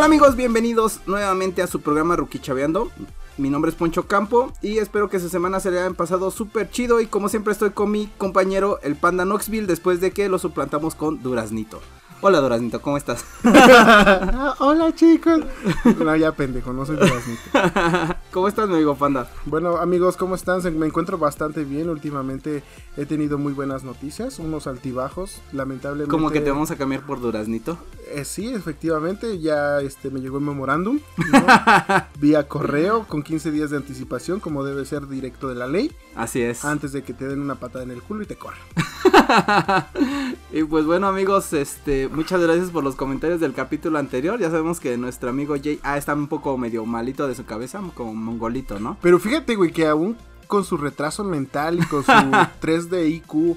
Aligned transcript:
Hola 0.00 0.06
amigos, 0.06 0.34
bienvenidos 0.34 1.00
nuevamente 1.04 1.60
a 1.60 1.66
su 1.66 1.82
programa 1.82 2.16
Rookie 2.16 2.38
Chaveando. 2.38 2.90
Mi 3.36 3.50
nombre 3.50 3.70
es 3.70 3.76
Poncho 3.76 4.06
Campo 4.06 4.50
y 4.62 4.78
espero 4.78 5.10
que 5.10 5.20
su 5.20 5.28
semana 5.28 5.60
se 5.60 5.70
le 5.70 5.78
hayan 5.78 5.94
pasado 5.94 6.30
súper 6.30 6.70
chido 6.70 7.02
y 7.02 7.06
como 7.06 7.28
siempre 7.28 7.52
estoy 7.52 7.72
con 7.72 7.90
mi 7.90 8.06
compañero 8.16 8.80
el 8.82 8.96
Panda 8.96 9.24
Knoxville 9.24 9.66
después 9.66 10.00
de 10.00 10.12
que 10.12 10.30
lo 10.30 10.38
suplantamos 10.38 10.94
con 10.94 11.22
Duraznito. 11.22 11.82
Hola 12.22 12.40
Duraznito, 12.40 12.82
¿cómo 12.82 12.98
estás? 12.98 13.24
Hola 14.58 14.94
chicos. 14.94 15.40
No, 15.98 16.14
ya 16.16 16.32
pendejo, 16.32 16.70
no 16.70 16.84
soy 16.84 16.96
Duraznito. 16.96 17.40
¿Cómo 18.30 18.46
estás 18.46 18.68
mi 18.68 18.74
amigo 18.74 18.94
Panda? 18.94 19.30
Bueno 19.46 19.78
amigos, 19.78 20.18
¿cómo 20.18 20.34
están? 20.34 20.60
Me 20.78 20.86
encuentro 20.86 21.16
bastante 21.16 21.64
bien. 21.64 21.88
Últimamente 21.88 22.62
he 22.98 23.06
tenido 23.06 23.38
muy 23.38 23.54
buenas 23.54 23.84
noticias, 23.84 24.38
unos 24.38 24.66
altibajos, 24.66 25.40
lamentablemente. 25.52 26.10
¿Cómo 26.10 26.30
que 26.30 26.42
te 26.42 26.50
vamos 26.50 26.70
a 26.70 26.76
cambiar 26.76 27.06
por 27.06 27.22
Duraznito? 27.22 27.78
Eh, 28.12 28.26
sí, 28.26 28.52
efectivamente, 28.52 29.38
ya 29.38 29.80
este 29.80 30.10
me 30.10 30.20
llegó 30.20 30.38
el 30.38 30.44
memorándum 30.44 31.00
¿no? 31.32 31.46
vía 32.20 32.46
correo 32.46 33.06
con 33.08 33.22
15 33.22 33.50
días 33.50 33.70
de 33.70 33.78
anticipación, 33.78 34.40
como 34.40 34.62
debe 34.62 34.84
ser 34.84 35.08
directo 35.08 35.48
de 35.48 35.54
la 35.54 35.66
ley. 35.66 35.90
Así 36.14 36.42
es. 36.42 36.66
Antes 36.66 36.92
de 36.92 37.02
que 37.02 37.14
te 37.14 37.26
den 37.26 37.40
una 37.40 37.54
patada 37.54 37.84
en 37.84 37.92
el 37.92 38.02
culo 38.02 38.22
y 38.24 38.26
te 38.26 38.36
corran. 38.36 38.60
y 40.52 40.62
pues 40.64 40.84
bueno 40.84 41.06
amigos, 41.06 41.52
este, 41.52 42.09
muchas 42.12 42.40
gracias 42.40 42.70
por 42.70 42.84
los 42.84 42.96
comentarios 42.96 43.40
del 43.40 43.52
capítulo 43.52 43.98
anterior. 43.98 44.38
Ya 44.38 44.50
sabemos 44.50 44.80
que 44.80 44.96
nuestro 44.96 45.30
amigo 45.30 45.54
Jay 45.62 45.78
ah, 45.82 45.96
está 45.96 46.14
un 46.14 46.28
poco 46.28 46.56
medio 46.58 46.84
malito 46.86 47.26
de 47.26 47.34
su 47.34 47.44
cabeza, 47.44 47.80
como 47.94 48.14
mongolito, 48.14 48.78
¿no? 48.78 48.96
Pero 49.00 49.18
fíjate, 49.18 49.56
güey, 49.56 49.72
que 49.72 49.86
aún 49.86 50.16
con 50.46 50.64
su 50.64 50.76
retraso 50.76 51.24
mental 51.24 51.78
y 51.78 51.86
con 51.86 52.04
su 52.04 52.12
3D 52.60 53.08
IQ 53.08 53.56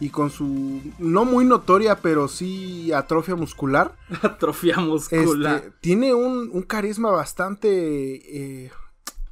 y 0.00 0.10
con 0.10 0.30
su 0.30 0.80
no 0.98 1.24
muy 1.24 1.44
notoria, 1.44 2.00
pero 2.00 2.26
sí 2.28 2.92
atrofia 2.92 3.36
muscular. 3.36 3.94
atrofia 4.22 4.78
muscular. 4.78 5.56
Este, 5.56 5.70
tiene 5.80 6.14
un, 6.14 6.50
un, 6.52 6.62
carisma 6.62 7.10
bastante, 7.10 7.68
eh, 8.64 8.72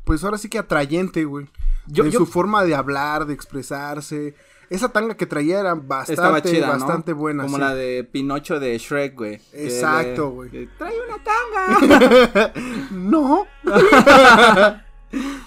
pues 0.05 0.23
ahora 0.23 0.39
sí 0.39 0.49
que 0.49 0.59
atrayente, 0.59 1.25
güey. 1.25 1.49
Yo, 1.87 2.05
en 2.05 2.13
yo... 2.13 2.21
su 2.21 2.27
forma 2.27 2.65
de 2.65 2.77
hablar, 2.77 3.27
de 3.27 3.35
expresarse. 3.35 4.37
Esa 4.71 4.89
tanga 4.91 5.17
que 5.17 5.27
traía 5.27 5.59
era 5.59 5.75
bastante, 5.75 6.49
chida, 6.49 6.69
bastante 6.69 7.11
¿no? 7.11 7.19
buena. 7.19 7.43
Como 7.43 7.57
sí. 7.57 7.61
la 7.61 7.75
de 7.75 8.05
Pinocho 8.05 8.61
de 8.61 8.79
Shrek, 8.79 9.17
güey. 9.17 9.41
Exacto, 9.53 10.31
güey. 10.31 10.69
Trae 10.79 10.95
una 11.09 11.19
tanga. 11.25 12.53
no. 12.93 13.47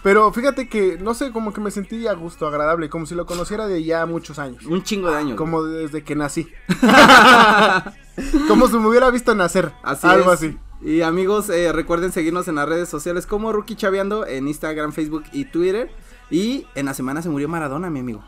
Pero 0.04 0.34
fíjate 0.34 0.68
que, 0.68 0.98
no 0.98 1.14
sé, 1.14 1.32
como 1.32 1.54
que 1.54 1.62
me 1.62 1.72
sentí 1.72 2.06
a 2.06 2.14
gusto, 2.14 2.46
agradable, 2.46 2.90
como 2.90 3.06
si 3.06 3.16
lo 3.16 3.26
conociera 3.26 3.66
de 3.66 3.82
ya 3.82 4.06
muchos 4.06 4.40
años. 4.40 4.66
Un 4.66 4.84
chingo 4.84 5.10
de 5.10 5.18
años. 5.18 5.38
Como 5.38 5.64
desde 5.64 6.04
que 6.04 6.16
nací. 6.16 6.52
como 8.50 8.68
si 8.68 8.78
me 8.78 8.88
hubiera 8.88 9.10
visto 9.10 9.34
nacer. 9.36 9.72
Así 9.84 10.06
algo 10.06 10.34
es. 10.34 10.40
así. 10.40 10.58
Y 10.82 11.02
amigos, 11.02 11.50
eh, 11.50 11.72
recuerden 11.72 12.12
seguirnos 12.12 12.50
en 12.50 12.56
las 12.56 12.68
redes 12.68 12.90
sociales 12.90 13.26
como 13.26 13.54
Rookie 13.54 13.78
Chaveando 13.78 14.28
en 14.28 14.50
Instagram, 14.50 14.92
Facebook 14.92 15.24
y 15.32 15.46
Twitter. 15.46 15.90
Y 16.30 16.68
en 16.76 16.88
la 16.88 16.94
semana 16.94 17.22
se 17.22 17.30
murió 17.30 17.48
Maradona, 17.48 17.90
mi 17.90 18.02
amigo. 18.02 18.22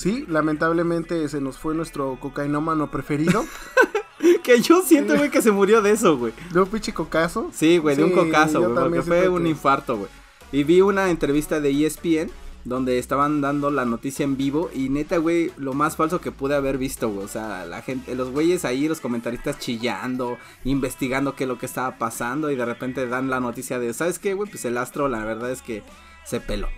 Sí, 0.00 0.24
lamentablemente 0.28 1.28
se 1.28 1.42
nos 1.42 1.58
fue 1.58 1.74
nuestro 1.74 2.18
cocainómano 2.20 2.90
preferido. 2.90 3.44
que 4.42 4.60
yo 4.62 4.80
siento, 4.82 5.14
güey, 5.16 5.30
que 5.30 5.42
se 5.42 5.50
murió 5.50 5.82
de 5.82 5.90
eso, 5.90 6.16
güey. 6.16 6.32
¿De 6.52 6.60
un 6.60 6.68
pinche 6.68 6.94
cocazo? 6.94 7.50
Sí, 7.52 7.76
güey, 7.76 7.96
de 7.96 8.04
un 8.04 8.12
cocazo, 8.12 8.60
güey, 8.62 8.74
porque 8.74 9.02
fue 9.02 9.28
un 9.28 9.42
que- 9.42 9.50
infarto, 9.50 9.96
güey. 9.98 10.10
Y 10.52 10.64
vi 10.64 10.80
una 10.80 11.10
entrevista 11.10 11.60
de 11.60 11.86
ESPN 11.86 12.30
donde 12.64 12.98
estaban 12.98 13.40
dando 13.42 13.70
la 13.70 13.84
noticia 13.84 14.24
en 14.24 14.36
vivo 14.38 14.70
y 14.74 14.88
neta, 14.88 15.18
güey, 15.18 15.52
lo 15.58 15.74
más 15.74 15.96
falso 15.96 16.20
que 16.20 16.32
pude 16.32 16.54
haber 16.54 16.78
visto, 16.78 17.10
güey. 17.10 17.24
O 17.24 17.28
sea, 17.28 17.66
la 17.66 17.82
gente, 17.82 18.14
los 18.14 18.30
güeyes 18.30 18.64
ahí, 18.64 18.88
los 18.88 19.00
comentaristas 19.00 19.58
chillando, 19.58 20.38
investigando 20.64 21.36
qué 21.36 21.44
es 21.44 21.48
lo 21.48 21.58
que 21.58 21.66
estaba 21.66 21.98
pasando 21.98 22.50
y 22.50 22.56
de 22.56 22.64
repente 22.64 23.06
dan 23.06 23.28
la 23.28 23.40
noticia 23.40 23.78
de, 23.78 23.92
¿sabes 23.94 24.18
qué, 24.18 24.32
güey? 24.32 24.48
Pues 24.50 24.64
el 24.64 24.78
astro, 24.78 25.08
la 25.08 25.24
verdad 25.24 25.50
es 25.50 25.60
que 25.62 25.82
se 26.24 26.40
peló. 26.40 26.68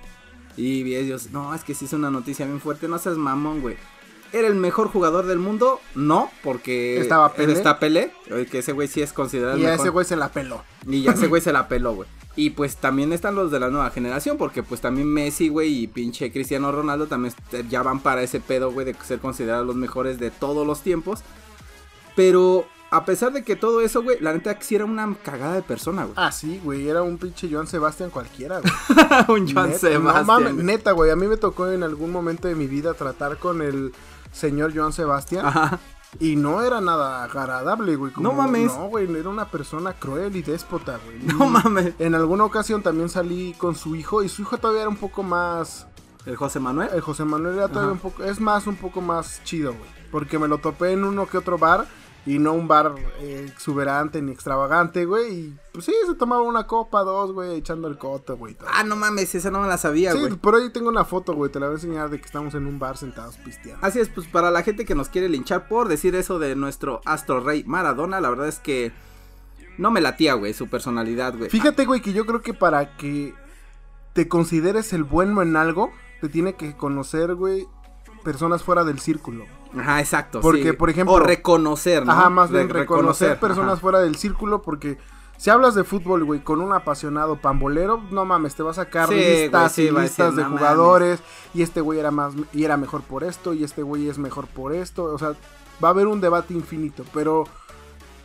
Y 0.57 0.95
ellos, 0.95 1.31
no, 1.31 1.55
es 1.55 1.65
que 1.65 1.75
sí 1.75 1.87
es 1.87 1.93
una 1.93 2.11
noticia 2.11 2.47
bien 2.47 2.61
fuerte, 2.61 2.89
no 2.89 2.99
seas 2.99 3.17
mamón, 3.17 3.61
güey. 3.61 3.77
¿Era 4.33 4.49
el 4.49 4.55
mejor 4.55 4.89
jugador 4.89 5.27
del 5.27 5.39
mundo? 5.39 5.81
No, 5.95 6.31
porque 6.43 6.99
Estaba 6.99 7.35
Pelé. 7.35 7.53
está 7.53 7.79
Pelé, 7.79 8.13
eh, 8.29 8.47
que 8.51 8.61
ese 8.61 8.73
güey 8.73 8.89
sí 8.89 9.03
es 9.03 9.13
considerado 9.13 9.59
Y 9.59 9.67
a 9.67 9.75
ese 9.75 9.91
güey 9.91 10.07
se 10.07 10.17
la 10.17 10.31
peló. 10.31 10.63
Y 10.87 11.03
ya 11.03 11.13
ese 11.13 11.27
güey 11.29 11.43
se 11.43 11.53
la 11.53 11.69
peló, 11.69 11.95
güey. 11.95 12.09
Y 12.35 12.51
pues 12.51 12.77
también 12.77 13.13
están 13.13 13.35
los 13.35 13.51
de 13.51 13.61
la 13.61 13.69
nueva 13.69 13.91
generación, 13.91 14.39
porque 14.39 14.63
pues 14.63 14.81
también 14.81 15.07
Messi, 15.07 15.51
güey, 15.51 15.83
y 15.83 15.87
pinche 15.87 16.33
Cristiano 16.33 16.73
Ronaldo 16.73 17.07
también 17.07 17.35
ya 17.69 17.83
van 17.83 18.01
para 18.01 18.23
ese 18.23 18.41
pedo, 18.41 18.73
güey, 18.73 18.87
de 18.87 18.95
ser 19.05 19.19
considerados 19.19 19.67
los 19.67 19.77
mejores 19.77 20.19
de 20.19 20.31
todos 20.31 20.67
los 20.67 20.81
tiempos. 20.81 21.21
Pero 22.17 22.67
a 22.93 23.05
pesar 23.05 23.33
de 23.33 23.43
que 23.43 23.57
todo 23.57 23.81
eso, 23.81 24.03
güey, 24.03 24.19
la 24.21 24.33
neta 24.33 24.57
que 24.59 24.65
sí 24.65 24.75
era 24.75 24.85
una 24.85 25.15
cagada 25.25 25.55
de 25.55 25.63
persona, 25.63 26.03
güey. 26.05 26.15
Ah, 26.17 26.31
sí, 26.31 26.61
güey, 26.63 26.89
era 26.89 27.03
un 27.03 27.19
pinche 27.19 27.49
Joan 27.51 27.67
Sebastián 27.67 28.11
cualquiera, 28.11 28.61
güey. 28.61 28.73
Un 29.41 29.53
Joan 29.53 29.69
Neta, 29.69 29.79
Sebastián. 29.79 30.15
No 30.15 30.25
mames, 30.25 30.55
neta, 30.55 30.93
güey, 30.93 31.11
a 31.11 31.17
mí 31.17 31.27
me 31.27 31.37
tocó 31.37 31.69
en 31.69 31.83
algún 31.83 32.11
momento 32.13 32.49
de 32.49 32.55
mi 32.55 32.67
vida 32.67 32.95
tratar 32.95 33.39
con 33.39 33.63
el 33.63 33.93
señor 34.31 34.73
Joan 34.77 34.93
Sebastián. 34.93 35.47
Ajá. 35.47 35.79
Y 36.21 36.37
no 36.37 36.61
era 36.63 36.83
nada 36.83 37.25
agradable, 37.25 37.97
güey. 37.97 38.13
como- 38.13 38.29
No 38.29 38.35
mames. 38.35 38.67
No, 38.77 38.89
güey, 38.89 39.11
era 39.17 39.31
una 39.31 39.47
persona 39.47 39.95
cruel 39.95 40.37
y 40.37 40.43
déspota, 40.43 40.99
güey. 41.05 41.19
No 41.39 41.47
mames. 41.47 41.95
En 41.99 42.15
alguna 42.15 42.45
ocasión 42.45 42.83
también 42.83 43.09
salí 43.09 43.55
con 43.57 43.75
su 43.75 43.97
hijo 43.97 44.23
y 44.23 44.29
su 44.29 44.43
hijo 44.43 44.59
todavía 44.59 44.83
era 44.83 44.91
un 44.91 44.97
poco 44.97 45.23
más... 45.23 45.87
El 46.27 46.37
José 46.37 46.61
Manuel. 46.61 46.91
El 46.93 47.01
José 47.01 47.25
Manuel 47.25 47.57
era 47.57 47.69
todavía 47.69 47.93
Ajá. 47.95 48.05
un 48.05 48.11
poco... 48.11 48.23
Es 48.25 48.39
más, 48.41 48.67
un 48.67 48.77
poco 48.77 49.01
más 49.01 49.41
chido, 49.45 49.73
güey. 49.73 49.91
Porque 50.11 50.39
me 50.39 50.47
lo 50.49 50.59
topé 50.59 50.93
en 50.93 51.05
uno 51.05 51.27
que 51.27 51.39
otro 51.39 51.57
bar 51.57 51.87
y 52.25 52.39
no 52.39 52.53
un 52.53 52.69
bar 52.69 52.95
eh, 53.21 53.47
exuberante 53.49 54.23
ni 54.23 54.31
extravagante, 54.33 55.05
güey. 55.07 55.33
Y 55.35 55.57
pues 55.73 55.85
sí, 55.87 55.93
se 56.07 56.15
tomaba 56.15 56.43
una 56.43 56.67
copa, 56.67 57.03
dos, 57.03 57.33
güey, 57.33 57.57
echando 57.57 57.89
el 57.89 57.99
coto, 57.99 58.37
güey. 58.37 58.55
todo. 58.55 58.69
Ah, 58.73 58.85
no 58.85 58.95
mames, 58.95 59.35
esa 59.35 59.51
no 59.51 59.61
me 59.61 59.67
la 59.69 59.77
sabía, 59.79 60.13
Sí, 60.13 60.19
güey. 60.21 60.35
por 60.37 60.55
ahí 60.55 60.71
tengo 60.71 60.89
una 60.89 61.05
foto, 61.05 61.35
güey, 61.35 61.51
te 61.51 61.59
la 61.59 61.67
voy 61.67 61.75
a 61.75 61.77
enseñar 61.79 62.11
de 62.11 62.19
que 62.21 62.27
estamos 62.27 62.55
en 62.55 62.67
un 62.67 62.79
bar 62.79 62.97
sentados 62.97 63.37
pisteando. 63.39 63.85
Así 63.85 63.99
es, 63.99 64.09
pues 64.09 64.27
para 64.29 64.51
la 64.51 64.63
gente 64.63 64.85
que 64.85 64.95
nos 64.95 65.09
quiere 65.09 65.29
linchar 65.29 65.67
por 65.69 65.89
decir 65.89 66.15
eso 66.15 66.39
de 66.39 66.55
nuestro 66.55 67.01
astro 67.05 67.41
rey 67.41 67.65
Maradona, 67.65 68.21
la 68.21 68.31
verdad 68.31 68.49
es 68.49 68.61
que 68.61 68.93
no 69.79 69.91
me 69.91 70.01
latía, 70.01 70.35
güey, 70.35 70.55
su 70.55 70.69
personalidad, 70.69 71.37
güey. 71.37 71.51
Fíjate, 71.51 71.87
güey, 71.87 72.01
que 72.03 72.13
yo 72.13 72.27
creo 72.27 72.43
que 72.43 72.55
para 72.55 72.97
que 72.97 73.35
te 74.13 74.29
consideres 74.29 74.93
el 74.93 75.03
bueno 75.03 75.43
en 75.43 75.57
algo, 75.57 75.91
te 76.21 76.29
tiene 76.29 76.55
que 76.55 76.77
conocer, 76.77 77.35
güey, 77.35 77.67
personas 78.23 78.63
fuera 78.63 78.85
del 78.85 79.01
círculo. 79.01 79.45
Ajá, 79.79 80.01
exacto. 80.01 80.41
Porque, 80.41 80.71
sí. 80.71 80.73
por 80.73 80.91
ejemplo- 80.91 81.15
O 81.15 81.21
reconocer, 81.21 82.05
¿no? 82.07 82.13
Ajá, 82.13 82.29
más 82.31 82.51
bien 82.51 82.69
Re- 82.69 82.81
reconocer, 82.81 83.39
personas 83.41 83.73
ajá. 83.75 83.81
fuera 83.81 84.01
del 84.01 84.17
círculo, 84.17 84.61
porque 84.63 84.99
si 85.39 85.51
hablas 85.51 85.75
de 85.75 85.83
fútbol, 85.85 86.25
güey, 86.25 86.41
con 86.41 86.61
un 86.61 86.73
apasionado 86.73 87.37
pambolero, 87.37 88.03
no 88.11 88.25
mames, 88.25 88.55
te 88.55 88.63
va 88.63 88.73
a 88.73 88.75
sacar 88.75 89.09
Sí, 89.09 89.15
listas 89.15 89.75
güey, 89.77 89.89
sí, 89.89 89.95
y 89.95 90.01
listas 90.01 90.37
de 90.37 90.43
"No 90.43 90.51
jugadores, 90.51 91.21
y 91.55 91.63
este 91.63 91.81
güey 91.81 91.99
era 91.99 92.11
más, 92.11 92.35
y 92.53 92.65
era 92.65 92.77
mejor 92.77 93.01
por 93.03 93.25
esto, 93.25 93.55
y 93.55 93.65
este 93.65 93.83
güey 93.83 94.09
es 94.09 94.19
mejor 94.19 94.47
por 94.47 94.73
esto, 94.75 95.05
o 95.05 95.19
sea, 95.19 95.33
va 95.83 95.89
a 95.89 95.91
haber 95.93 96.07
un 96.07 96.21
debate 96.21 96.53
infinito, 96.55 97.05
pero 97.15 97.45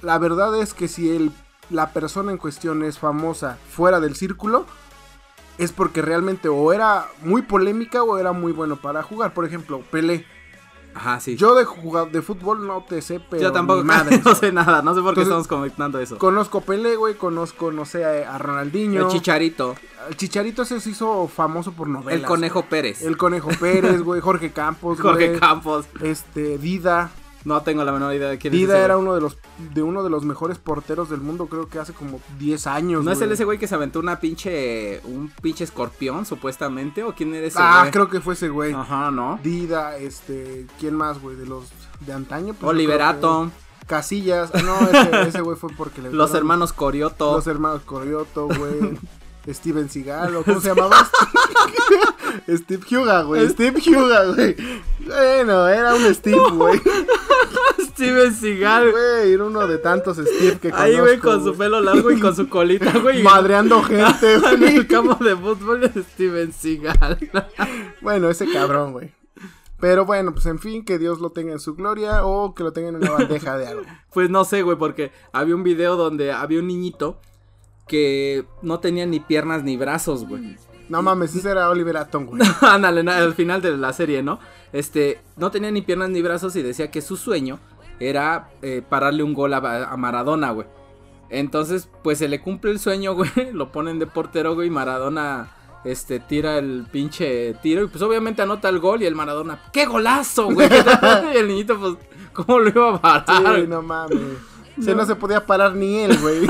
la 0.02 0.18
verdad 0.20 0.56
es 0.60 0.74
que 0.74 0.88
si 0.88 1.10
el, 1.16 1.32
la 1.70 1.92
persona 1.92 2.32
en 2.32 2.38
cuestión 2.38 2.84
es 2.84 3.00
famosa 3.00 3.58
fuera 3.72 4.00
del 4.00 4.16
círculo, 4.16 4.66
es 5.58 5.72
porque 5.72 6.04
realmente 6.04 6.50
o 6.50 6.72
era 6.72 7.08
muy 7.24 7.42
polémica 7.42 8.04
o 8.04 8.20
era 8.20 8.32
muy 8.32 8.52
bueno 8.52 8.76
para 8.76 9.02
jugar. 9.02 9.34
Por 9.34 9.44
ejemplo, 9.44 9.82
Pelé. 9.90 10.24
Ajá, 10.98 11.20
sí. 11.20 11.36
Yo 11.36 11.54
de 11.54 11.64
jugar 11.64 12.12
de 12.12 12.24
fútbol 12.24 12.66
no 12.66 12.84
te 12.88 13.02
sé, 13.04 13.20
pero 13.20 13.42
Yo 13.42 13.52
tampoco 13.52 13.84
madre. 13.86 14.20
no 14.26 14.34
sé 14.34 14.52
nada, 14.52 14.82
no 14.82 14.96
sé 14.96 15.02
por 15.02 15.14
qué 15.14 15.22
Entonces, 15.22 15.28
estamos 15.28 15.48
comentando 15.48 16.00
eso. 16.00 16.18
Conozco 16.18 16.62
Pelé, 16.62 16.96
güey, 16.96 17.14
conozco, 17.14 17.72
no 17.72 17.86
sé, 17.86 18.04
a, 18.04 18.38
Ronaldinho. 18.40 19.06
El 19.06 19.12
Chicharito, 19.12 19.76
El 20.10 20.18
Chicharito 20.18 20.64
ese 20.64 20.80
se 20.80 20.90
hizo 20.90 21.28
famoso 21.28 21.72
por 21.74 21.88
novelas. 21.88 22.22
el 22.22 22.26
Conejo 22.28 22.64
Pérez, 22.64 23.04
El 23.04 23.16
Conejo 23.16 23.50
Pérez, 23.60 24.02
güey, 24.02 24.22
Jorge 24.22 24.52
Campos, 24.52 25.00
Jorge 25.02 25.28
güey, 25.28 25.40
Campos. 25.40 25.86
Este, 26.02 26.58
Dida. 26.58 27.12
No 27.48 27.62
tengo 27.62 27.84
la 27.86 27.94
menor 27.94 28.14
idea 28.14 28.28
de 28.28 28.38
quién 28.38 28.54
es 28.54 28.60
Dida 28.60 28.76
ese 28.76 28.84
era 28.84 28.98
uno 28.98 29.16
de 29.16 29.22
los 29.22 29.38
de 29.74 29.82
uno 29.82 30.04
de 30.04 30.10
los 30.10 30.26
mejores 30.26 30.58
porteros 30.58 31.10
del 31.10 31.22
mundo, 31.22 31.48
creo 31.48 31.70
que 31.70 31.80
hace 31.80 31.94
como 31.94 32.20
10 32.40 32.68
años, 32.68 33.06
¿No 33.06 33.12
es 33.12 33.22
el 33.22 33.32
ese 33.32 33.46
güey 33.46 33.58
que 33.58 33.68
se 33.68 33.76
aventó 33.76 34.00
una 34.00 34.20
pinche 34.20 35.00
un 35.06 35.32
pinche 35.42 35.64
escorpión 35.64 36.26
supuestamente 36.26 37.04
o 37.04 37.16
quién 37.16 37.34
era 37.34 37.48
ese 37.48 37.58
Ah, 37.62 37.80
güey? 37.84 37.92
creo 37.92 38.10
que 38.10 38.20
fue 38.20 38.34
ese 38.34 38.50
güey. 38.50 38.74
Ajá, 38.74 39.12
¿no? 39.12 39.40
Dida, 39.42 39.96
este, 39.98 40.68
¿quién 40.78 40.94
más, 40.96 41.22
güey? 41.22 41.38
De 41.38 41.46
los 41.46 41.70
de 42.02 42.12
antaño. 42.12 42.54
Pues, 42.54 42.70
Oliverato, 42.70 43.50
Casillas. 43.88 44.52
Ah, 44.54 44.62
No, 44.62 44.80
ese 44.82 45.22
ese 45.30 45.42
güey 45.42 45.56
fue 45.58 45.70
porque 45.78 46.02
le 46.02 46.12
los 46.12 46.34
hermanos 46.34 46.74
Corioto. 46.74 47.34
Los 47.34 47.48
hermanos 47.48 47.82
Corioto, 47.86 48.48
güey. 48.48 49.00
Steven 49.54 49.90
Seagal, 49.90 50.36
¿o 50.36 50.44
¿cómo 50.44 50.60
se 50.60 50.68
llamaba? 50.76 51.08
Steve 52.50 52.84
Huga, 52.92 53.22
güey. 53.24 53.48
Steve 53.50 53.82
Huga, 53.88 54.26
güey. 54.34 54.56
Bueno, 55.06 55.68
era 55.70 55.96
un 55.96 56.14
Steve, 56.14 56.38
güey. 56.52 56.82
Steven 57.98 58.34
Seagal. 58.34 58.92
Güey, 58.92 59.34
era 59.34 59.44
uno 59.44 59.68
de 59.68 59.80
tantos 59.80 60.18
Steve 60.18 60.60
que 60.60 60.72
Ahí, 60.72 61.00
güey, 61.00 61.18
conozco, 61.18 61.44
con 61.44 61.54
su 61.54 61.58
pelo 61.58 61.82
largo 61.82 62.12
y 62.12 62.20
con 62.20 62.36
su 62.36 62.48
colita, 62.48 62.92
güey. 63.00 63.24
Madreando 63.24 63.82
gente, 63.84 64.36
en 64.36 64.60
güey. 64.60 64.76
el 64.76 64.88
campo 64.88 65.24
de 65.24 65.36
fútbol 65.36 65.82
de 65.82 66.04
Steven 66.04 66.54
Seagal. 66.54 67.18
Bueno, 68.02 68.30
ese 68.30 68.50
cabrón, 68.50 68.94
güey. 68.94 69.12
Pero 69.80 70.06
bueno, 70.06 70.32
pues 70.34 70.46
en 70.46 70.60
fin, 70.60 70.86
que 70.86 70.98
Dios 71.00 71.20
lo 71.20 71.32
tenga 71.32 71.52
en 71.52 71.60
su 71.60 71.76
gloria 71.76 72.24
o 72.26 72.54
que 72.54 72.64
lo 72.64 72.72
tenga 72.72 72.90
en 72.90 72.96
una 72.98 73.12
bandeja 73.12 73.58
de 73.58 73.68
algo. 73.68 73.84
Pues 74.14 74.30
no 74.30 74.46
sé, 74.46 74.62
güey, 74.62 74.78
porque 74.78 75.12
había 75.34 75.56
un 75.56 75.64
video 75.64 75.96
donde 75.96 76.32
había 76.32 76.60
un 76.60 76.68
niñito 76.68 77.20
que 77.88 78.46
no 78.62 78.80
tenía 78.80 79.06
ni 79.06 79.20
piernas 79.20 79.64
ni 79.64 79.78
brazos, 79.78 80.28
güey. 80.28 80.58
No 80.90 81.02
mames, 81.02 81.36
ese 81.36 81.50
era 81.52 81.70
Oliver 81.70 81.98
Atom, 81.98 82.26
güey. 82.28 82.42
Ándale, 82.62 83.02
al 83.12 83.34
final 83.34 83.62
de 83.62 83.76
la 83.78 83.92
serie, 83.94 84.24
¿no? 84.24 84.40
Este, 84.72 85.20
no 85.36 85.52
tenía 85.52 85.70
ni 85.72 85.82
piernas 85.82 86.10
ni 86.10 86.22
brazos 86.22 86.56
y 86.56 86.62
decía 86.62 86.90
que 86.90 87.02
su 87.02 87.18
sueño 87.18 87.60
era 88.00 88.50
eh, 88.62 88.82
pararle 88.88 89.24
un 89.24 89.34
gol 89.34 89.54
a, 89.54 89.58
a 89.92 89.98
Maradona, 89.98 90.52
güey. 90.52 90.68
Entonces, 91.30 91.90
pues 92.04 92.20
se 92.20 92.28
le 92.28 92.42
cumple 92.42 92.72
el 92.72 92.80
sueño, 92.80 93.14
güey. 93.16 93.30
Lo 93.54 93.72
ponen 93.72 94.00
de 94.00 94.08
portero, 94.08 94.56
güey. 94.56 94.68
y 94.68 94.72
Maradona, 94.72 95.50
este, 95.84 96.20
tira 96.20 96.58
el 96.58 96.86
pinche 96.92 97.54
tiro. 97.62 97.84
Y 97.84 97.88
pues 97.88 98.02
obviamente 98.02 98.42
anota 98.42 98.70
el 98.70 98.80
gol. 98.80 99.02
Y 99.02 99.06
el 99.06 99.16
Maradona, 99.16 99.60
¡qué 99.72 99.86
golazo, 99.86 100.52
güey! 100.52 100.70
y 101.34 101.38
el 101.38 101.48
niñito, 101.48 101.80
pues, 101.80 101.96
¿cómo 102.34 102.60
lo 102.60 102.70
iba 102.70 102.96
a 102.96 103.26
parar? 103.26 103.60
Sí, 103.60 103.68
no 103.68 103.82
mames. 103.82 104.20
Se 104.80 104.94
no. 104.94 105.08
se 105.08 105.16
podía 105.16 105.44
parar 105.44 105.74
ni 105.74 106.02
él, 106.02 106.20
güey. 106.20 106.46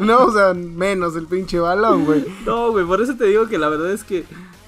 no, 0.00 0.24
o 0.24 0.32
sea, 0.32 0.54
menos 0.54 1.14
el 1.16 1.26
pinche 1.26 1.60
balón, 1.60 2.06
güey. 2.06 2.24
No, 2.46 2.70
güey, 2.70 2.86
por 2.86 3.02
eso 3.02 3.14
te 3.14 3.26
digo 3.26 3.46
que 3.46 3.58
la 3.58 3.68
verdad 3.68 3.90
es 3.92 4.04
que 4.04 4.24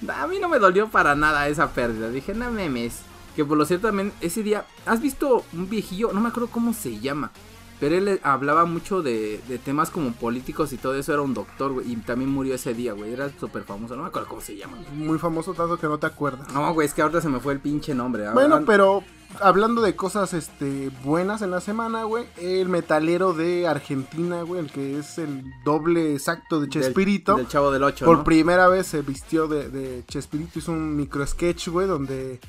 a 0.06 0.26
mí 0.26 0.38
no 0.38 0.50
me 0.50 0.58
dolió 0.58 0.86
para 0.90 1.14
nada 1.14 1.48
esa 1.48 1.70
pérdida. 1.70 2.10
Dije, 2.10 2.34
no 2.34 2.50
memes. 2.50 3.00
Que 3.36 3.44
por 3.44 3.56
lo 3.56 3.64
cierto 3.64 3.86
también 3.88 4.12
ese 4.20 4.42
día, 4.42 4.66
¿has 4.86 5.00
visto 5.00 5.44
un 5.52 5.68
viejillo? 5.70 6.12
No 6.12 6.20
me 6.20 6.28
acuerdo 6.28 6.48
cómo 6.50 6.72
se 6.74 6.98
llama. 7.00 7.30
Pero 7.78 7.96
él 7.96 8.08
eh, 8.08 8.20
hablaba 8.22 8.66
mucho 8.66 9.00
de, 9.00 9.40
de 9.48 9.56
temas 9.58 9.88
como 9.88 10.12
políticos 10.12 10.70
y 10.74 10.76
todo 10.76 10.94
eso. 10.96 11.14
Era 11.14 11.22
un 11.22 11.32
doctor, 11.32 11.72
güey. 11.72 11.90
Y 11.90 11.96
también 11.96 12.30
murió 12.30 12.54
ese 12.54 12.74
día, 12.74 12.92
güey. 12.92 13.10
Era 13.14 13.30
súper 13.40 13.62
famoso. 13.64 13.96
No 13.96 14.02
me 14.02 14.08
acuerdo 14.08 14.28
cómo 14.28 14.42
se 14.42 14.54
llama. 14.54 14.76
güey. 14.76 15.06
Muy 15.08 15.18
famoso 15.18 15.54
tanto 15.54 15.78
que 15.78 15.86
no 15.86 15.96
te 15.98 16.06
acuerdas. 16.06 16.52
No, 16.52 16.74
güey, 16.74 16.86
es 16.86 16.92
que 16.92 17.00
ahorita 17.00 17.22
se 17.22 17.30
me 17.30 17.40
fue 17.40 17.54
el 17.54 17.60
pinche 17.60 17.94
nombre. 17.94 18.30
Bueno, 18.32 18.64
pero 18.66 19.02
hablando 19.40 19.80
de 19.80 19.96
cosas 19.96 20.34
este 20.34 20.90
buenas 21.02 21.40
en 21.40 21.52
la 21.52 21.62
semana, 21.62 22.02
güey, 22.04 22.26
el 22.36 22.68
metalero 22.68 23.32
de 23.32 23.66
Argentina, 23.66 24.42
güey, 24.42 24.60
el 24.60 24.70
que 24.70 24.98
es 24.98 25.16
el 25.16 25.42
doble 25.64 26.12
exacto 26.12 26.56
de 26.60 26.66
del- 26.66 26.70
Chespirito, 26.82 27.36
Del, 27.36 27.48
chavo 27.48 27.70
del 27.70 27.82
8. 27.84 28.04
por 28.04 28.24
primera 28.24 28.68
vez 28.68 28.88
se 28.88 29.00
vistió 29.00 29.48
de, 29.48 29.70
de 29.70 30.04
Chespirito, 30.06 30.58
hizo 30.58 30.72
un 30.72 30.96
micro 30.96 31.26
sketch, 31.26 31.68
güey, 31.68 31.86
donde 31.86 32.40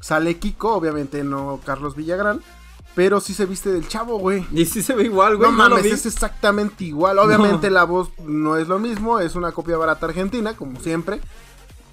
sale 0.00 0.38
Kiko, 0.38 0.74
obviamente 0.74 1.24
no 1.24 1.60
Carlos 1.64 1.96
Villagrán, 1.96 2.40
pero 2.94 3.20
sí 3.20 3.32
se 3.32 3.46
viste 3.46 3.70
del 3.70 3.86
chavo, 3.86 4.18
güey. 4.18 4.44
Y 4.52 4.64
sí 4.64 4.82
se 4.82 4.94
ve 4.94 5.04
igual, 5.04 5.36
güey. 5.36 5.50
No 5.50 5.56
mames, 5.56 5.84
es 5.86 6.06
exactamente 6.06 6.84
igual. 6.84 7.18
Obviamente 7.18 7.70
la 7.70 7.84
voz 7.84 8.10
no 8.24 8.56
es 8.56 8.66
lo 8.68 8.78
mismo, 8.78 9.20
es 9.20 9.36
una 9.36 9.52
copia 9.52 9.76
barata 9.76 10.06
argentina, 10.06 10.54
como 10.56 10.80
siempre. 10.80 11.20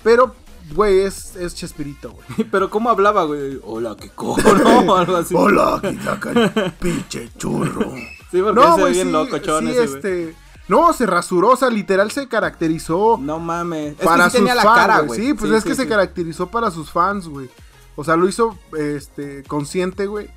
Pero, 0.03 0.33
güey, 0.73 1.01
es, 1.01 1.35
es 1.35 1.53
Chespirito, 1.53 2.11
güey. 2.11 2.47
Pero 2.51 2.69
¿cómo 2.69 2.89
hablaba, 2.89 3.23
güey? 3.25 3.59
Hola, 3.63 3.95
qué 3.99 4.09
cojo, 4.09 4.41
¿no? 4.63 4.95
Algo 4.95 5.15
así. 5.15 5.35
Hola, 5.37 5.79
el 5.83 6.71
pinche 6.79 7.29
churro. 7.37 7.93
Sí, 8.31 8.41
porque 8.41 8.59
No, 8.59 8.63
se 8.63 8.69
ve 8.69 8.81
güey, 8.81 8.93
bien 8.93 9.07
sí, 9.07 9.13
locochón 9.13 9.65
sí, 9.65 9.71
ese, 9.71 9.83
este... 9.83 10.35
No, 10.67 10.91
se 10.93 11.05
rasuró, 11.05 11.49
o 11.49 11.55
sea, 11.55 11.69
literal 11.69 12.09
se 12.09 12.27
caracterizó 12.27 13.19
No 13.21 13.37
mames. 13.37 13.99
Es 13.99 14.03
para 14.03 14.23
que 14.23 14.31
sí 14.31 14.37
sus 14.37 14.39
tenía 14.39 14.55
la 14.55 14.63
fans, 14.63 14.79
cara, 14.79 14.99
güey. 15.01 15.19
Sí, 15.19 15.33
pues 15.35 15.51
es 15.51 15.63
que 15.63 15.75
se 15.75 15.87
caracterizó 15.87 16.47
para 16.47 16.71
sus 16.71 16.89
fans, 16.89 17.27
güey. 17.27 17.47
O 17.95 18.03
sea, 18.03 18.15
lo 18.15 18.27
hizo 18.27 18.57
este 18.77 19.43
consciente, 19.43 20.07
güey, 20.07 20.29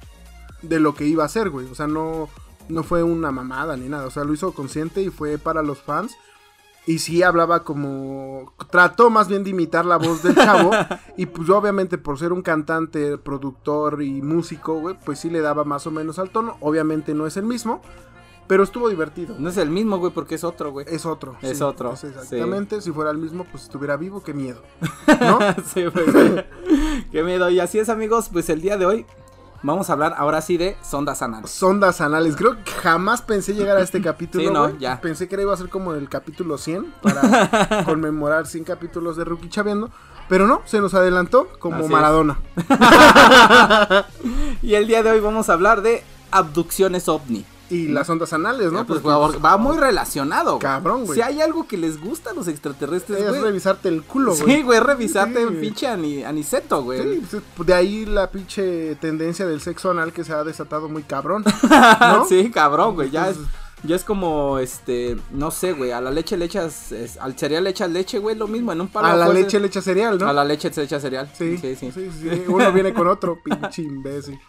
de 0.62 0.80
lo 0.80 0.94
que 0.94 1.06
iba 1.06 1.24
a 1.24 1.26
hacer, 1.26 1.50
güey. 1.50 1.66
O 1.66 1.74
sea, 1.74 1.86
no 1.86 2.28
no 2.68 2.82
fue 2.82 3.02
una 3.02 3.32
mamada 3.32 3.76
ni 3.76 3.88
nada, 3.88 4.06
o 4.06 4.10
sea, 4.10 4.24
lo 4.24 4.34
hizo 4.34 4.52
consciente 4.52 5.02
y 5.02 5.10
fue 5.10 5.38
para 5.38 5.62
los 5.62 5.78
fans. 5.78 6.16
Y 6.86 7.00
sí 7.00 7.22
hablaba 7.22 7.64
como 7.64 8.54
trató 8.70 9.10
más 9.10 9.28
bien 9.28 9.44
de 9.44 9.50
imitar 9.50 9.84
la 9.84 9.98
voz 9.98 10.22
del 10.22 10.34
chavo 10.34 10.70
y 11.18 11.26
pues 11.26 11.50
obviamente 11.50 11.98
por 11.98 12.18
ser 12.18 12.32
un 12.32 12.40
cantante, 12.40 13.18
productor 13.18 14.02
y 14.02 14.22
músico, 14.22 14.80
güey, 14.80 14.96
pues 15.04 15.18
sí 15.18 15.28
le 15.28 15.42
daba 15.42 15.64
más 15.64 15.86
o 15.86 15.90
menos 15.90 16.18
al 16.18 16.30
tono. 16.30 16.56
Obviamente 16.60 17.12
no 17.12 17.26
es 17.26 17.36
el 17.36 17.44
mismo, 17.44 17.82
pero 18.48 18.64
estuvo 18.64 18.88
divertido. 18.88 19.36
No 19.38 19.50
es 19.50 19.58
el 19.58 19.70
mismo, 19.70 19.98
güey, 19.98 20.10
porque 20.10 20.34
es 20.34 20.42
otro, 20.42 20.72
güey. 20.72 20.86
Es 20.88 21.04
otro. 21.04 21.36
Es 21.42 21.58
sí, 21.58 21.62
otro, 21.62 21.92
es 21.92 22.02
exactamente. 22.02 22.80
Si 22.80 22.90
fuera 22.90 23.10
el 23.10 23.18
mismo, 23.18 23.44
pues 23.44 23.64
estuviera 23.64 23.96
vivo, 23.96 24.22
qué 24.22 24.32
miedo. 24.32 24.62
¿No? 25.20 25.38
sí, 25.72 25.84
güey. 25.84 26.44
Qué 27.12 27.22
miedo. 27.22 27.48
Y 27.50 27.60
así 27.60 27.78
es, 27.78 27.88
amigos, 27.88 28.30
pues 28.32 28.48
el 28.48 28.60
día 28.60 28.76
de 28.76 28.86
hoy 28.86 29.06
vamos 29.62 29.90
a 29.90 29.92
hablar 29.92 30.14
ahora 30.16 30.40
sí 30.40 30.56
de 30.56 30.76
sondas 30.82 31.20
anales. 31.20 31.50
Sondas 31.50 32.00
anales. 32.00 32.36
Creo 32.36 32.62
que 32.64 32.70
jamás 32.70 33.20
pensé 33.20 33.54
llegar 33.54 33.76
a 33.76 33.82
este 33.82 34.00
capítulo. 34.02 34.44
Sí, 34.44 34.50
no, 34.50 34.78
ya. 34.78 35.00
Pensé 35.00 35.28
que 35.28 35.40
iba 35.40 35.52
a 35.52 35.56
ser 35.56 35.68
como 35.68 35.92
el 35.92 36.08
capítulo 36.08 36.56
100 36.56 36.94
para 37.02 37.84
conmemorar 37.84 38.46
100 38.46 38.64
capítulos 38.64 39.16
de 39.16 39.24
Rookie 39.24 39.50
Chaviendo. 39.50 39.90
Pero 40.28 40.46
no, 40.46 40.62
se 40.64 40.80
nos 40.80 40.94
adelantó 40.94 41.48
como 41.58 41.84
Así. 41.84 41.88
Maradona. 41.88 42.38
Y 44.62 44.74
el 44.74 44.86
día 44.86 45.02
de 45.02 45.10
hoy 45.10 45.20
vamos 45.20 45.48
a 45.48 45.54
hablar 45.54 45.80
de 45.82 46.02
abducciones 46.30 47.08
ovni. 47.08 47.46
Y 47.70 47.88
las 47.88 48.08
ondas 48.08 48.32
anales, 48.32 48.72
¿no? 48.72 48.80
Eh, 48.80 48.84
pues, 48.86 49.00
Porque, 49.00 49.38
va, 49.38 49.50
va 49.52 49.56
muy 49.58 49.76
relacionado, 49.76 50.52
güey. 50.52 50.60
Cabrón, 50.62 51.04
güey. 51.04 51.16
Si 51.18 51.22
hay 51.22 51.40
algo 51.42 51.66
que 51.68 51.76
les 51.76 52.00
gusta 52.00 52.30
a 52.30 52.32
los 52.34 52.48
extraterrestres, 52.48 53.20
es 53.20 53.28
güey. 53.28 53.40
revisarte 53.42 53.88
el 53.90 54.02
culo, 54.02 54.34
güey. 54.34 54.56
Sí, 54.56 54.62
güey, 54.62 54.80
revisarte 54.80 55.38
Sí, 55.40 55.44
güey. 55.44 55.60
pinche 55.60 55.86
ani- 55.86 56.24
aniceto, 56.24 56.82
güey. 56.82 57.20
Sí, 57.30 57.42
pues, 57.56 57.66
de 57.66 57.74
ahí 57.74 58.06
la 58.06 58.30
pinche 58.30 58.94
tendencia 58.96 59.46
del 59.46 59.60
sexo 59.60 59.90
anal 59.90 60.12
que 60.12 60.24
se 60.24 60.32
ha 60.32 60.44
desatado 60.44 60.88
muy 60.88 61.02
cabrón. 61.02 61.44
¿no? 62.00 62.24
sí, 62.26 62.50
cabrón, 62.50 62.94
güey. 62.94 63.10
Ya 63.10 63.28
es, 63.28 63.36
ya 63.84 63.94
es 63.96 64.02
como, 64.02 64.58
este, 64.58 65.16
no 65.30 65.50
sé, 65.50 65.72
güey. 65.72 65.92
A 65.92 66.00
la 66.00 66.10
leche 66.10 66.36
le 66.38 66.46
echas, 66.46 66.90
es- 66.90 67.18
al 67.18 67.38
cereal 67.38 67.64
le 67.64 67.70
echas 67.70 67.90
leche, 67.90 68.18
güey. 68.18 68.34
Lo 68.34 68.48
mismo, 68.48 68.72
en 68.72 68.80
un 68.80 68.88
palo. 68.88 69.08
A 69.08 69.14
la 69.16 69.28
leche 69.28 69.60
le 69.60 69.66
echa 69.66 69.82
cereal, 69.82 70.18
¿no? 70.18 70.26
A 70.26 70.32
la 70.32 70.44
leche 70.44 70.72
se 70.72 70.82
echa 70.84 70.98
cereal. 70.98 71.30
Sí, 71.36 71.58
sí, 71.58 71.76
sí. 71.76 71.92
sí, 71.92 72.10
sí. 72.18 72.42
Uno 72.48 72.72
viene 72.72 72.94
con 72.94 73.06
otro, 73.08 73.38
pinche 73.44 73.82
imbécil. 73.82 74.40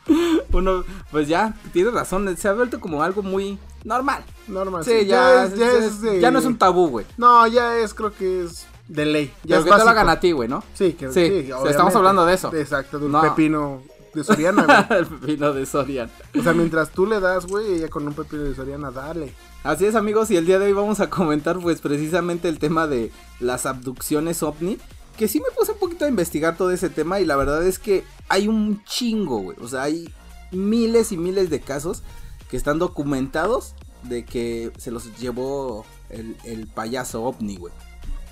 Uno, 0.51 0.84
pues 1.12 1.28
ya, 1.28 1.54
tienes 1.74 1.94
razón. 1.94 2.36
Se 2.38 2.48
ha 2.48 2.54
vuelto 2.54 2.80
como 2.80 3.04
algo 3.04 3.22
muy 3.24 3.57
normal. 3.84 4.24
Normal. 4.48 4.84
Sí, 4.84 5.06
ya, 5.06 5.46
es, 5.46 5.56
ya, 5.56 5.72
es 5.74 6.01
de- 6.01 6.19
ya 6.19 6.31
no 6.31 6.40
es 6.40 6.46
un 6.46 6.57
tabú, 6.57 6.88
güey. 6.90 7.06
No, 7.18 7.46
ya 7.48 7.78
es, 7.78 7.94
creo 7.94 8.13
que 8.13 8.44
es 8.44 8.66
de 8.88 9.06
ley. 9.06 9.28
Ya 9.44 9.57
Pero 9.57 9.60
es 9.60 9.66
que 9.66 9.72
te 9.78 9.84
lo 9.84 9.90
hagan 9.90 10.10
a 10.10 10.19
ti, 10.19 10.31
güey, 10.31 10.50
¿no? 10.50 10.63
Sí, 10.74 10.94
que 10.94 11.12
Sí, 11.12 11.46
sí, 11.46 11.51
estamos 11.68 11.96
hablando 11.96 12.25
de 12.25 12.34
eso. 12.34 12.54
Exacto, 12.56 12.98
de 13.00 13.06
un 13.06 13.12
No. 13.12 13.22
pepino 13.22 13.81
de 14.13 14.24
Soriana, 14.24 14.63
güey. 14.88 15.00
El 15.00 15.06
pepino 15.06 15.54
de 15.54 15.66
Sorian. 15.66 16.09
O 16.38 16.42
sea, 16.42 16.54
mientras 16.54 16.90
tú 16.90 17.06
le 17.06 17.19
das, 17.19 17.45
güey, 17.45 17.73
ella 17.76 17.90
con 17.90 18.07
un 18.07 18.14
pepino 18.14 18.44
de 18.44 18.56
Soriana, 18.56 18.90
dale. 18.92 19.33
Así 19.64 19.85
es, 19.85 19.95
amigos, 19.95 20.31
y 20.31 20.38
el 20.38 20.45
día 20.45 20.57
de 20.57 20.66
hoy 20.68 20.73
vamos 20.73 21.00
a 21.02 21.09
comentar, 21.09 21.59
pues, 21.59 21.81
precisamente 21.81 22.50
el 22.50 22.59
tema 22.59 22.88
de 22.88 23.12
las 23.40 23.66
abducciones 23.66 24.42
ovni. 24.42 24.78
Que 25.18 25.28
sí 25.28 25.40
me 25.40 25.54
puse 25.56 25.73
un 25.73 25.80
poquito 25.80 26.06
a 26.06 26.07
investigar 26.07 26.56
todo 26.56 26.71
ese 26.71 26.90
tema 26.90 27.19
y 27.19 27.26
la 27.26 27.35
verdad 27.35 27.62
es 27.68 27.78
que 27.78 28.06
hay 28.30 28.47
un 28.47 28.81
chingo, 28.85 29.40
güey. 29.40 29.57
O 29.62 29.68
sea, 29.68 29.83
hay 29.83 30.09
miles 30.51 31.11
y 31.11 31.18
miles 31.18 31.49
de 31.49 31.59
casos 31.61 32.03
que 32.49 32.57
están 32.57 32.79
documentados 32.79 33.75
de 34.03 34.25
que 34.25 34.71
se 34.77 34.91
los 34.91 35.18
llevó 35.19 35.85
el, 36.09 36.35
el 36.45 36.68
payaso 36.68 37.23
ovni, 37.23 37.57
güey. 37.57 37.73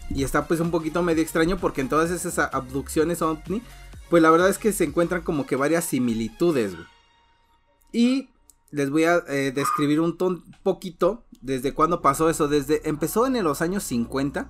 Y 0.09 0.23
está 0.23 0.47
pues 0.47 0.59
un 0.61 0.71
poquito 0.71 1.03
medio 1.03 1.21
extraño 1.21 1.57
porque 1.57 1.81
en 1.81 1.89
todas 1.89 2.09
esas 2.11 2.37
abducciones 2.53 3.21
ovni, 3.21 3.61
pues 4.09 4.23
la 4.23 4.29
verdad 4.29 4.49
es 4.49 4.57
que 4.57 4.71
se 4.71 4.85
encuentran 4.85 5.21
como 5.21 5.45
que 5.45 5.55
varias 5.57 5.83
similitudes. 5.85 6.73
Y 7.91 8.29
les 8.71 8.89
voy 8.89 9.03
a 9.05 9.23
eh, 9.27 9.51
describir 9.53 9.99
un 9.99 10.17
ton- 10.17 10.43
poquito 10.63 11.23
desde 11.41 11.73
cuándo 11.73 12.01
pasó 12.01 12.29
eso. 12.29 12.47
Desde 12.47 12.87
empezó 12.87 13.25
en 13.27 13.41
los 13.43 13.61
años 13.61 13.83
50 13.83 14.49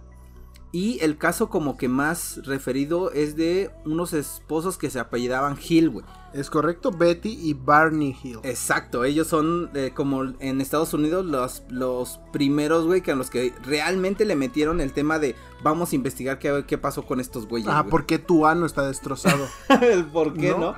y 0.71 0.99
el 1.01 1.17
caso 1.17 1.49
como 1.49 1.77
que 1.77 1.87
más 1.87 2.41
referido 2.45 3.11
es 3.11 3.35
de 3.35 3.71
unos 3.85 4.13
esposos 4.13 4.77
que 4.77 4.89
se 4.89 4.99
apellidaban 4.99 5.57
Hill, 5.57 5.89
güey. 5.89 6.05
Es 6.33 6.49
correcto, 6.49 6.91
Betty 6.91 7.39
y 7.41 7.53
Barney 7.53 8.15
Hill. 8.21 8.39
Exacto, 8.43 9.05
ellos 9.05 9.27
son 9.27 9.69
eh, 9.73 9.91
como 9.95 10.23
en 10.39 10.59
Estados 10.59 10.93
Unidos 10.93 11.25
los, 11.25 11.63
los 11.69 12.19
primeros, 12.33 12.85
güey, 12.85 13.01
que 13.01 13.11
a 13.11 13.15
los 13.15 13.29
que 13.29 13.53
realmente 13.63 14.25
le 14.25 14.35
metieron 14.35 14.81
el 14.81 14.91
tema 14.91 15.19
de 15.19 15.35
vamos 15.63 15.93
a 15.93 15.95
investigar 15.95 16.37
qué, 16.37 16.65
qué 16.67 16.77
pasó 16.77 17.03
con 17.03 17.21
estos 17.21 17.47
güeyes. 17.47 17.69
Ah, 17.71 17.81
güey. 17.81 17.91
¿por 17.91 18.05
qué 18.05 18.19
tu 18.19 18.45
ano 18.45 18.65
está 18.65 18.85
destrozado? 18.85 19.47
el 19.81 20.05
por 20.11 20.33
qué, 20.33 20.51
¿No? 20.51 20.59
¿no? 20.59 20.75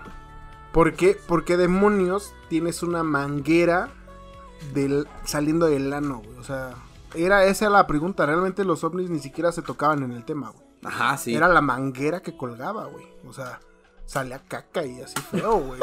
¿Por 0.72 0.94
qué, 0.94 1.18
por 1.28 1.46
qué 1.46 1.58
demonios 1.58 2.34
tienes 2.48 2.84
una 2.84 3.02
manguera 3.02 3.90
del, 4.74 5.08
saliendo 5.26 5.66
del 5.66 5.92
ano, 5.94 6.22
güey? 6.24 6.38
O 6.38 6.44
sea, 6.44 6.76
era 7.16 7.46
esa 7.46 7.70
la 7.70 7.88
pregunta. 7.88 8.26
Realmente 8.26 8.64
los 8.64 8.84
ovnis 8.84 9.10
ni 9.10 9.20
siquiera 9.20 9.52
se 9.52 9.62
tocaban 9.62 10.04
en 10.04 10.12
el 10.12 10.26
tema, 10.26 10.50
güey. 10.50 10.66
Ajá, 10.84 11.18
sí. 11.18 11.36
Era 11.36 11.48
la 11.48 11.62
manguera 11.62 12.22
que 12.22 12.36
colgaba, 12.38 12.86
güey. 12.86 13.06
O 13.28 13.34
sea, 13.34 13.60
salía 14.06 14.40
caca 14.40 14.86
y 14.86 15.02
así 15.02 15.16
feo, 15.32 15.60
güey. 15.60 15.80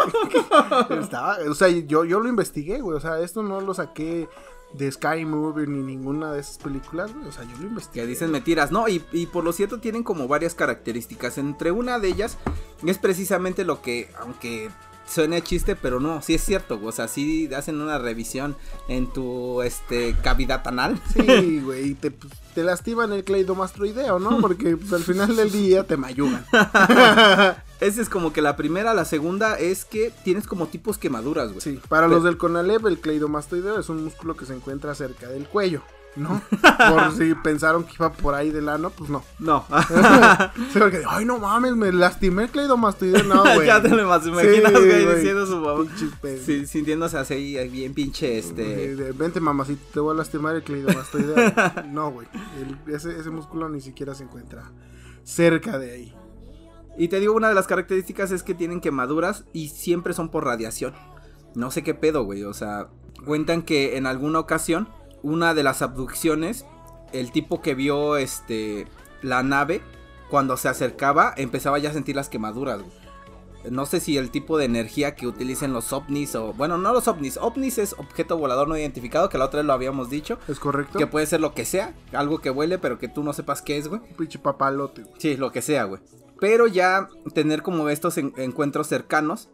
Estaba, 1.00 1.38
o 1.49 1.54
sea, 1.54 1.68
yo, 1.68 2.04
yo 2.04 2.21
lo 2.21 2.28
investigué, 2.28 2.80
güey. 2.80 2.97
O 2.97 3.00
sea, 3.00 3.21
esto 3.21 3.42
no 3.42 3.61
lo 3.61 3.75
saqué 3.75 4.28
de 4.73 4.90
Sky 4.90 5.25
Movie 5.25 5.66
ni 5.66 5.83
ninguna 5.83 6.33
de 6.33 6.40
esas 6.40 6.59
películas, 6.59 7.14
güey. 7.14 7.28
O 7.28 7.33
sea, 7.33 7.45
yo 7.45 7.56
lo 7.59 7.68
investigué. 7.68 8.02
Que 8.02 8.06
dicen 8.06 8.30
mentiras, 8.30 8.73
¿no? 8.73 8.88
Y, 8.88 9.04
y 9.12 9.26
por 9.26 9.45
lo 9.45 9.52
cierto 9.52 9.80
tienen 9.80 10.02
como 10.02 10.28
varias 10.28 10.54
características. 10.54 11.38
Entre 11.38 11.71
una 11.71 11.99
de 11.99 12.09
ellas 12.09 12.38
es 12.85 12.99
precisamente 12.99 13.64
lo 13.64 13.83
que, 13.83 14.11
aunque 14.18 14.71
suene 15.06 15.36
a 15.36 15.40
chiste, 15.40 15.76
pero 15.76 16.00
no, 16.00 16.22
sí 16.22 16.34
es 16.34 16.44
cierto. 16.44 16.80
O 16.82 16.92
sea, 16.92 17.08
sí 17.08 17.48
hacen 17.54 17.80
una 17.80 17.98
revisión 17.98 18.56
en 18.88 19.12
tu 19.12 19.62
este 19.62 20.14
cavidad 20.22 20.66
anal. 20.66 21.00
Sí, 21.12 21.60
güey, 21.64 21.90
y 21.90 21.94
te, 21.94 22.10
pues, 22.10 22.32
te 22.54 22.64
lastiman 22.64 23.12
el 23.12 23.25
cleidomastroideo, 23.25 24.18
¿no? 24.18 24.40
Porque 24.40 24.76
pues, 24.76 24.92
al 24.92 25.02
final 25.02 25.36
del 25.36 25.50
día 25.50 25.84
te 25.84 25.96
mayugan. 25.96 26.44
Esa 27.80 28.00
es 28.00 28.08
como 28.08 28.32
que 28.32 28.40
la 28.40 28.56
primera, 28.56 28.94
la 28.94 29.04
segunda 29.04 29.58
es 29.58 29.84
que 29.84 30.10
tienes 30.25 30.46
como 30.46 30.66
tipos 30.68 30.96
quemaduras, 30.96 31.48
güey. 31.48 31.60
Sí, 31.60 31.80
para 31.88 32.08
los 32.08 32.25
del 32.25 32.38
Conalep, 32.38 32.86
el 32.86 32.98
cleidomastoideo 32.98 33.78
es 33.78 33.90
un 33.90 34.02
músculo 34.02 34.34
que 34.34 34.46
se 34.46 34.54
encuentra 34.54 34.94
cerca 34.94 35.28
del 35.28 35.46
cuello. 35.46 35.82
¿No? 36.16 36.42
Por 36.50 37.12
si 37.16 37.35
pensaron 37.35 37.85
que 37.85 37.94
iba 37.94 38.12
por 38.12 38.35
ahí 38.35 38.50
del 38.50 38.68
ano, 38.68 38.90
pues 38.90 39.11
no. 39.11 39.23
No. 39.38 39.64
sí, 40.73 40.78
porque, 40.78 41.02
ay, 41.08 41.25
no 41.25 41.38
mames, 41.38 41.76
me 41.76 41.92
lastimé 41.92 42.44
el 42.44 42.50
cleidomastoideo. 42.50 43.23
No, 43.25 43.42
güey. 43.54 43.66
ya 43.66 43.82
te 43.82 43.88
lo 43.88 44.08
más 44.08 44.26
imaginas, 44.26 44.73
Sí, 44.73 44.78
güey, 44.78 45.14
diciendo 45.16 45.46
su 45.46 45.56
mamá. 45.58 45.85
Sí, 46.44 46.66
sintiéndose 46.66 47.18
así, 47.18 47.56
bien 47.68 47.94
pinche, 47.94 48.38
este... 48.38 49.12
Vente, 49.12 49.40
mamacita, 49.40 49.82
te 49.92 50.00
voy 50.00 50.14
a 50.14 50.18
lastimar 50.18 50.56
el 50.56 50.62
cleidomastoideo. 50.62 51.52
no, 51.90 52.11
güey. 52.11 52.26
Ese, 52.87 53.18
ese 53.18 53.30
músculo 53.30 53.68
ni 53.68 53.80
siquiera 53.80 54.14
se 54.14 54.25
encuentra 54.25 54.70
cerca 55.25 55.78
de 55.78 55.92
ahí. 55.92 56.14
Y 56.99 57.08
te 57.08 57.20
digo, 57.20 57.35
una 57.35 57.49
de 57.49 57.54
las 57.54 57.66
características 57.66 58.30
es 58.30 58.42
que 58.42 58.54
tienen 58.54 58.80
quemaduras 58.80 59.44
y 59.52 59.68
siempre 59.68 60.14
son 60.14 60.30
por 60.30 60.44
radiación. 60.44 60.94
No 61.54 61.70
sé 61.70 61.82
qué 61.82 61.94
pedo, 61.94 62.25
güey. 62.25 62.44
O 62.44 62.54
sea, 62.54 62.88
cuentan 63.25 63.62
que 63.62 63.96
en 63.96 64.06
alguna 64.06 64.38
ocasión, 64.38 64.88
una 65.26 65.54
de 65.54 65.62
las 65.62 65.83
abducciones, 65.83 66.64
el 67.12 67.33
tipo 67.33 67.61
que 67.61 67.75
vio 67.75 68.16
este 68.16 68.87
la 69.23 69.42
nave, 69.42 69.83
cuando 70.30 70.56
se 70.56 70.68
acercaba, 70.68 71.35
empezaba 71.37 71.78
ya 71.78 71.90
a 71.90 71.92
sentir 71.92 72.14
las 72.16 72.28
quemaduras, 72.28 72.80
güey. 72.83 73.06
No 73.71 73.85
sé 73.85 73.99
si 73.99 74.16
el 74.16 74.30
tipo 74.30 74.59
de 74.59 74.64
energía 74.66 75.16
que 75.16 75.26
utilicen 75.26 75.73
los 75.73 75.92
ovnis 75.92 76.37
o... 76.37 76.52
Bueno, 76.52 76.78
no 76.78 76.92
los 76.92 77.09
ovnis. 77.09 77.37
Ovnis 77.37 77.78
es 77.78 77.95
objeto 77.99 78.38
volador 78.38 78.68
no 78.68 78.78
identificado, 78.78 79.28
que 79.28 79.38
la 79.38 79.47
otra 79.47 79.59
vez 79.59 79.66
lo 79.66 79.73
habíamos 79.73 80.09
dicho. 80.09 80.38
¿Es 80.47 80.61
correcto? 80.61 80.97
Que 80.99 81.09
puede 81.09 81.26
ser 81.26 81.40
lo 81.40 81.52
que 81.52 81.64
sea, 81.64 81.92
algo 82.12 82.38
que 82.38 82.50
huele, 82.50 82.78
pero 82.78 83.00
que 83.00 83.09
tú 83.09 83.25
no 83.25 83.33
sepas 83.33 83.62
qué 83.62 83.76
es, 83.76 83.88
güey. 83.88 84.00
Pinche 84.16 84.38
papalote, 84.38 85.02
güey. 85.02 85.14
Sí, 85.18 85.37
lo 85.37 85.50
que 85.50 85.62
sea, 85.62 85.83
güey. 85.85 86.00
Pero 86.38 86.68
ya 86.68 87.09
tener 87.35 87.62
como 87.64 87.88
estos 87.88 88.18
en- 88.18 88.33
encuentros 88.37 88.87
cercanos, 88.87 89.49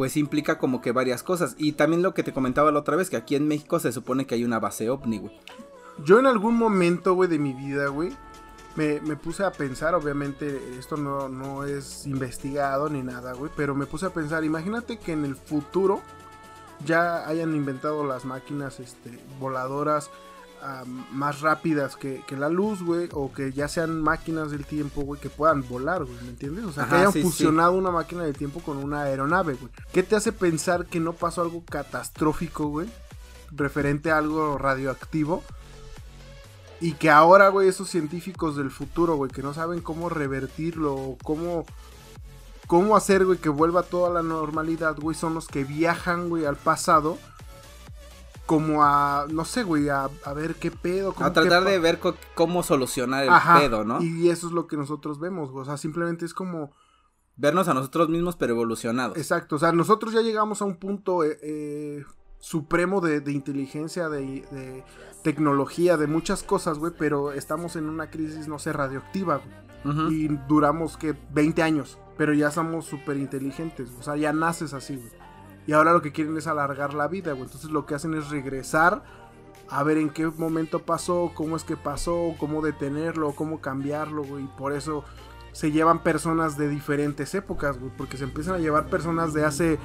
pues 0.00 0.16
implica 0.16 0.56
como 0.56 0.80
que 0.80 0.92
varias 0.92 1.22
cosas. 1.22 1.56
Y 1.58 1.72
también 1.72 2.00
lo 2.00 2.14
que 2.14 2.22
te 2.22 2.32
comentaba 2.32 2.72
la 2.72 2.78
otra 2.78 2.96
vez, 2.96 3.10
que 3.10 3.18
aquí 3.18 3.36
en 3.36 3.46
México 3.46 3.78
se 3.80 3.92
supone 3.92 4.26
que 4.26 4.34
hay 4.34 4.44
una 4.44 4.58
base 4.58 4.88
ovni, 4.88 5.18
güey. 5.18 5.38
Yo 6.06 6.18
en 6.18 6.24
algún 6.24 6.56
momento, 6.56 7.12
güey, 7.12 7.28
de 7.28 7.38
mi 7.38 7.52
vida, 7.52 7.88
güey, 7.88 8.16
me, 8.76 8.98
me 9.02 9.16
puse 9.16 9.44
a 9.44 9.52
pensar, 9.52 9.94
obviamente 9.94 10.58
esto 10.78 10.96
no, 10.96 11.28
no 11.28 11.64
es 11.64 12.06
investigado 12.06 12.88
ni 12.88 13.02
nada, 13.02 13.34
güey, 13.34 13.52
pero 13.54 13.74
me 13.74 13.84
puse 13.84 14.06
a 14.06 14.10
pensar, 14.14 14.42
imagínate 14.42 14.98
que 14.98 15.12
en 15.12 15.26
el 15.26 15.36
futuro 15.36 16.00
ya 16.86 17.28
hayan 17.28 17.54
inventado 17.54 18.02
las 18.02 18.24
máquinas 18.24 18.80
este, 18.80 19.20
voladoras 19.38 20.10
más 21.12 21.40
rápidas 21.40 21.96
que, 21.96 22.22
que 22.26 22.36
la 22.36 22.48
luz, 22.48 22.82
güey, 22.82 23.08
o 23.12 23.32
que 23.32 23.52
ya 23.52 23.68
sean 23.68 24.00
máquinas 24.00 24.50
del 24.50 24.66
tiempo, 24.66 25.02
güey, 25.02 25.20
que 25.20 25.30
puedan 25.30 25.66
volar, 25.68 26.04
güey, 26.04 26.16
¿me 26.22 26.30
entiendes? 26.30 26.64
O 26.64 26.72
sea, 26.72 26.86
que 26.86 26.96
hayan 26.96 27.12
sí, 27.12 27.20
sí. 27.20 27.24
fusionado 27.24 27.72
una 27.72 27.90
máquina 27.90 28.24
del 28.24 28.36
tiempo 28.36 28.60
con 28.60 28.76
una 28.76 29.02
aeronave, 29.02 29.54
güey. 29.54 29.72
¿Qué 29.92 30.02
te 30.02 30.16
hace 30.16 30.32
pensar 30.32 30.86
que 30.86 31.00
no 31.00 31.12
pasó 31.14 31.42
algo 31.42 31.64
catastrófico, 31.64 32.66
güey? 32.66 32.88
Referente 33.52 34.10
a 34.10 34.18
algo 34.18 34.58
radioactivo. 34.58 35.42
Y 36.80 36.92
que 36.92 37.10
ahora, 37.10 37.48
güey, 37.48 37.68
esos 37.68 37.90
científicos 37.90 38.56
del 38.56 38.70
futuro, 38.70 39.16
güey, 39.16 39.30
que 39.30 39.42
no 39.42 39.52
saben 39.52 39.80
cómo 39.80 40.08
revertirlo 40.08 40.94
o 40.94 41.18
cómo, 41.22 41.66
cómo 42.66 42.96
hacer, 42.96 43.26
güey, 43.26 43.38
que 43.38 43.50
vuelva 43.50 43.82
toda 43.82 44.10
la 44.10 44.22
normalidad, 44.22 44.96
güey, 44.98 45.14
son 45.14 45.34
los 45.34 45.46
que 45.46 45.64
viajan, 45.64 46.30
güey, 46.30 46.46
al 46.46 46.56
pasado. 46.56 47.18
Como 48.50 48.82
a, 48.82 49.26
no 49.30 49.44
sé, 49.44 49.62
güey, 49.62 49.88
a, 49.90 50.10
a 50.24 50.32
ver 50.34 50.56
qué 50.56 50.72
pedo. 50.72 51.12
cómo 51.12 51.24
A 51.24 51.32
tratar 51.32 51.62
de 51.62 51.78
ver 51.78 52.00
cómo 52.34 52.64
solucionar 52.64 53.22
el 53.22 53.30
Ajá, 53.30 53.60
pedo, 53.60 53.84
¿no? 53.84 54.02
Y 54.02 54.28
eso 54.28 54.48
es 54.48 54.52
lo 54.52 54.66
que 54.66 54.76
nosotros 54.76 55.20
vemos, 55.20 55.52
güey. 55.52 55.62
O 55.62 55.64
sea, 55.64 55.76
simplemente 55.76 56.24
es 56.24 56.34
como... 56.34 56.72
Vernos 57.36 57.68
a 57.68 57.74
nosotros 57.74 58.08
mismos, 58.08 58.34
pero 58.34 58.54
evolucionados. 58.54 59.16
Exacto, 59.16 59.54
o 59.54 59.58
sea, 59.60 59.70
nosotros 59.70 60.12
ya 60.12 60.20
llegamos 60.20 60.62
a 60.62 60.64
un 60.64 60.76
punto 60.76 61.22
eh, 61.22 61.38
eh, 61.42 62.04
supremo 62.40 63.00
de, 63.00 63.20
de 63.20 63.30
inteligencia, 63.30 64.08
de, 64.08 64.44
de 64.50 64.84
tecnología, 65.22 65.96
de 65.96 66.08
muchas 66.08 66.42
cosas, 66.42 66.78
güey, 66.78 66.92
pero 66.98 67.30
estamos 67.32 67.76
en 67.76 67.88
una 67.88 68.10
crisis, 68.10 68.48
no 68.48 68.58
sé, 68.58 68.72
radioactiva, 68.72 69.40
güey. 69.84 70.12
Y 70.12 70.28
duramos, 70.48 70.96
que 70.96 71.16
20 71.32 71.62
años, 71.62 71.98
pero 72.18 72.34
ya 72.34 72.50
somos 72.50 72.84
súper 72.84 73.16
inteligentes, 73.16 73.88
o 73.98 74.02
sea, 74.02 74.16
ya 74.16 74.32
naces 74.32 74.74
así, 74.74 74.96
güey. 74.96 75.19
Y 75.70 75.72
ahora 75.72 75.92
lo 75.92 76.02
que 76.02 76.10
quieren 76.10 76.36
es 76.36 76.48
alargar 76.48 76.94
la 76.94 77.06
vida, 77.06 77.30
güey. 77.30 77.44
Entonces 77.44 77.70
lo 77.70 77.86
que 77.86 77.94
hacen 77.94 78.14
es 78.14 78.28
regresar 78.28 79.04
a 79.68 79.84
ver 79.84 79.98
en 79.98 80.10
qué 80.10 80.26
momento 80.26 80.80
pasó, 80.80 81.30
cómo 81.32 81.54
es 81.54 81.62
que 81.62 81.76
pasó, 81.76 82.34
cómo 82.38 82.60
detenerlo, 82.60 83.36
cómo 83.36 83.60
cambiarlo, 83.60 84.24
güey. 84.24 84.42
Y 84.42 84.48
por 84.58 84.72
eso 84.72 85.04
se 85.52 85.70
llevan 85.70 86.02
personas 86.02 86.58
de 86.58 86.68
diferentes 86.68 87.36
épocas, 87.36 87.78
güey. 87.78 87.92
Porque 87.96 88.16
se 88.16 88.24
empiezan 88.24 88.56
a 88.56 88.58
llevar 88.58 88.86
personas 88.86 89.32
de 89.32 89.44
hace 89.44 89.78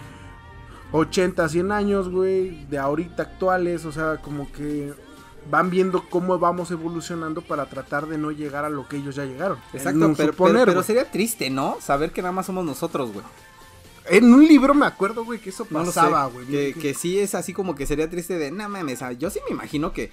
80, 0.91 1.47
100 1.49 1.71
años, 1.71 2.09
güey. 2.09 2.65
De 2.65 2.79
ahorita 2.79 3.21
actuales, 3.21 3.85
o 3.85 3.91
sea, 3.91 4.17
como 4.23 4.51
que 4.51 4.91
van 5.51 5.69
viendo 5.69 6.09
cómo 6.09 6.39
vamos 6.39 6.71
evolucionando 6.71 7.43
para 7.43 7.67
tratar 7.67 8.07
de 8.07 8.17
no 8.17 8.31
llegar 8.31 8.65
a 8.65 8.71
lo 8.71 8.87
que 8.87 8.97
ellos 8.97 9.13
ya 9.13 9.25
llegaron. 9.25 9.59
Exacto, 9.71 10.13
pero, 10.17 10.31
suponer, 10.31 10.65
pero- 10.65 10.81
sería 10.81 11.11
triste, 11.11 11.51
¿no? 11.51 11.77
Saber 11.79 12.11
que 12.11 12.23
nada 12.23 12.31
más 12.31 12.47
somos 12.47 12.65
nosotros, 12.65 13.13
güey. 13.13 13.23
En 14.09 14.33
un 14.33 14.47
libro 14.47 14.73
me 14.73 14.85
acuerdo, 14.85 15.25
güey, 15.25 15.39
que 15.39 15.49
eso 15.49 15.65
pasaba, 15.65 16.27
güey. 16.27 16.45
Que, 16.47 16.73
que 16.73 16.93
sí 16.93 17.19
es 17.19 17.33
así 17.35 17.53
como 17.53 17.75
que 17.75 17.85
sería 17.87 18.09
triste 18.09 18.37
de, 18.37 18.51
no 18.51 18.67
mames, 18.69 18.99
yo 19.19 19.29
sí 19.29 19.39
me 19.47 19.53
imagino 19.55 19.93
que 19.93 20.11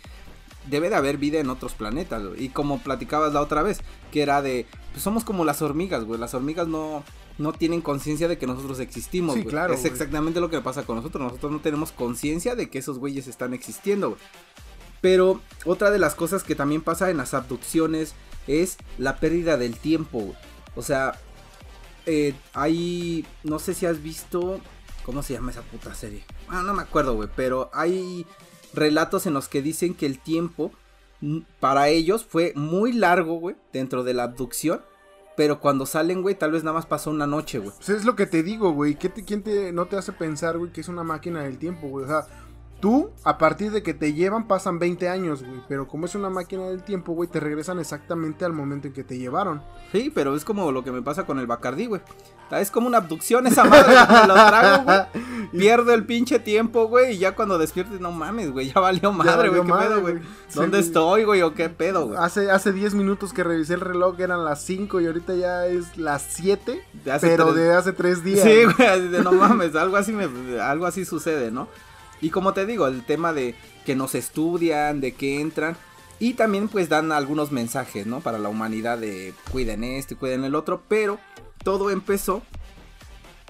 debe 0.69 0.89
de 0.91 0.97
haber 0.97 1.19
vida 1.19 1.41
en 1.41 1.51
otros 1.51 1.75
planetas, 1.75 2.25
güey. 2.25 2.45
Y 2.45 2.49
como 2.49 2.79
platicabas 2.83 3.33
la 3.33 3.41
otra 3.41 3.63
vez, 3.63 3.81
que 4.11 4.23
era 4.23 4.41
de, 4.43 4.67
pues 4.93 5.03
somos 5.03 5.25
como 5.25 5.45
las 5.45 5.61
hormigas, 5.63 6.05
güey. 6.05 6.19
Las 6.21 6.35
hormigas 6.35 6.69
no, 6.69 7.05
no 7.39 7.53
tienen 7.53 7.81
conciencia 7.81 8.29
de 8.29 8.39
que 8.39 8.47
nosotros 8.47 8.79
existimos, 8.81 9.35
Sí, 9.35 9.43
güey. 9.43 9.51
claro, 9.51 9.75
Es 9.75 9.81
güey. 9.81 9.93
exactamente 9.93 10.41
lo 10.41 10.49
que 10.51 10.61
pasa 10.61 10.85
con 10.85 10.97
nosotros. 10.97 11.23
Nosotros 11.23 11.53
no 11.53 11.61
tenemos 11.61 11.93
conciencia 11.93 12.55
de 12.55 12.71
que 12.71 12.79
esos 12.79 12.99
güeyes 12.99 13.27
están 13.27 13.53
existiendo, 13.55 14.11
güey. 14.11 14.21
Pero 15.01 15.41
otra 15.65 15.91
de 15.91 15.99
las 15.99 16.15
cosas 16.15 16.45
que 16.45 16.55
también 16.55 16.81
pasa 16.81 17.11
en 17.11 17.17
las 17.17 17.35
abducciones 17.35 18.15
es 18.47 18.77
la 18.99 19.17
pérdida 19.17 19.57
del 19.57 19.77
tiempo, 19.77 20.21
güey. 20.21 20.37
O 20.77 20.83
sea, 20.83 21.19
eh, 22.07 22.35
hay, 22.53 23.27
no 23.45 23.59
sé 23.59 23.75
si 23.75 23.87
has 23.87 24.03
visto, 24.03 24.61
¿cómo 25.05 25.23
se 25.23 25.35
llama 25.35 25.51
esa 25.51 25.63
puta 25.63 25.95
serie? 25.95 26.25
Ah, 26.49 26.63
no 26.63 26.75
me 26.75 26.83
acuerdo, 26.83 27.15
güey, 27.15 27.29
pero 27.35 27.71
hay 27.73 28.27
relatos 28.75 29.27
en 29.27 29.35
los 29.35 29.49
que 29.49 29.63
dicen 29.63 29.95
que 29.95 30.07
el 30.07 30.19
tiempo 30.19 30.73
mm, 31.21 31.41
para 31.61 31.89
ellos 31.89 32.25
fue 32.25 32.53
muy 32.57 32.93
largo, 32.93 33.35
güey, 33.39 33.57
dentro 33.73 34.05
de 34.05 34.15
la 34.15 34.25
abducción. 34.25 34.83
Pero 35.35 35.61
cuando 35.61 35.87
salen, 35.87 36.21
güey, 36.21 36.35
tal 36.35 36.53
vez 36.53 36.63
nada 36.63 36.75
más 36.75 36.85
pasó 36.85 37.11
una 37.11 37.27
noche, 37.27 37.59
güey. 37.59 37.73
Pues 37.77 37.89
es 37.89 38.05
lo 38.05 38.17
que 38.17 38.27
te 38.27 38.43
digo, 38.43 38.73
güey. 38.73 38.97
¿Qué 38.97 39.09
te, 39.09 39.25
¿Quién 39.25 39.43
te, 39.43 39.73
no 39.73 39.87
te 39.87 39.97
hace 39.97 40.13
pensar, 40.13 40.59
güey, 40.59 40.73
que 40.73 40.83
es 40.83 40.89
una 40.89 41.05
máquina 41.05 41.43
del 41.43 41.57
tiempo, 41.57 41.89
güey? 41.89 42.05
O 42.05 42.09
sea, 42.09 42.27
tú, 42.83 43.11
a 43.25 43.39
partir 43.39 43.71
de 43.71 43.83
que 43.83 43.95
te 43.95 44.13
llevan, 44.13 44.47
pasan 44.49 44.79
20 44.81 45.09
años, 45.09 45.43
güey. 45.43 45.63
Pero 45.69 45.87
como 45.89 46.05
es 46.05 46.15
una 46.17 46.29
máquina 46.29 46.65
del 46.65 46.83
tiempo, 46.83 47.13
güey, 47.13 47.31
te 47.31 47.41
regresan 47.41 47.79
exactamente 47.79 48.45
al 48.45 48.53
momento 48.53 48.89
en 48.89 48.93
que 48.93 49.05
te 49.05 49.17
llevaron. 49.17 49.63
Sí, 49.93 50.11
pero 50.15 50.35
es 50.37 50.45
como 50.45 50.71
lo 50.73 50.83
que 50.85 50.91
me 50.93 51.01
pasa 51.01 51.25
con 51.25 51.39
el 51.39 51.47
Bacardí, 51.47 51.87
güey. 51.87 52.03
Es 52.51 52.71
como 52.71 52.89
una 52.89 52.99
abducción 52.99 53.47
esa 53.47 53.65
madre, 53.65 53.95
me 54.21 54.27
lo 54.29 54.35
trago, 54.35 54.85
güey. 54.85 55.23
Pierdo 55.53 55.95
el 55.95 56.05
pinche 56.05 56.39
tiempo, 56.39 56.87
güey, 56.87 57.15
y 57.15 57.19
ya 57.19 57.35
cuando 57.35 57.57
despiertes, 57.57 58.01
no 58.01 58.11
mames, 58.13 58.51
güey, 58.51 58.73
ya 58.73 58.81
valió 58.81 59.11
madre, 59.13 59.49
güey, 59.49 59.63
qué 59.63 59.69
madre, 59.69 59.89
pedo, 59.89 60.01
güey. 60.03 60.19
Sí, 60.49 60.57
¿Dónde 60.57 60.79
güey. 60.79 60.83
estoy, 60.83 61.25
güey, 61.25 61.43
o 61.43 61.55
qué 61.55 61.69
pedo, 61.71 62.09
güey? 62.09 62.19
Hace, 62.21 62.51
hace 62.51 62.73
10 62.73 62.95
minutos 62.95 63.33
que 63.33 63.43
revisé 63.45 63.75
el 63.75 63.81
reloj 63.81 64.19
eran 64.21 64.45
las 64.45 64.61
5 64.65 65.01
y 65.01 65.07
ahorita 65.07 65.35
ya 65.37 65.67
es 65.67 65.97
las 65.97 66.23
7. 66.31 66.85
De 67.05 67.13
hace 67.13 67.29
Pero 67.29 67.53
tres- 67.53 67.57
de 67.57 67.73
hace 67.75 67.93
3 67.93 68.25
días. 68.25 68.43
Sí, 68.43 68.65
güey, 68.77 69.23
no 69.23 69.33
mames, 69.33 69.75
algo 69.77 69.97
así 69.97 70.13
me, 70.13 70.29
algo 70.61 70.85
así 70.87 71.05
sucede, 71.05 71.51
¿no? 71.51 71.69
Y 72.23 72.31
como 72.31 72.55
te 72.55 72.65
digo, 72.65 72.87
el 72.87 73.05
tema 73.05 73.35
de 73.35 73.55
que 73.85 73.95
nos 73.95 74.15
estudian, 74.15 75.03
de 75.03 75.13
que 75.13 75.41
entran 75.41 75.77
y 76.21 76.35
también 76.35 76.69
pues 76.69 76.89
dan 76.89 77.11
algunos 77.11 77.51
mensajes, 77.51 78.07
¿no? 78.07 78.21
Para 78.21 78.39
la 78.39 78.49
humanidad 78.49 78.97
de 78.97 79.35
cuiden 79.51 79.83
esto 79.83 80.15
y 80.15 80.17
cuiden 80.17 80.45
el 80.45 80.55
otro, 80.55 80.83
pero 80.89 81.19
todo 81.65 81.91
empezó 81.91 82.43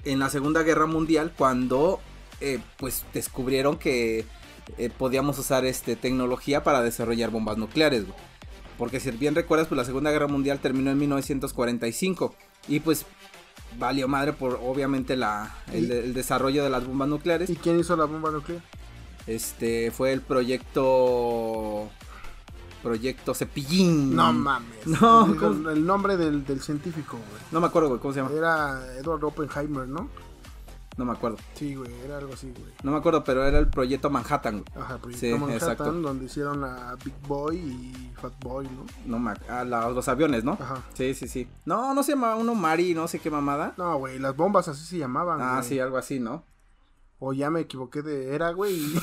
en 0.04 0.18
la 0.18 0.30
Segunda 0.30 0.62
Guerra 0.62 0.86
Mundial 0.86 1.34
cuando 1.36 2.00
eh, 2.40 2.60
pues 2.78 3.04
descubrieron 3.12 3.78
que 3.78 4.24
eh, 4.78 4.90
podíamos 4.96 5.38
usar 5.38 5.66
este 5.66 5.94
tecnología 5.94 6.64
para 6.64 6.82
desarrollar 6.82 7.30
bombas 7.30 7.58
nucleares, 7.58 8.06
güey. 8.06 8.18
Porque 8.78 9.00
si 9.00 9.10
bien 9.10 9.34
recuerdas, 9.34 9.68
pues 9.68 9.76
la 9.76 9.84
Segunda 9.84 10.10
Guerra 10.10 10.28
Mundial 10.28 10.58
terminó 10.58 10.90
en 10.90 10.98
1945 10.98 12.34
y 12.68 12.80
pues 12.80 13.04
valió 13.78 14.08
madre 14.08 14.32
por 14.32 14.60
obviamente 14.62 15.16
la 15.16 15.54
el, 15.72 16.14
desarrollo 16.14 16.64
de 16.64 16.70
las 16.70 16.86
bombas 16.86 17.08
nucleares. 17.08 17.50
¿Y 17.50 17.56
quién 17.56 17.78
hizo 17.78 17.96
la 17.96 18.04
bomba 18.04 18.30
nuclear? 18.30 18.62
Este 19.26 19.90
fue 19.90 20.12
el 20.12 20.20
proyecto 20.20 21.88
proyecto 22.82 23.34
Cepillín. 23.34 24.14
No 24.14 24.32
mames. 24.32 24.86
No, 24.86 25.70
el 25.70 25.86
nombre 25.86 26.16
del, 26.16 26.44
del 26.44 26.60
científico, 26.60 27.16
güey. 27.16 27.42
No 27.52 27.60
me 27.60 27.66
acuerdo, 27.68 27.88
güey, 27.88 28.00
cómo 28.00 28.12
se 28.12 28.20
llama. 28.20 28.34
Era 28.34 28.96
Edward 28.98 29.24
Oppenheimer, 29.24 29.86
¿no? 29.86 30.08
No 30.96 31.04
me 31.06 31.12
acuerdo. 31.12 31.38
Sí, 31.54 31.74
güey, 31.74 31.90
era 32.04 32.18
algo 32.18 32.34
así, 32.34 32.50
güey. 32.50 32.70
No 32.82 32.90
me 32.92 32.98
acuerdo, 32.98 33.24
pero 33.24 33.44
era 33.46 33.58
el 33.58 33.68
proyecto 33.68 34.10
Manhattan, 34.10 34.62
güey. 34.62 34.82
Ajá, 34.84 34.98
Proyecto 34.98 35.26
Sí, 35.26 35.32
Manhattan, 35.32 35.54
exacto. 35.54 35.92
donde 35.92 36.24
hicieron 36.26 36.62
a 36.64 36.96
Big 37.02 37.14
Boy 37.26 37.56
y 37.56 38.12
Fat 38.20 38.34
Boy, 38.42 38.66
¿no? 38.66 38.84
No 39.06 39.18
me 39.18 39.32
ah, 39.48 39.64
la- 39.64 39.88
los 39.90 40.06
aviones, 40.08 40.44
¿no? 40.44 40.52
Ajá. 40.60 40.82
Sí, 40.94 41.14
sí, 41.14 41.28
sí. 41.28 41.48
No, 41.64 41.94
no 41.94 42.02
se 42.02 42.12
llamaba 42.12 42.36
uno 42.36 42.54
Mari, 42.54 42.94
no 42.94 43.08
sé 43.08 43.18
qué 43.20 43.30
mamada. 43.30 43.72
No, 43.78 43.96
güey, 43.98 44.18
las 44.18 44.36
bombas 44.36 44.68
así 44.68 44.84
se 44.84 44.98
llamaban. 44.98 45.40
Ah, 45.40 45.56
güey. 45.58 45.68
sí, 45.68 45.78
algo 45.80 45.96
así, 45.96 46.20
¿no? 46.20 46.44
O 47.18 47.32
ya 47.32 47.50
me 47.50 47.60
equivoqué 47.60 48.02
de 48.02 48.34
era, 48.34 48.50
güey. 48.50 48.74
Y, 48.74 48.94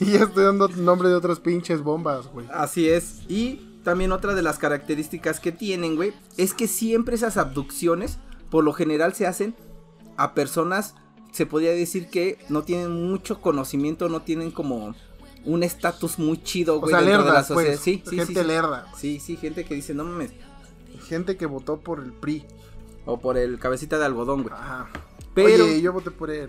y 0.00 0.12
ya 0.12 0.24
estoy 0.24 0.44
dando 0.44 0.68
nombre 0.68 1.08
de 1.08 1.14
otras 1.14 1.40
pinches 1.40 1.80
bombas, 1.82 2.26
güey. 2.28 2.46
Así 2.52 2.88
es. 2.88 3.22
Y 3.28 3.80
también 3.84 4.12
otra 4.12 4.34
de 4.34 4.42
las 4.42 4.58
características 4.58 5.40
que 5.40 5.50
tienen, 5.50 5.96
güey, 5.96 6.12
es 6.36 6.54
que 6.54 6.68
siempre 6.68 7.14
esas 7.16 7.36
abducciones, 7.38 8.18
por 8.50 8.64
lo 8.64 8.72
general, 8.72 9.14
se 9.14 9.26
hacen 9.26 9.54
a 10.16 10.34
personas, 10.34 10.94
se 11.32 11.46
podría 11.46 11.72
decir 11.72 12.08
que 12.08 12.38
no 12.48 12.62
tienen 12.62 12.90
mucho 13.08 13.40
conocimiento, 13.40 14.08
no 14.08 14.22
tienen 14.22 14.50
como 14.50 14.94
un 15.44 15.62
estatus 15.62 16.18
muy 16.18 16.42
chido, 16.42 16.76
O 16.76 16.80
güey, 16.80 16.92
sea, 16.94 17.02
dentro 17.02 17.24
de 17.24 17.32
la 17.32 17.44
sociedad. 17.44 17.72
pues. 17.72 17.80
Sí, 17.80 18.02
sí, 18.08 18.16
gente 18.16 18.40
sí. 18.42 18.46
lerda. 18.46 18.86
Sí, 18.96 19.20
sí, 19.20 19.36
gente 19.36 19.64
que 19.64 19.74
dice, 19.74 19.94
no 19.94 20.04
mames. 20.04 20.32
Gente 21.06 21.36
que 21.36 21.46
votó 21.46 21.80
por 21.80 22.00
el 22.00 22.12
PRI. 22.12 22.46
O 23.06 23.20
por 23.20 23.36
el 23.36 23.58
cabecita 23.58 23.98
de 23.98 24.06
algodón, 24.06 24.42
güey. 24.44 24.54
Ajá. 24.54 24.88
Pero. 25.34 25.64
Oye, 25.64 25.82
yo 25.82 25.92
voté 25.92 26.10
por 26.10 26.30
él. 26.30 26.48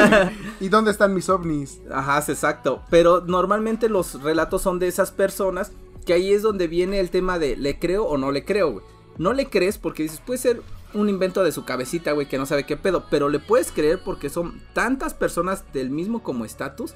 ¿Y 0.60 0.68
dónde 0.68 0.90
están 0.90 1.14
mis 1.14 1.28
ovnis? 1.28 1.80
Ajá, 1.92 2.18
es 2.18 2.28
exacto. 2.30 2.82
Pero 2.90 3.20
normalmente 3.20 3.88
los 3.88 4.20
relatos 4.22 4.62
son 4.62 4.78
de 4.80 4.88
esas 4.88 5.12
personas 5.12 5.70
que 6.04 6.14
ahí 6.14 6.32
es 6.32 6.42
donde 6.42 6.66
viene 6.66 6.98
el 6.98 7.10
tema 7.10 7.38
de 7.38 7.56
le 7.56 7.78
creo 7.78 8.06
o 8.06 8.18
no 8.18 8.32
le 8.32 8.44
creo, 8.44 8.72
güey. 8.72 8.84
No 9.18 9.32
le 9.32 9.46
crees 9.46 9.78
porque 9.78 10.02
dices, 10.02 10.20
puede 10.24 10.38
ser 10.38 10.62
un 10.94 11.08
invento 11.08 11.42
de 11.44 11.52
su 11.52 11.64
cabecita, 11.64 12.12
güey, 12.12 12.28
que 12.28 12.38
no 12.38 12.46
sabe 12.46 12.64
qué 12.64 12.76
pedo. 12.76 13.04
Pero 13.10 13.28
le 13.28 13.38
puedes 13.40 13.72
creer 13.72 14.00
porque 14.04 14.30
son 14.30 14.60
tantas 14.72 15.12
personas 15.14 15.64
del 15.72 15.90
mismo 15.90 16.22
como 16.22 16.44
estatus 16.44 16.94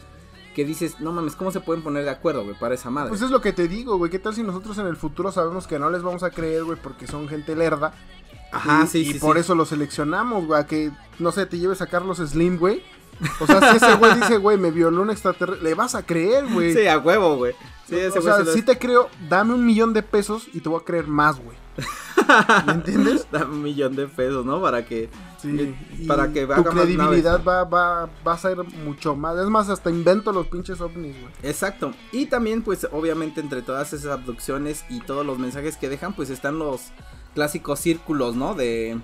que 0.54 0.64
dices, 0.64 0.98
no 1.00 1.12
mames, 1.12 1.36
¿cómo 1.36 1.52
se 1.52 1.60
pueden 1.60 1.84
poner 1.84 2.02
de 2.04 2.10
acuerdo, 2.10 2.42
güey, 2.44 2.58
para 2.58 2.74
esa 2.74 2.90
madre? 2.90 3.10
Pues 3.10 3.22
es 3.22 3.30
lo 3.30 3.40
que 3.40 3.52
te 3.52 3.68
digo, 3.68 3.96
güey. 3.96 4.10
¿Qué 4.10 4.18
tal 4.18 4.34
si 4.34 4.42
nosotros 4.42 4.76
en 4.78 4.86
el 4.86 4.96
futuro 4.96 5.30
sabemos 5.30 5.66
que 5.68 5.78
no 5.78 5.88
les 5.90 6.02
vamos 6.02 6.22
a 6.22 6.30
creer, 6.30 6.64
güey, 6.64 6.78
porque 6.82 7.06
son 7.06 7.28
gente 7.28 7.54
lerda? 7.54 7.92
Ajá, 8.50 8.82
y, 8.84 8.86
sí, 8.88 8.98
y 9.00 9.12
sí, 9.12 9.18
por 9.18 9.36
sí. 9.36 9.40
eso 9.42 9.54
lo 9.54 9.66
seleccionamos, 9.66 10.46
güey. 10.46 10.60
a 10.60 10.66
Que, 10.66 10.90
no 11.18 11.30
sé, 11.32 11.46
te 11.46 11.58
lleves 11.58 11.80
a 11.82 11.86
Carlos 11.86 12.18
Slim, 12.18 12.56
güey. 12.58 12.82
O 13.40 13.46
sea, 13.46 13.70
si 13.70 13.76
ese 13.76 13.94
güey 13.96 14.14
dice, 14.14 14.36
güey, 14.38 14.56
me 14.58 14.70
violó 14.70 15.02
un 15.02 15.10
extraterrestre, 15.10 15.62
le 15.62 15.74
vas 15.74 15.94
a 15.94 16.04
creer, 16.06 16.46
güey. 16.52 16.72
Sí, 16.72 16.86
a 16.86 16.98
huevo, 16.98 17.36
güey. 17.36 17.52
Sí, 17.88 17.96
o 17.96 18.20
sea, 18.22 18.36
se 18.38 18.44
lo- 18.44 18.52
si 18.52 18.62
te 18.62 18.78
creo, 18.78 19.08
dame 19.28 19.54
un 19.54 19.64
millón 19.66 19.92
de 19.92 20.02
pesos 20.02 20.46
y 20.52 20.60
te 20.60 20.68
voy 20.68 20.80
a 20.80 20.84
creer 20.84 21.06
más, 21.06 21.38
güey. 21.40 21.56
¿Me 22.66 22.73
entiendes? 22.73 23.26
da 23.30 23.44
un 23.44 23.62
millón 23.62 23.97
de 23.97 24.06
pesos, 24.06 24.44
¿no? 24.44 24.61
Para 24.61 24.85
que... 24.85 25.08
Sí. 25.40 25.75
Y 25.99 26.06
para 26.06 26.32
que 26.32 26.47
tu 26.47 26.64
credibilidad 26.64 27.42
va, 27.44 27.64
va, 27.64 28.11
va 28.26 28.32
a 28.32 28.38
ser 28.38 28.56
mucho 28.85 29.14
más. 29.14 29.38
Es 29.38 29.47
más, 29.47 29.68
hasta 29.68 29.88
invento 29.88 30.32
los 30.32 30.49
pinches 30.49 30.80
ovnis, 30.80 31.14
güey. 31.20 31.32
Exacto. 31.42 31.92
Y 32.11 32.26
también, 32.26 32.62
pues, 32.62 32.88
obviamente, 32.90 33.40
entre 33.40 33.62
todas 33.62 33.92
esas 33.92 34.11
abducciones 34.11 34.85
y 34.90 35.00
todos 35.00 35.25
los 35.25 35.38
mensajes 35.38 35.76
que 35.76 35.88
dejan, 35.88 36.12
pues 36.14 36.30
están 36.30 36.58
los 36.58 36.88
clásicos 37.35 37.78
círculos, 37.78 38.35
¿no? 38.35 38.54
De. 38.54 38.99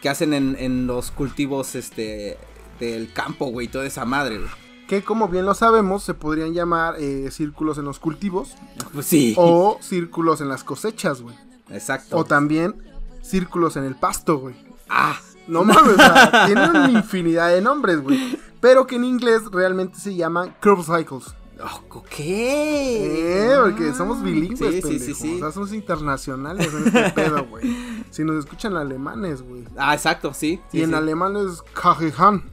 que 0.00 0.08
hacen 0.08 0.32
en, 0.32 0.56
en 0.58 0.86
los 0.86 1.10
cultivos, 1.10 1.74
este. 1.74 2.38
del 2.80 3.12
campo, 3.12 3.46
güey, 3.46 3.68
toda 3.68 3.84
esa 3.84 4.06
madre, 4.06 4.38
güey. 4.38 4.50
Que 4.88 5.02
como 5.02 5.28
bien 5.28 5.44
lo 5.44 5.54
sabemos, 5.54 6.02
se 6.02 6.14
podrían 6.14 6.54
llamar 6.54 6.96
eh, 6.98 7.30
círculos 7.30 7.78
en 7.78 7.84
los 7.84 7.98
cultivos 7.98 8.54
Pues 8.92 9.06
sí. 9.06 9.34
o 9.36 9.78
círculos 9.80 10.40
en 10.40 10.48
las 10.48 10.64
cosechas, 10.64 11.20
güey. 11.22 11.36
Exacto. 11.72 12.16
O 12.18 12.24
también 12.24 12.76
círculos 13.22 13.76
en 13.76 13.84
el 13.84 13.94
pasto, 13.96 14.38
güey. 14.38 14.54
Ah, 14.88 15.16
No 15.48 15.64
mames, 15.64 15.94
o 15.94 15.96
sea, 15.96 16.44
tienen 16.46 16.70
una 16.70 16.90
infinidad 16.90 17.48
de 17.48 17.60
nombres, 17.60 18.00
güey. 18.00 18.38
Pero 18.60 18.86
que 18.86 18.96
en 18.96 19.04
inglés 19.04 19.42
realmente 19.50 19.98
se 19.98 20.14
llaman 20.14 20.54
curve 20.62 20.84
cycles. 20.84 21.34
oh, 21.62 22.02
Eh, 22.18 23.48
¿qué? 23.50 23.56
porque 23.60 23.92
somos 23.94 24.22
bilingües, 24.22 24.58
Sí, 24.58 24.82
sí, 24.82 24.88
pendejo. 24.88 25.04
sí, 25.04 25.14
sí. 25.14 25.34
O 25.36 25.38
sea, 25.38 25.50
somos 25.52 25.72
internacionales 25.72 26.72
en 26.72 26.86
este 26.86 27.10
pedo, 27.10 27.44
güey. 27.46 28.04
Si 28.10 28.22
nos 28.24 28.36
escuchan 28.44 28.76
alemanes, 28.76 29.42
güey. 29.42 29.64
Ah, 29.76 29.94
exacto, 29.94 30.32
sí. 30.34 30.60
y 30.72 30.82
en 30.82 30.94
alemán 30.94 31.36
es 31.36 31.62
Kajehan. 31.74 32.44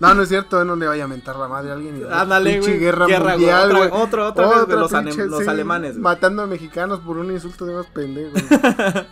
no, 0.00 0.14
no 0.14 0.22
es 0.22 0.28
cierto, 0.28 0.64
no 0.64 0.74
le 0.76 0.86
vaya 0.88 1.04
a 1.04 1.08
mentar 1.08 1.36
la 1.36 1.46
madre 1.46 1.70
a 1.70 1.74
alguien. 1.74 2.00
y 2.00 2.12
Ándale, 2.12 2.58
güey. 2.60 2.78
guerra, 2.78 3.06
Guerra, 3.06 3.30
mundial, 3.32 3.70
Otra- 3.70 3.78
güey. 3.88 4.02
otro- 4.02 4.26
otra 4.28 4.48
vez, 4.48 4.64
güey, 4.66 4.78
los 4.78 4.92
ane- 4.92 5.10
pinche, 5.10 5.26
los 5.26 5.46
alemanes, 5.46 5.92
güey. 5.92 6.02
Matando 6.02 6.42
a 6.42 6.46
mexicanos 6.46 7.00
por 7.00 7.18
un 7.18 7.30
insulto 7.30 7.66
de 7.66 7.74
más 7.74 7.86
pendejos. 7.86 8.42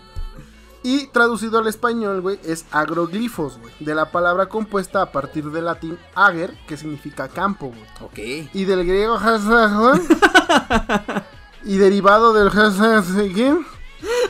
Y 0.85 1.09
traducido 1.09 1.59
al 1.59 1.67
español, 1.67 2.21
güey, 2.21 2.39
es 2.45 2.65
agroglifos, 2.71 3.59
güey. 3.59 3.75
De 3.81 3.97
la 3.97 4.13
palabra 4.13 4.47
compuesta 4.47 5.03
a 5.03 5.11
partir 5.11 5.51
del 5.51 5.65
latín 5.65 5.99
ager, 6.15 6.55
que 6.69 6.77
significa 6.77 7.27
campo, 7.29 7.67
güey. 7.67 7.83
Ok. 8.01 8.49
Y 8.55 8.65
del 8.65 8.87
griego 8.87 9.19
y 11.65 11.77
derivado 11.77 12.33
del 12.33 12.51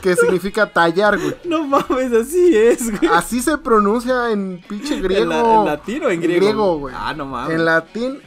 que 0.01 0.15
significa 0.15 0.65
tallar, 0.71 1.17
güey. 1.17 1.35
No 1.43 1.63
mames, 1.65 2.13
así 2.13 2.55
es, 2.57 2.89
güey. 2.99 3.11
Así 3.13 3.41
se 3.41 3.57
pronuncia 3.57 4.31
en 4.31 4.61
pinche 4.67 4.99
griego. 5.01 5.23
¿En, 5.23 5.29
la- 5.29 5.55
en 5.59 5.65
latín 5.65 6.03
o 6.05 6.09
en 6.09 6.21
griego? 6.21 6.77
güey. 6.79 6.95
Ah, 6.97 7.13
no 7.13 7.25
mames. 7.25 7.55
En 7.55 7.65
latín 7.65 8.21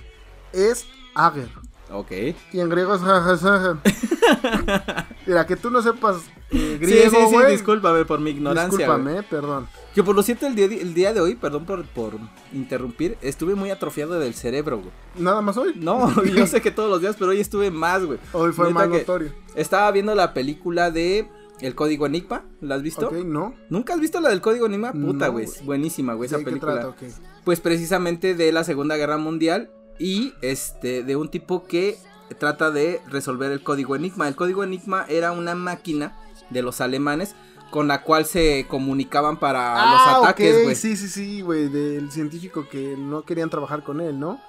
es 0.53 0.87
ager. 1.15 1.49
Ok. 1.91 2.11
Y 2.53 2.61
en 2.61 2.69
griego 2.71 2.95
es 2.95 3.01
Mira, 5.27 5.47
que 5.47 5.57
tú 5.57 5.71
no 5.71 5.83
sepas 5.83 6.17
eh, 6.51 6.53
Sí, 6.53 6.79
griego, 6.79 7.11
sí, 7.11 7.17
sí, 7.29 7.35
güey. 7.35 7.53
discúlpame 7.53 8.05
por 8.05 8.21
mi 8.21 8.31
ignorancia. 8.31 8.87
güey. 8.87 8.99
Discúlpame, 8.99 9.23
perdón. 9.25 9.69
Que 9.95 10.03
por 10.03 10.17
lo 10.17 10.23
cierto, 10.23 10.47
el 10.47 10.55
día, 10.55 10.65
el 10.67 10.95
día 10.95 11.13
de 11.13 11.21
hoy, 11.21 11.35
perdón 11.35 11.67
por, 11.67 11.85
por 11.85 12.15
interrumpir, 12.53 13.19
estuve 13.21 13.55
muy 13.55 13.71
atrofiado 13.71 14.19
del 14.19 14.35
cerebro, 14.35 14.79
güey. 14.79 14.91
Nada 15.19 15.43
más 15.43 15.57
hoy. 15.59 15.73
No, 15.77 16.11
yo 16.25 16.47
sé 16.47 16.63
que 16.63 16.71
todos 16.71 16.89
los 16.89 17.01
días, 17.01 17.17
pero 17.19 17.33
hoy 17.33 17.41
estuve 17.41 17.71
más, 17.71 18.05
güey. 18.05 18.19
Hoy 18.33 18.53
fue 18.53 18.71
más 18.71 18.89
notorio. 18.89 19.33
Estaba 19.55 19.91
viendo 19.91 20.15
la 20.15 20.33
película 20.33 20.91
de 20.91 21.29
El 21.61 21.75
Código 21.75 22.07
Enigma, 22.07 22.45
¿la 22.63 22.77
has 22.77 22.83
visto? 22.83 23.09
Ok, 23.09 23.13
no. 23.25 23.55
¿Nunca 23.69 23.93
has 23.95 24.01
visto 24.01 24.21
la 24.21 24.31
del 24.31 24.41
Código 24.41 24.65
Enigma? 24.67 24.93
Puta, 24.93 25.27
No, 25.27 25.33
güey, 25.33 25.47
buenísima, 25.65 26.15
güey, 26.15 26.27
esa 26.27 26.39
¿De 26.39 26.45
qué 26.45 26.51
película. 26.51 26.81
trata? 26.81 26.97
Pues 27.45 27.61
precisamente 27.61 28.35
de 28.35 28.51
la 28.51 28.65
Segunda 28.65 28.97
Guerra 28.97 29.19
Mundial 29.19 29.71
y 29.99 30.33
este 30.41 31.03
de 31.03 31.17
un 31.17 31.29
tipo 31.29 31.65
que 31.67 31.99
trata 32.39 32.71
de 32.71 33.01
resolver 33.11 33.53
el 33.53 33.63
código 33.63 33.95
Enigma. 33.95 34.27
El 34.27 34.37
código 34.37 34.65
Enigma 34.65 35.05
era 35.09 35.33
una 35.33 35.55
máquina 35.55 36.17
de 36.49 36.63
los 36.63 36.81
alemanes 36.81 37.35
con 37.73 37.89
la 37.89 38.03
cual 38.05 38.25
se 38.27 38.67
comunicaban 38.69 39.41
para 39.41 39.75
Ah, 39.83 39.93
los 40.15 40.23
ataques, 40.25 40.63
güey. 40.63 40.77
Sí, 40.77 40.97
sí, 40.97 41.09
sí, 41.09 41.41
güey, 41.41 41.69
del 41.69 42.13
científico 42.13 42.69
que 42.71 42.95
no 42.97 43.23
querían 43.25 43.51
trabajar 43.51 43.83
con 43.83 44.01
él, 44.01 44.21
¿no? 44.21 44.41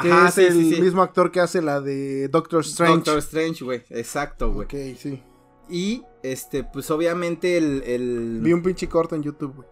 Que 0.00 0.10
Ajá, 0.12 0.28
es 0.28 0.34
sí, 0.34 0.44
el 0.44 0.52
sí, 0.52 0.74
sí. 0.76 0.80
mismo 0.80 1.02
actor 1.02 1.30
que 1.32 1.40
hace 1.40 1.60
la 1.60 1.80
de 1.80 2.28
Doctor 2.28 2.60
Strange. 2.60 2.94
Doctor 2.96 3.18
Strange, 3.18 3.64
güey. 3.64 3.82
Exacto, 3.90 4.52
güey. 4.52 4.64
Ok, 4.66 4.96
sí. 4.98 5.22
Y 5.68 6.02
este, 6.22 6.64
pues 6.64 6.90
obviamente 6.90 7.56
el, 7.58 7.82
el- 7.84 8.38
Vi 8.40 8.52
un 8.52 8.62
pinche 8.62 8.88
corto 8.88 9.16
en 9.16 9.22
YouTube, 9.22 9.54
güey. 9.56 9.68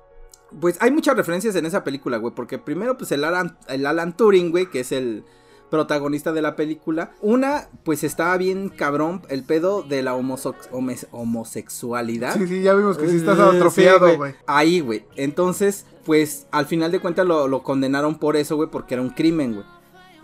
Pues 0.61 0.77
hay 0.81 0.91
muchas 0.91 1.17
referencias 1.17 1.55
en 1.57 1.65
esa 1.67 1.85
película, 1.85 2.17
güey. 2.19 2.35
Porque 2.35 2.59
primero, 2.59 2.97
pues 2.99 3.13
el 3.13 3.25
Alan, 3.25 3.57
el 3.69 3.87
Alan 3.87 4.17
Turing, 4.17 4.51
güey, 4.51 4.67
que 4.71 4.81
es 4.81 4.93
el 4.93 5.25
protagonista 5.71 6.33
de 6.33 6.43
la 6.43 6.57
película. 6.57 7.13
Una, 7.21 7.69
pues 7.85 8.05
estaba 8.05 8.37
bien 8.37 8.69
cabrón 8.69 9.23
el 9.29 9.45
pedo 9.45 9.83
de 9.83 10.03
la 10.03 10.15
homosexualidad. 10.15 12.35
Sí, 12.37 12.47
sí, 12.47 12.63
ya 12.63 12.75
vimos 12.75 12.99
que 12.99 13.09
sí 13.09 13.17
estás 13.17 13.39
Eh, 13.39 13.57
atrofiado, 13.57 14.11
sí, 14.11 14.17
güey. 14.17 14.35
Ahí, 14.47 14.81
güey. 14.81 15.05
Entonces, 15.17 15.87
pues 16.05 16.47
al 16.51 16.67
final 16.67 16.93
de 16.93 17.01
cuentas 17.01 17.27
lo, 17.27 17.49
lo 17.49 17.63
condenaron 17.63 18.19
por 18.19 18.37
eso, 18.37 18.57
güey, 18.57 18.71
porque 18.71 18.95
era 18.95 19.03
un 19.03 19.11
crimen, 19.11 19.55
güey. 19.55 19.67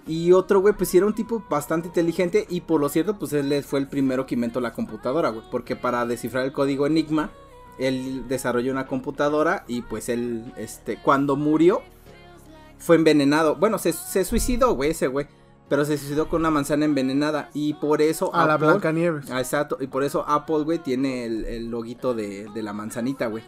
Y 0.06 0.32
otro, 0.32 0.60
güey, 0.60 0.74
pues 0.74 0.92
era 0.94 1.06
un 1.06 1.14
tipo 1.14 1.44
bastante 1.48 1.88
inteligente 1.88 2.46
y 2.48 2.62
por 2.62 2.80
lo 2.80 2.88
cierto, 2.88 3.18
pues 3.18 3.32
él 3.34 3.62
fue 3.62 3.78
el 3.78 3.88
primero 3.88 4.26
que 4.26 4.34
inventó 4.34 4.60
la 4.60 4.72
computadora, 4.72 5.28
güey. 5.28 5.44
Porque 5.50 5.76
para 5.76 6.04
descifrar 6.06 6.44
el 6.44 6.52
código 6.52 6.86
Enigma, 6.86 7.30
él 7.78 8.26
desarrolló 8.28 8.72
una 8.72 8.86
computadora 8.86 9.64
y 9.68 9.82
pues 9.82 10.08
él, 10.08 10.52
este, 10.56 10.96
cuando 11.00 11.36
murió, 11.36 11.82
fue 12.82 12.96
envenenado. 12.96 13.56
Bueno, 13.56 13.78
se, 13.78 13.92
se 13.92 14.24
suicidó, 14.24 14.74
güey, 14.74 14.90
ese 14.90 15.06
güey. 15.06 15.26
Pero 15.68 15.86
se 15.86 15.96
suicidó 15.96 16.28
con 16.28 16.42
una 16.42 16.50
manzana 16.50 16.84
envenenada 16.84 17.48
y 17.54 17.72
por 17.74 18.02
eso... 18.02 18.34
A 18.34 18.44
la 18.46 18.58
Blanca 18.58 18.92
Nieves. 18.92 19.30
Ah, 19.30 19.40
exacto, 19.40 19.78
y 19.80 19.86
por 19.86 20.04
eso 20.04 20.22
Apple, 20.28 20.64
güey, 20.64 20.80
tiene 20.80 21.24
el, 21.24 21.46
el 21.46 21.70
loguito 21.70 22.12
de, 22.12 22.46
de 22.52 22.62
la 22.62 22.74
manzanita, 22.74 23.28
güey. 23.28 23.42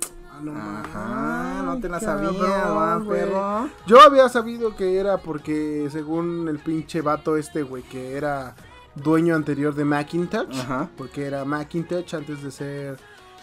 Ajá, 0.56 1.62
no 1.64 1.78
te 1.80 1.88
la 1.88 2.00
sabías, 2.00 2.34
va, 2.34 3.02
perro. 3.06 3.68
Yo 3.86 4.00
había 4.00 4.28
sabido 4.30 4.74
que 4.74 4.98
era 4.98 5.18
porque, 5.18 5.88
según 5.92 6.48
el 6.48 6.60
pinche 6.60 7.02
vato 7.02 7.36
este, 7.36 7.62
güey, 7.62 7.82
que 7.82 8.16
era 8.16 8.56
dueño 8.94 9.34
anterior 9.34 9.74
de 9.74 9.84
Macintosh. 9.84 10.60
Ajá. 10.60 10.88
Porque 10.96 11.26
era 11.26 11.44
Macintosh 11.44 12.14
antes 12.14 12.42
de 12.42 12.50
ser 12.50 12.96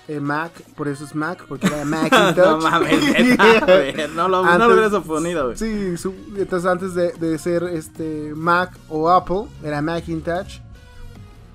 eh, 0.08 0.20
Mac. 0.20 0.52
Por 0.76 0.88
eso 0.88 1.04
es 1.06 1.14
Mac, 1.16 1.44
porque 1.48 1.68
era 1.68 1.86
Macintosh. 1.86 2.36
no 2.38 2.58
mames, 2.58 3.38
no 4.16 4.28
lo, 4.28 4.44
no 4.44 4.50
Antes- 4.50 4.68
lo 4.68 4.74
hubieras 4.74 4.94
oponido, 4.94 5.46
güey. 5.46 5.58
Sí, 5.58 5.98
su- 5.98 6.14
entonces 6.36 6.70
antes 6.70 6.94
de, 6.96 7.12
de 7.14 7.38
ser 7.40 7.64
este 7.64 8.34
Mac 8.36 8.72
o 8.90 9.10
Apple, 9.10 9.44
era 9.64 9.82
Macintosh. 9.82 10.60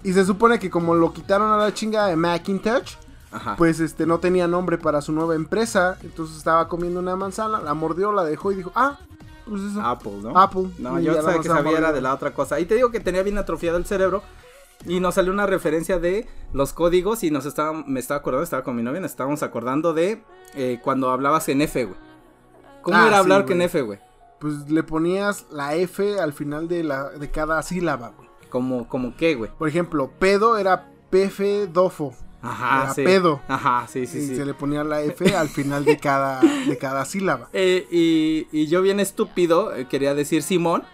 Y 0.03 0.13
se 0.13 0.25
supone 0.25 0.59
que 0.59 0.71
como 0.71 0.95
lo 0.95 1.13
quitaron 1.13 1.51
a 1.53 1.57
la 1.57 1.75
chinga 1.75 2.07
de 2.07 2.17
Macintosh, 2.17 2.95
Ajá. 3.33 3.57
pues 3.57 3.81
este 3.81 4.07
no 4.07 4.19
tenía 4.19 4.47
nombre 4.47 4.79
para 4.79 5.03
su 5.03 5.13
nueva 5.13 5.35
empresa, 5.35 5.99
entonces 6.03 6.37
estaba 6.37 6.69
comiendo 6.69 7.01
una 7.01 7.17
manzana, 7.17 7.61
la 7.61 7.75
mordió, 7.75 8.13
la 8.13 8.23
dejó 8.25 8.53
y 8.53 8.57
dijo, 8.57 8.71
ah, 8.77 8.99
pues 9.49 9.63
eso. 9.63 9.81
Apple, 9.83 10.13
¿no? 10.23 10.39
Apple. 10.39 10.69
No, 10.79 10.99
Y 11.01 11.05
yo 11.05 11.21
sabía 11.23 11.41
que 11.41 11.49
sabía 11.49 11.79
era 11.79 11.93
de 11.93 12.01
la 12.01 12.15
otra 12.15 12.33
cosa. 12.33 12.59
Y 12.61 12.67
te 12.67 12.75
digo 12.77 12.91
que 12.91 13.01
tenía 13.01 13.23
bien 13.23 13.37
atrofiado 13.39 13.79
el 13.79 13.85
cerebro. 13.85 14.23
Y 14.87 15.01
nos 15.01 15.15
salió 15.17 15.33
una 15.33 15.47
referencia 15.47 15.99
de 15.99 16.27
los 16.53 16.73
códigos 16.73 17.23
y 17.25 17.31
nos 17.31 17.45
estaba, 17.47 17.73
me 17.87 18.01
estaba 18.01 18.21
acordando, 18.21 18.45
estaba 18.45 18.63
con 18.63 18.77
mi 18.77 18.83
novia, 18.83 19.01
nos 19.01 19.11
estábamos 19.11 19.43
acordando 19.43 19.93
de 19.95 20.23
eh, 20.55 20.81
cuando 20.83 21.11
hablabas 21.11 21.49
en 21.49 21.63
F, 21.63 21.85
güey. 21.85 21.99
¿Cómo 22.83 22.97
Ah, 22.99 23.07
era 23.09 23.17
sí, 23.17 23.21
hablar 23.21 23.43
güey. 23.43 23.55
en 23.55 23.63
F, 23.63 23.83
güey? 23.83 23.99
Pues 24.41 24.71
le 24.71 24.83
ponías 24.83 25.47
la 25.51 25.75
F 25.75 26.21
al 26.21 26.33
final 26.33 26.69
de, 26.69 26.85
la, 26.85 27.11
de 27.11 27.31
cada 27.31 27.63
sílaba, 27.63 28.13
güey. 28.17 28.29
Como, 28.51 28.89
como 28.89 29.17
qué, 29.17 29.35
güey. 29.35 29.51
Por 29.59 29.69
ejemplo, 29.69 30.11
pedo 30.19 30.57
era 30.57 30.89
pefe 31.11 31.67
dofo. 31.67 32.15
Ajá, 32.43 32.83
Era 32.85 32.95
sí. 32.95 33.03
pedo. 33.03 33.41
Ajá, 33.49 33.87
sí, 33.89 34.07
sí, 34.07 34.19
y 34.19 34.27
sí. 34.29 34.37
se 34.37 34.45
le 34.45 34.55
ponía 34.55 34.85
la 34.85 35.03
F 35.03 35.35
al 35.35 35.49
final 35.49 35.85
de 35.85 35.99
cada, 35.99 36.41
de 36.41 36.79
cada 36.79 37.05
sílaba. 37.05 37.49
Eh, 37.53 37.87
y, 37.91 38.47
y 38.53 38.67
yo 38.69 38.83
bien 38.83 39.01
estúpido 39.01 39.75
eh, 39.75 39.89
quería 39.89 40.15
decir 40.15 40.43
Simón 40.45 40.85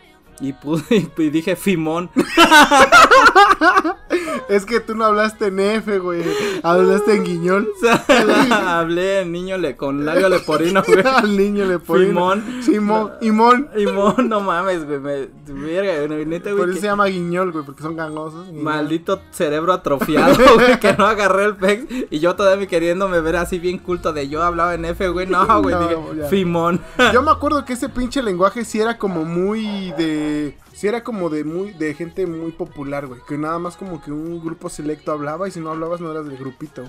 y, 0.41 0.53
puse, 0.53 1.11
y 1.19 1.31
dije 1.31 1.57
Fimón. 1.57 2.11
Es 4.49 4.67
que 4.67 4.81
tú 4.81 4.95
no 4.95 5.05
hablaste 5.07 5.47
en 5.47 5.61
F, 5.61 5.99
güey. 5.99 6.23
Hablaste 6.63 7.15
en 7.15 7.25
sea, 7.81 8.05
hablé 8.79 9.21
en 9.21 9.33
niño 9.33 9.57
le, 9.57 9.77
con 9.77 10.05
labio 10.05 10.29
leporino, 10.29 10.83
güey. 10.87 11.01
Al 11.07 11.37
niño 11.37 11.65
le 11.65 11.79
ponía. 11.79 12.09
Simón. 12.09 13.13
Imón. 13.21 13.69
Simón, 13.75 14.29
no 14.29 14.41
mames, 14.41 14.85
güey. 14.85 14.99
Me, 14.99 15.29
verga, 15.47 16.07
neta, 16.27 16.51
güey. 16.51 16.57
Por 16.61 16.69
eso 16.69 16.75
que- 16.75 16.81
se 16.81 16.87
llama 16.87 17.07
guiñol, 17.07 17.53
güey, 17.53 17.65
porque 17.65 17.83
son 17.83 17.97
gangosos. 17.97 18.47
Guiñol. 18.49 18.63
Maldito 18.65 19.23
cerebro 19.31 19.73
atrofiado, 19.73 20.37
güey, 20.55 20.79
que 20.81 20.93
no 20.95 21.07
agarré 21.07 21.45
el 21.47 21.57
pex. 21.57 21.87
Y 22.11 22.19
yo 22.19 22.35
todavía 22.37 22.67
queriéndome 22.67 23.21
ver 23.21 23.37
así 23.37 23.59
bien 23.59 23.79
culto 23.79 24.13
de 24.13 24.29
yo 24.29 24.43
hablaba 24.43 24.75
en 24.75 24.85
F, 24.85 25.09
güey. 25.09 25.27
No, 25.27 25.63
güey, 25.63 25.75
No, 25.75 25.89
dije. 25.89 26.29
Fimón. 26.29 26.81
Yo 27.13 27.23
me 27.23 27.31
acuerdo 27.31 27.65
que 27.65 27.73
ese 27.75 27.89
pinche 27.89 28.23
lenguaje 28.23 28.65
sí 28.65 28.81
era 28.81 28.99
como 28.99 29.25
muy 29.25 29.93
de. 29.93 30.22
Sí 30.73 30.87
era 30.87 31.05
como 31.05 31.29
de 31.31 31.45
muy 31.45 31.73
de 31.73 31.95
gente 31.95 32.27
muy 32.27 32.53
popular, 32.53 33.07
güey. 33.07 33.21
Que 33.29 33.39
nada 33.39 33.59
más 33.59 33.77
como 33.77 34.03
que 34.03 34.11
un 34.13 34.43
grupo 34.45 34.69
selecto 34.69 35.13
hablaba 35.13 35.49
y 35.49 35.51
si 35.51 35.61
no 35.61 35.71
hablabas 35.71 36.01
no 36.01 36.11
eras 36.11 36.27
del 36.27 36.37
grupito. 36.39 36.85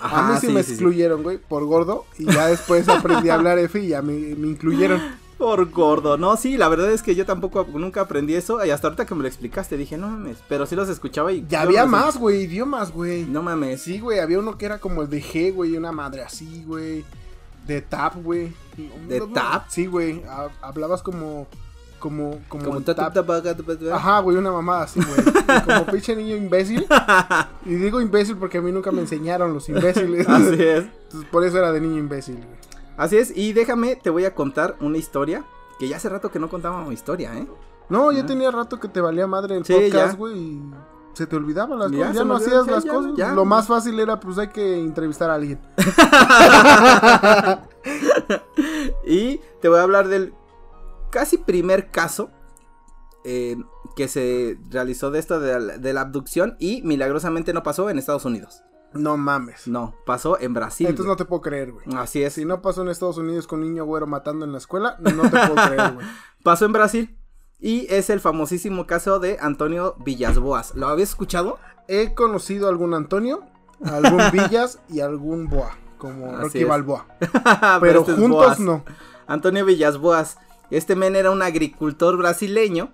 a 0.00 0.30
mí 0.30 0.38
sí, 0.40 0.48
me 0.48 0.60
excluyeron, 0.60 1.22
güey, 1.22 1.38
por 1.38 1.64
gordo. 1.64 2.04
Y 2.18 2.24
ya 2.26 2.46
después 2.46 2.88
aprendí 2.88 3.28
a 3.28 3.34
hablar 3.34 3.58
F 3.58 3.78
y 3.80 3.88
ya 3.88 4.02
me, 4.02 4.12
me 4.12 4.48
incluyeron. 4.48 5.00
Por 5.38 5.70
gordo, 5.70 6.16
no, 6.18 6.36
sí, 6.36 6.56
la 6.56 6.68
verdad 6.68 6.90
es 6.90 7.00
que 7.00 7.14
yo 7.14 7.24
tampoco 7.24 7.64
nunca 7.72 8.00
aprendí 8.00 8.34
eso. 8.34 8.64
Y 8.64 8.70
hasta 8.70 8.88
ahorita 8.88 9.06
que 9.06 9.14
me 9.14 9.22
lo 9.22 9.28
explicaste 9.28 9.76
dije, 9.76 9.96
no 9.96 10.08
mames. 10.08 10.38
Pero 10.48 10.66
sí 10.66 10.74
los 10.74 10.88
escuchaba 10.88 11.30
y. 11.32 11.46
Ya 11.48 11.60
había 11.62 11.86
más, 11.86 12.16
güey, 12.16 12.42
idiomas, 12.42 12.90
güey. 12.92 13.24
No 13.24 13.40
mames. 13.42 13.82
Sí, 13.82 14.00
güey, 14.00 14.18
había 14.18 14.40
uno 14.40 14.58
que 14.58 14.66
era 14.66 14.78
como 14.78 15.02
el 15.02 15.08
de 15.10 15.22
G, 15.22 15.54
güey, 15.54 15.76
una 15.76 15.92
madre 15.92 16.22
así, 16.22 16.64
güey. 16.66 17.04
De 17.68 17.82
tap, 17.82 18.16
güey. 18.16 18.52
¿De 19.06 19.20
tap? 19.32 19.68
Sí, 19.68 19.86
güey. 19.86 20.24
ha- 20.28 20.48
Hablabas 20.60 21.02
como. 21.02 21.46
Como. 21.98 22.38
Como, 22.48 22.64
Como 22.64 22.78
el 22.78 22.84
ta- 22.84 22.94
ta- 22.94 23.04
tap. 23.04 23.14
ta- 23.14 23.26
pa- 23.26 23.42
ta- 23.42 23.56
ta- 23.56 23.78
ta- 23.78 23.94
Ajá, 23.96 24.20
güey, 24.20 24.36
una 24.36 24.52
mamada 24.52 24.84
así, 24.84 25.00
güey. 25.00 25.62
Como 25.64 25.86
pinche 25.92 26.14
niño 26.16 26.36
imbécil. 26.36 26.86
Y 27.64 27.74
digo 27.74 28.00
imbécil 28.00 28.36
porque 28.36 28.58
a 28.58 28.62
mí 28.62 28.70
nunca 28.72 28.92
me 28.92 29.00
enseñaron 29.00 29.52
los 29.52 29.68
imbéciles. 29.68 30.28
Así 30.28 30.54
es. 30.62 30.84
Entonces, 31.04 31.28
por 31.30 31.44
eso 31.44 31.58
era 31.58 31.72
de 31.72 31.80
niño 31.80 31.98
imbécil, 31.98 32.36
güey. 32.36 32.58
Así 32.96 33.16
es. 33.16 33.36
Y 33.36 33.52
déjame, 33.52 33.96
te 33.96 34.10
voy 34.10 34.24
a 34.24 34.34
contar 34.34 34.76
una 34.80 34.98
historia. 34.98 35.44
Que 35.78 35.86
ya 35.88 35.96
hace 35.98 36.08
rato 36.08 36.30
que 36.30 36.38
no 36.40 36.48
contábamos 36.48 36.92
historia, 36.92 37.36
¿eh? 37.36 37.46
No, 37.88 38.10
ya 38.12 38.22
Ah. 38.22 38.26
tenía 38.26 38.50
rato 38.50 38.80
que 38.80 38.88
te 38.88 39.00
valía 39.00 39.26
madre 39.28 39.56
el 39.56 39.64
Sí, 39.64 39.72
podcast, 39.72 40.18
güey. 40.18 40.36
y 40.36 40.62
Se 41.14 41.26
te 41.26 41.34
olvidaban 41.36 41.78
las 41.80 41.90
Ya 41.90 41.98
cosas, 41.98 42.14
ya 42.14 42.24
no 42.24 42.36
hacías 42.36 42.66
las 42.68 42.84
ya, 42.84 42.92
cosas. 42.92 43.12
ya. 43.16 43.32
Lo 43.32 43.44
más 43.44 43.66
fácil 43.66 43.98
era, 43.98 44.20
pues 44.20 44.38
hay 44.38 44.48
que 44.48 44.78
entrevistar 44.78 45.30
a 45.30 45.34
alguien. 45.34 45.58
Y 49.06 49.40
te 49.60 49.68
voy 49.68 49.78
a 49.78 49.82
hablar 49.82 50.08
del 50.08 50.32
casi 51.10 51.38
primer 51.38 51.90
caso 51.90 52.30
eh, 53.24 53.56
que 53.96 54.08
se 54.08 54.58
realizó 54.70 55.10
de 55.10 55.18
esto 55.18 55.40
de 55.40 55.58
la, 55.60 55.78
de 55.78 55.92
la 55.92 56.02
abducción 56.02 56.56
y 56.58 56.82
milagrosamente 56.82 57.52
no 57.52 57.62
pasó 57.62 57.90
en 57.90 57.98
Estados 57.98 58.24
Unidos. 58.24 58.62
No 58.94 59.16
mames. 59.18 59.68
No, 59.68 59.94
pasó 60.06 60.40
en 60.40 60.54
Brasil. 60.54 60.86
Entonces 60.86 61.08
no 61.08 61.16
te 61.16 61.26
puedo 61.26 61.42
creer, 61.42 61.72
güey. 61.72 61.84
Así 61.96 62.22
es. 62.22 62.32
Si 62.32 62.44
no 62.46 62.62
pasó 62.62 62.82
en 62.82 62.88
Estados 62.88 63.18
Unidos 63.18 63.46
con 63.46 63.60
un 63.60 63.66
niño 63.66 63.84
güero 63.84 64.06
matando 64.06 64.46
en 64.46 64.52
la 64.52 64.58
escuela, 64.58 64.96
no 65.00 65.22
te 65.24 65.30
puedo 65.30 65.54
creer, 65.54 65.92
güey. 65.94 66.06
Pasó 66.42 66.64
en 66.64 66.72
Brasil 66.72 67.18
y 67.58 67.86
es 67.92 68.08
el 68.08 68.20
famosísimo 68.20 68.86
caso 68.86 69.18
de 69.18 69.36
Antonio 69.40 69.96
Villasboas. 69.98 70.74
¿Lo 70.74 70.86
habías 70.88 71.10
escuchado? 71.10 71.58
He 71.86 72.14
conocido 72.14 72.66
a 72.66 72.70
algún 72.70 72.94
Antonio, 72.94 73.44
a 73.84 73.96
algún 73.96 74.22
Villas 74.32 74.78
y 74.88 75.00
a 75.00 75.06
algún 75.06 75.48
Boa, 75.48 75.76
como 75.98 76.28
Así 76.30 76.42
Rocky 76.44 76.58
es. 76.62 76.68
Balboa. 76.68 77.06
Pero, 77.20 77.80
Pero 77.80 78.00
este 78.00 78.12
es 78.12 78.18
juntos 78.18 78.46
Boas. 78.46 78.60
no. 78.60 78.84
Antonio 79.26 79.66
Villasboas. 79.66 80.38
Este 80.70 80.96
men 80.96 81.16
era 81.16 81.30
un 81.30 81.42
agricultor 81.42 82.16
brasileño 82.16 82.92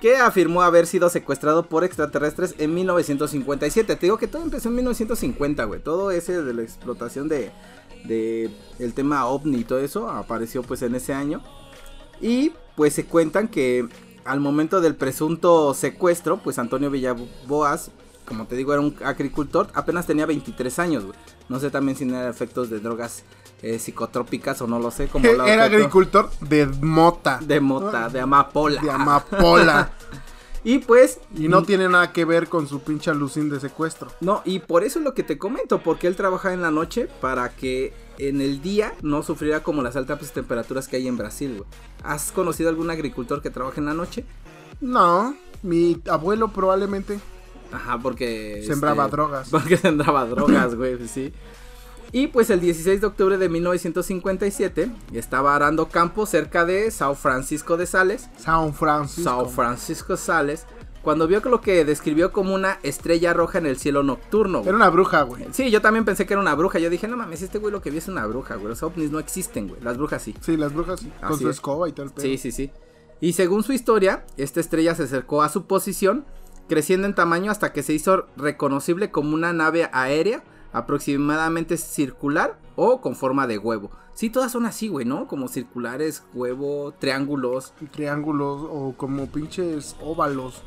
que 0.00 0.16
afirmó 0.16 0.62
haber 0.62 0.86
sido 0.86 1.08
secuestrado 1.08 1.66
por 1.66 1.84
extraterrestres 1.84 2.54
en 2.58 2.74
1957. 2.74 3.96
Te 3.96 4.06
digo 4.06 4.18
que 4.18 4.28
todo 4.28 4.42
empezó 4.42 4.68
en 4.68 4.76
1950, 4.76 5.64
güey. 5.64 5.80
Todo 5.80 6.10
ese 6.10 6.42
de 6.42 6.54
la 6.54 6.62
explotación 6.62 7.28
de, 7.28 7.52
de 8.04 8.50
el 8.78 8.94
tema 8.94 9.26
ovni 9.26 9.58
y 9.58 9.64
todo 9.64 9.78
eso 9.78 10.08
apareció 10.10 10.62
pues 10.62 10.82
en 10.82 10.94
ese 10.94 11.14
año. 11.14 11.42
Y 12.20 12.52
pues 12.76 12.94
se 12.94 13.06
cuentan 13.06 13.48
que 13.48 13.88
al 14.24 14.40
momento 14.40 14.80
del 14.80 14.94
presunto 14.94 15.74
secuestro, 15.74 16.38
pues 16.38 16.58
Antonio 16.58 16.90
Villasboas, 16.90 17.90
como 18.26 18.46
te 18.46 18.56
digo, 18.56 18.72
era 18.72 18.80
un 18.80 18.96
agricultor, 19.04 19.68
apenas 19.74 20.06
tenía 20.06 20.26
23 20.26 20.78
años, 20.78 21.04
güey. 21.04 21.18
No 21.48 21.60
sé 21.60 21.70
también 21.70 21.96
si 21.96 22.08
era 22.08 22.28
efectos 22.28 22.70
de 22.70 22.80
drogas 22.80 23.22
eh, 23.64 23.78
psicotrópicas 23.78 24.60
o 24.62 24.66
no 24.66 24.78
lo 24.78 24.90
sé. 24.90 25.08
Como 25.08 25.32
la 25.32 25.48
Era 25.48 25.64
agricultor 25.64 26.30
de 26.40 26.66
mota. 26.66 27.38
de 27.42 27.60
mota, 27.60 28.08
de 28.08 28.20
amapola. 28.20 28.80
De 28.82 28.90
amapola. 28.90 29.90
Y 30.66 30.78
pues. 30.78 31.20
Y 31.36 31.48
no 31.48 31.60
mm, 31.60 31.66
tiene 31.66 31.88
nada 31.90 32.10
que 32.10 32.24
ver 32.24 32.48
con 32.48 32.66
su 32.66 32.80
pinche 32.80 33.10
alucín 33.10 33.50
de 33.50 33.60
secuestro. 33.60 34.10
No, 34.22 34.40
y 34.46 34.60
por 34.60 34.82
eso 34.82 34.98
es 34.98 35.04
lo 35.04 35.12
que 35.12 35.22
te 35.22 35.36
comento, 35.36 35.82
porque 35.82 36.06
él 36.06 36.16
trabaja 36.16 36.54
en 36.54 36.62
la 36.62 36.70
noche 36.70 37.06
para 37.20 37.50
que 37.50 37.92
en 38.16 38.40
el 38.40 38.62
día 38.62 38.94
no 39.02 39.22
sufriera 39.22 39.62
como 39.62 39.82
las 39.82 39.94
altas 39.94 40.32
temperaturas 40.32 40.88
que 40.88 40.96
hay 40.96 41.06
en 41.06 41.18
Brasil, 41.18 41.58
güey. 41.58 41.68
¿Has 42.02 42.32
conocido 42.32 42.70
algún 42.70 42.90
agricultor 42.90 43.42
que 43.42 43.50
trabaja 43.50 43.78
en 43.78 43.84
la 43.84 43.92
noche? 43.92 44.24
No, 44.80 45.36
mi 45.62 46.00
abuelo 46.08 46.48
probablemente 46.48 47.20
Ajá, 47.74 47.98
porque. 47.98 48.62
sembraba 48.66 49.04
este, 49.04 49.16
drogas. 49.16 49.48
Porque 49.50 49.76
sembraba 49.76 50.24
drogas, 50.26 50.74
güey, 50.74 50.96
pues 50.96 51.10
sí. 51.10 51.32
Y 52.16 52.28
pues 52.28 52.48
el 52.50 52.60
16 52.60 53.00
de 53.00 53.06
octubre 53.08 53.38
de 53.38 53.48
1957 53.48 54.88
estaba 55.14 55.56
arando 55.56 55.88
campo 55.88 56.26
cerca 56.26 56.64
de 56.64 56.88
Sao 56.92 57.16
Francisco 57.16 57.76
de 57.76 57.86
Sales. 57.86 58.30
San 58.36 58.72
Francisco. 58.72 59.24
Sao 59.24 59.48
Francisco 59.48 60.16
Sales. 60.16 60.64
Cuando 61.02 61.26
vio 61.26 61.42
que 61.42 61.48
lo 61.48 61.60
que 61.60 61.84
describió 61.84 62.30
como 62.30 62.54
una 62.54 62.78
estrella 62.84 63.32
roja 63.34 63.58
en 63.58 63.66
el 63.66 63.78
cielo 63.78 64.04
nocturno. 64.04 64.58
güey. 64.58 64.68
Era 64.68 64.76
una 64.76 64.90
bruja, 64.90 65.22
güey. 65.22 65.48
Sí, 65.50 65.72
yo 65.72 65.82
también 65.82 66.04
pensé 66.04 66.24
que 66.24 66.34
era 66.34 66.40
una 66.40 66.54
bruja. 66.54 66.78
Yo 66.78 66.88
dije, 66.88 67.08
no 67.08 67.16
mames, 67.16 67.42
este 67.42 67.58
güey 67.58 67.72
lo 67.72 67.82
que 67.82 67.90
vio 67.90 67.98
es 67.98 68.06
una 68.06 68.24
bruja, 68.26 68.54
güey. 68.54 68.68
Los 68.68 68.84
ovnis 68.84 69.10
no 69.10 69.18
existen, 69.18 69.66
güey. 69.66 69.80
Las 69.82 69.96
brujas 69.96 70.22
sí. 70.22 70.36
Sí, 70.40 70.56
las 70.56 70.72
brujas 70.72 71.00
sí, 71.00 71.10
con 71.18 71.32
Así 71.32 71.42
su 71.42 71.50
es. 71.50 71.56
escoba 71.56 71.88
y 71.88 71.92
tal. 71.94 72.12
Sí, 72.16 72.38
sí, 72.38 72.52
sí. 72.52 72.70
Y 73.20 73.32
según 73.32 73.64
su 73.64 73.72
historia, 73.72 74.24
esta 74.36 74.60
estrella 74.60 74.94
se 74.94 75.02
acercó 75.02 75.42
a 75.42 75.48
su 75.48 75.66
posición, 75.66 76.24
creciendo 76.68 77.08
en 77.08 77.16
tamaño 77.16 77.50
hasta 77.50 77.72
que 77.72 77.82
se 77.82 77.92
hizo 77.92 78.28
reconocible 78.36 79.10
como 79.10 79.34
una 79.34 79.52
nave 79.52 79.90
aérea 79.92 80.44
aproximadamente 80.74 81.78
circular 81.78 82.58
o 82.76 83.00
con 83.00 83.16
forma 83.16 83.46
de 83.46 83.56
huevo. 83.56 83.90
Sí, 84.12 84.28
todas 84.28 84.52
son 84.52 84.66
así, 84.66 84.88
güey, 84.88 85.06
¿no? 85.06 85.26
Como 85.26 85.48
circulares, 85.48 86.22
huevo, 86.34 86.92
triángulos. 86.98 87.72
Triángulos 87.92 88.60
o 88.62 88.94
como 88.96 89.26
pinches 89.26 89.96
óvalos. 90.02 90.62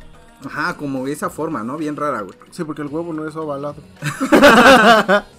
Ajá, 0.45 0.75
como 0.77 1.07
esa 1.07 1.29
forma, 1.29 1.63
¿no? 1.63 1.77
Bien 1.77 1.95
rara, 1.95 2.21
güey. 2.21 2.37
Sí, 2.51 2.63
porque 2.63 2.81
el 2.81 2.87
huevo 2.87 3.13
no 3.13 3.27
es 3.27 3.35
ovalado. 3.35 3.75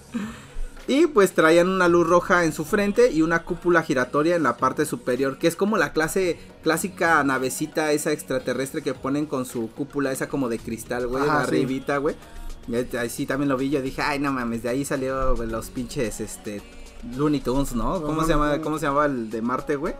Y 0.89 1.05
pues 1.05 1.33
traían 1.33 1.69
una 1.69 1.87
luz 1.87 2.07
roja 2.07 2.45
en 2.45 2.51
su 2.51 2.65
frente 2.65 3.11
y 3.11 3.21
una 3.21 3.43
cúpula 3.43 3.83
giratoria 3.83 4.35
en 4.35 4.41
la 4.41 4.57
parte 4.57 4.87
superior, 4.87 5.37
que 5.37 5.47
es 5.47 5.55
como 5.55 5.77
la 5.77 5.93
clase 5.93 6.39
clásica 6.63 7.23
navecita 7.23 7.91
esa 7.91 8.11
extraterrestre 8.11 8.81
que 8.81 8.95
ponen 8.95 9.27
con 9.27 9.45
su 9.45 9.69
cúpula 9.69 10.11
esa 10.11 10.29
como 10.29 10.49
de 10.49 10.57
cristal, 10.57 11.05
güey, 11.05 11.23
Ajá, 11.23 11.45
sí. 11.45 11.67
güey. 12.01 12.15
Ahí- 12.99 13.09
sí 13.09 13.25
también 13.25 13.49
lo 13.49 13.57
vi, 13.57 13.69
yo 13.69 13.81
dije, 13.81 14.01
ay 14.01 14.19
no 14.19 14.31
mames, 14.31 14.63
de 14.63 14.69
ahí 14.69 14.85
salió 14.85 15.35
güey, 15.35 15.49
los 15.49 15.69
pinches, 15.69 16.19
este, 16.19 16.61
Looney 17.15 17.39
Tunes, 17.41 17.73
¿no? 17.73 18.01
¿Cómo 18.01 18.23
se 18.23 18.29
llama, 18.29 18.59
cómo 18.61 18.77
se 18.79 18.85
llamaba 18.85 19.05
el 19.07 19.29
de 19.29 19.41
Marte, 19.41 19.75
güey? 19.75 19.95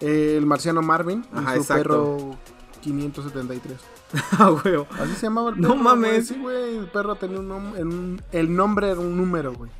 El 0.00 0.44
marciano 0.46 0.82
Marvin 0.82 1.24
y 1.32 1.38
Ajá, 1.38 1.54
su 1.54 1.60
exacto. 1.60 1.82
perro 1.82 2.36
573. 2.82 3.78
Ah, 4.38 4.50
güey. 4.50 4.74
Así 5.00 5.14
se 5.14 5.22
llamaba 5.22 5.50
el 5.50 5.60
No 5.60 5.68
perro. 5.70 5.82
mames. 5.82 6.10
güey. 6.12 6.22
Sí, 6.24 6.38
güey, 6.38 6.76
el 6.78 6.86
perro 6.90 7.14
tenía 7.14 7.38
un 7.38 7.48
nombre. 7.48 7.80
El 8.32 8.54
nombre 8.54 8.90
era 8.90 9.00
un 9.00 9.16
número, 9.16 9.54
güey. 9.54 9.70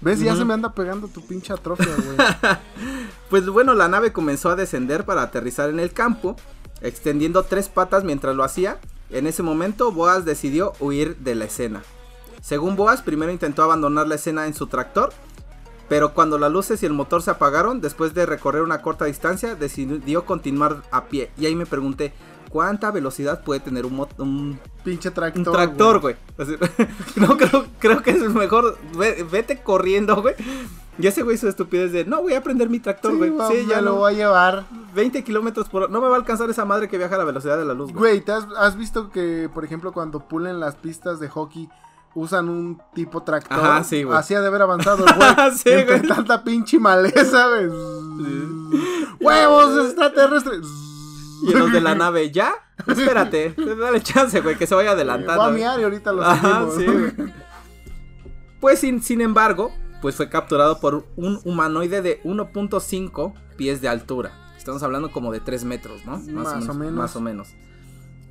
¿Ves? 0.00 0.20
Ya 0.20 0.32
Ujú. 0.32 0.38
se 0.40 0.44
me 0.44 0.54
anda 0.54 0.72
pegando 0.74 1.06
tu 1.08 1.24
pinche 1.26 1.52
atrofia, 1.52 1.94
güey. 1.94 2.16
Pues 3.30 3.48
bueno, 3.48 3.74
la 3.74 3.88
nave 3.88 4.12
comenzó 4.12 4.50
a 4.50 4.56
descender 4.56 5.04
para 5.04 5.22
aterrizar 5.22 5.68
en 5.70 5.78
el 5.80 5.92
campo, 5.92 6.36
extendiendo 6.80 7.42
tres 7.44 7.68
patas 7.68 8.02
mientras 8.04 8.34
lo 8.36 8.44
hacía. 8.44 8.78
En 9.10 9.26
ese 9.26 9.42
momento, 9.42 9.92
Boas 9.92 10.24
decidió 10.24 10.72
huir 10.80 11.16
de 11.18 11.34
la 11.34 11.44
escena. 11.44 11.82
Según 12.42 12.76
Boas, 12.76 13.02
primero 13.02 13.32
intentó 13.32 13.62
abandonar 13.62 14.06
la 14.08 14.14
escena 14.16 14.46
en 14.46 14.54
su 14.54 14.66
tractor, 14.66 15.12
pero 15.88 16.14
cuando 16.14 16.38
las 16.38 16.50
luces 16.52 16.82
y 16.82 16.86
el 16.86 16.92
motor 16.92 17.22
se 17.22 17.30
apagaron, 17.30 17.80
después 17.80 18.14
de 18.14 18.26
recorrer 18.26 18.62
una 18.62 18.82
corta 18.82 19.04
distancia, 19.04 19.54
decidió 19.54 20.24
continuar 20.24 20.82
a 20.90 21.04
pie. 21.06 21.30
Y 21.38 21.46
ahí 21.46 21.54
me 21.54 21.66
pregunté, 21.66 22.12
¿cuánta 22.50 22.90
velocidad 22.90 23.42
puede 23.44 23.60
tener 23.60 23.86
un, 23.86 24.06
un, 24.18 24.58
Pinche 24.84 25.08
un 25.08 25.14
tractor. 25.14 25.52
tractor, 25.52 26.00
güey? 26.00 26.16
No, 27.16 27.36
creo, 27.36 27.66
creo 27.78 28.02
que 28.02 28.10
es 28.10 28.20
mejor, 28.34 28.76
ve- 28.96 29.24
vete 29.30 29.62
corriendo, 29.62 30.20
güey. 30.22 30.34
Y 30.98 31.06
ese 31.06 31.22
güey 31.22 31.36
su 31.36 31.46
estupidez 31.48 31.92
de, 31.92 32.04
no, 32.06 32.22
voy 32.22 32.34
a 32.34 32.42
prender 32.42 32.70
mi 32.70 32.80
tractor, 32.80 33.12
Sí, 33.12 33.16
güey. 33.18 33.30
va- 33.30 33.48
Sí, 33.48 33.66
ya 33.68 33.80
lo 33.82 33.92
no. 33.92 33.96
voy 33.98 34.14
a 34.14 34.16
llevar. 34.16 34.64
20 34.94 35.22
kilómetros 35.24 35.68
por 35.68 35.82
hora. 35.82 35.92
No 35.92 36.00
me 36.00 36.08
va 36.08 36.14
a 36.14 36.18
alcanzar 36.18 36.48
esa 36.48 36.64
madre 36.64 36.88
que 36.88 36.96
viaja 36.96 37.14
a 37.16 37.18
la 37.18 37.24
velocidad 37.24 37.58
de 37.58 37.64
la 37.66 37.74
luz, 37.74 37.92
güey. 37.92 38.12
Güey, 38.12 38.20
¿te 38.22 38.32
has, 38.32 38.46
has 38.58 38.76
visto 38.76 39.10
que, 39.10 39.50
por 39.52 39.64
ejemplo, 39.64 39.92
cuando 39.92 40.20
pulen 40.26 40.58
las 40.58 40.74
pistas 40.76 41.20
de 41.20 41.28
hockey 41.28 41.68
usan 42.14 42.48
un 42.48 42.80
tipo 42.94 43.22
tractor? 43.22 43.58
Ajá, 43.58 43.84
sí, 43.84 44.04
güey. 44.04 44.16
Así 44.16 44.34
ha 44.34 44.40
de 44.40 44.46
haber 44.46 44.62
avanzado 44.62 45.04
el 45.06 45.14
güey. 45.14 45.28
Sí, 45.56 45.68
entre 45.70 45.98
güey. 45.98 46.08
tanta 46.08 46.42
pinche 46.42 46.78
maleza, 46.78 47.46
güey. 47.48 47.68
¡Huevos 49.20 49.86
extraterrestres! 49.86 50.66
Y 51.42 51.52
los 51.52 51.70
de 51.72 51.80
la 51.82 51.94
nave, 51.94 52.30
¿ya? 52.30 52.54
Espérate, 52.86 53.54
dale 53.78 54.00
chance, 54.02 54.40
güey, 54.40 54.56
que 54.56 54.66
se 54.66 54.74
vaya 54.74 54.92
adelantando. 54.92 55.42
Voy 55.42 55.50
a 55.52 55.54
miar 55.54 55.80
y 55.80 55.82
ahorita 55.84 56.12
lo 56.12 56.22
Ajá, 56.22 56.64
sí, 56.76 56.84
güey. 56.86 57.12
Pues 58.60 58.78
sin, 58.80 59.02
sin 59.02 59.20
embargo, 59.20 59.70
pues 60.06 60.14
fue 60.14 60.28
capturado 60.28 60.78
por 60.78 61.04
un 61.16 61.40
humanoide 61.42 62.00
de 62.00 62.22
1.5 62.22 63.34
pies 63.56 63.80
de 63.80 63.88
altura. 63.88 64.30
Estamos 64.56 64.80
hablando 64.84 65.10
como 65.10 65.32
de 65.32 65.40
3 65.40 65.64
metros, 65.64 66.06
¿no? 66.06 66.18
Más 66.32 66.68
o 66.68 66.74
menos. 66.74 66.94
Más 66.94 67.16
o 67.16 67.20
menos. 67.20 67.48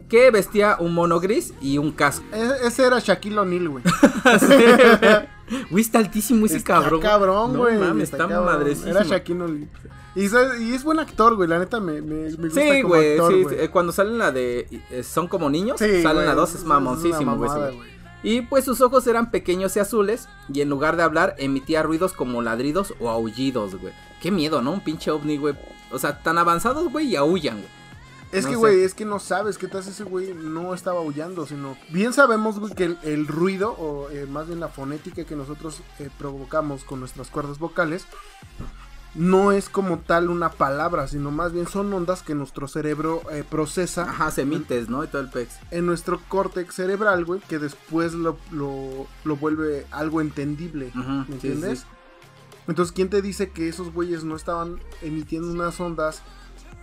Que 0.08 0.32
vestía 0.32 0.78
un 0.80 0.94
mono 0.94 1.20
gris 1.20 1.54
y 1.60 1.78
un 1.78 1.92
casco. 1.92 2.24
E- 2.32 2.66
ese 2.66 2.86
era 2.86 3.00
Shaquille 3.00 3.40
O'Neal, 3.40 3.68
güey. 3.68 3.84
Güey. 5.70 5.82
Está 5.84 6.00
altísimo 6.00 6.46
ese 6.46 6.56
Está 6.58 6.76
cabrón. 6.76 7.02
cabrón, 7.02 7.54
No 7.54 7.60
güey. 7.60 7.78
mames, 7.78 8.06
está 8.06 8.20
cabrón. 8.20 8.46
madrecísimo. 8.46 8.92
Era 8.92 9.04
Shaquille 9.04 9.42
O'Neal. 9.44 9.70
Y, 10.16 10.74
es 10.74 10.84
buen 10.86 11.00
actor, 11.00 11.36
güey. 11.36 11.50
La 11.50 11.60
neta 11.60 11.82
me, 11.82 12.02
me, 12.02 12.30
me 12.38 12.48
gusta 12.48 12.62
Sí, 12.62 12.82
como 12.84 12.96
actor, 12.96 13.34
sí, 13.34 13.44
güey. 13.44 13.60
eh, 13.60 13.70
cuando 13.70 13.92
salen 13.92 14.18
la 14.18 14.32
de 14.32 14.66
eh, 14.92 15.04
Son 15.04 15.28
como 15.28 15.50
niños, 15.50 15.78
Sí, 15.78 16.02
salen 16.02 16.14
güey, 16.24 16.26
la 16.28 16.36
dos, 16.36 16.56
es- 16.56 16.64
mamoncísimo, 16.64 17.36
güey. 17.36 17.50
Y 18.24 18.42
pues 18.42 18.66
sus 18.66 18.82
ojos 18.82 19.06
eran 19.08 19.32
pequeños 19.32 19.76
y 19.76 19.80
azules, 19.80 20.28
y 20.52 20.62
en 20.62 20.70
lugar 20.70 20.98
de 20.98 21.04
hablar 21.04 21.36
emitía 21.38 21.84
ruidos 21.84 22.14
como 22.14 22.42
ladridos 22.42 22.94
o 23.00 23.10
aullidos, 23.10 23.76
güey. 23.76 23.94
Qué 24.22 24.32
miedo, 24.32 24.62
¿no? 24.62 24.72
Un 24.72 24.84
pinche 24.84 25.12
ovni, 25.12 25.38
güey. 25.38 25.56
O 25.92 26.00
sea, 26.00 26.24
tan 26.24 26.38
avanzados, 26.38 26.92
güey, 26.92 27.08
y 27.08 27.16
aullan, 27.16 27.58
güey. 27.58 27.70
Es 28.32 28.44
No 28.44 28.50
que, 28.50 28.56
güey, 28.58 28.84
es 28.84 28.94
que 28.94 29.06
no 29.06 29.20
sabes 29.20 29.58
qué 29.58 29.68
tal 29.68 29.82
ese 29.82 30.04
güey 30.04 30.34
no 30.34 30.74
estaba 30.74 31.00
aullando, 31.00 31.46
sino... 31.46 31.78
Bien 31.90 32.12
sabemos, 32.12 32.60
güey, 32.60 32.74
que 32.74 32.86
el, 32.86 32.98
el 33.04 33.28
ruido, 33.28 33.72
o 33.74 34.10
eh, 34.10 34.26
más 34.26 34.48
bien 34.48 34.60
la 34.60 34.68
fonética 34.68 35.24
que 35.24 35.36
nosotros 35.36 35.82
eh, 36.00 36.10
provocamos 36.18 36.84
con 36.84 37.00
nuestras 37.00 37.30
cuerdas 37.30 37.60
vocales, 37.60 38.08
no 39.16 39.52
es 39.54 39.70
como 39.70 40.00
tal 40.00 40.30
una 40.30 40.50
palabra, 40.50 41.08
sino 41.08 41.32
más 41.32 41.54
bien 41.54 41.68
son 41.68 41.92
ondas 41.94 42.22
que 42.22 42.36
nuestro 42.36 42.68
cerebro 42.68 43.22
eh, 43.32 43.44
procesa 43.50 44.04
Ajá, 44.04 44.30
semites, 44.32 44.90
¿no? 44.90 45.04
Y 45.04 45.08
todo 45.08 45.22
el 45.22 45.30
pex. 45.30 45.56
en 45.72 45.86
nuestro 45.86 46.20
córtex 46.28 46.76
cerebral, 46.76 47.24
güey, 47.26 47.40
que 47.42 47.58
después 47.60 48.14
lo, 48.14 48.38
lo, 48.52 49.08
lo 49.24 49.36
vuelve 49.38 49.86
algo 49.92 50.20
entendible, 50.22 50.92
¿me 50.94 51.26
sí, 51.26 51.32
entiendes? 51.34 51.80
sí. 51.80 51.86
Entonces, 52.68 52.92
¿quién 52.94 53.10
te 53.10 53.22
dice 53.22 53.52
que 53.52 53.70
esos 53.70 53.94
güeyes 53.94 54.24
no 54.24 54.36
estaban 54.36 54.80
emitiendo 55.02 55.52
unas 55.52 55.80
ondas 55.80 56.22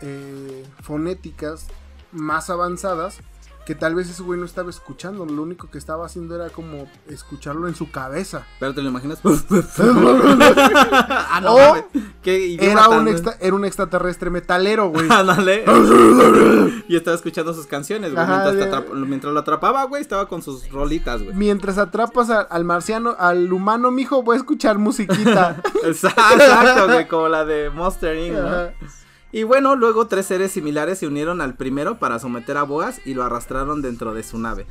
eh, 0.01 0.65
fonéticas 0.81 1.67
más 2.13 2.51
avanzadas? 2.51 3.19
Que 3.67 3.77
tal 3.77 3.95
vez 3.95 4.11
ese 4.11 4.25
güey 4.25 4.41
no 4.41 4.45
estaba 4.47 4.71
escuchando, 4.71 5.25
lo 5.25 5.43
único 5.43 5.71
que 5.71 5.79
estaba 5.79 6.05
haciendo 6.05 6.35
era 6.35 6.51
como 6.51 6.89
escucharlo 7.09 7.69
en 7.69 7.77
su 7.77 7.93
cabeza. 7.93 8.45
Pero 8.59 8.75
te 8.75 8.83
lo 8.83 8.89
imaginas. 8.89 9.21
ah, 9.25 11.41
no, 11.43 11.55
O. 11.55 11.89
Qué 12.23 12.55
Era 12.61 12.89
un, 12.89 13.05
tan- 13.05 13.09
extra- 13.09 13.37
era 13.41 13.55
un 13.55 13.65
extraterrestre 13.65 14.31
metalero, 14.31 14.89
güey. 14.89 15.07
Ándale. 15.11 15.65
y 16.89 16.97
estaba 16.97 17.17
escuchando 17.17 17.55
sus 17.55 17.67
canciones, 17.67 18.13
güey. 18.13 18.23
Ajá, 18.23 18.51
Mientras, 18.53 18.91
de- 18.91 19.31
lo 19.31 19.41
atrapaba, 19.41 19.85
güey, 19.85 20.03
estaba 20.03 20.29
con 20.29 20.43
sus 20.43 20.71
rolitas, 20.71 21.23
güey. 21.23 21.35
Mientras 21.35 21.79
atrapas 21.79 22.31
a- 22.31 22.41
al 22.43 22.65
marciano, 22.65 23.17
al 23.19 23.53
humano, 23.53 23.91
mijo, 23.91 24.23
voy 24.23 24.35
a 24.35 24.39
escuchar 24.39 24.79
musiquita. 24.79 25.61
Exacto, 25.85 26.87
güey, 26.87 27.09
como 27.09 27.29
la 27.29 27.45
de 27.45 27.71
Monster 27.71 28.17
Inc., 28.17 28.35
¿no? 28.35 28.89
Y 29.33 29.45
bueno, 29.45 29.77
luego 29.77 30.07
tres 30.07 30.27
seres 30.27 30.53
similares 30.53 30.99
se 30.99 31.07
unieron 31.07 31.41
al 31.41 31.55
primero 31.55 31.99
para 31.99 32.19
someter 32.19 32.59
a 32.59 32.65
Boas 32.65 33.01
y 33.07 33.15
lo 33.15 33.25
arrastraron 33.25 33.81
dentro 33.81 34.13
de 34.13 34.23
su 34.23 34.39
nave. 34.39 34.67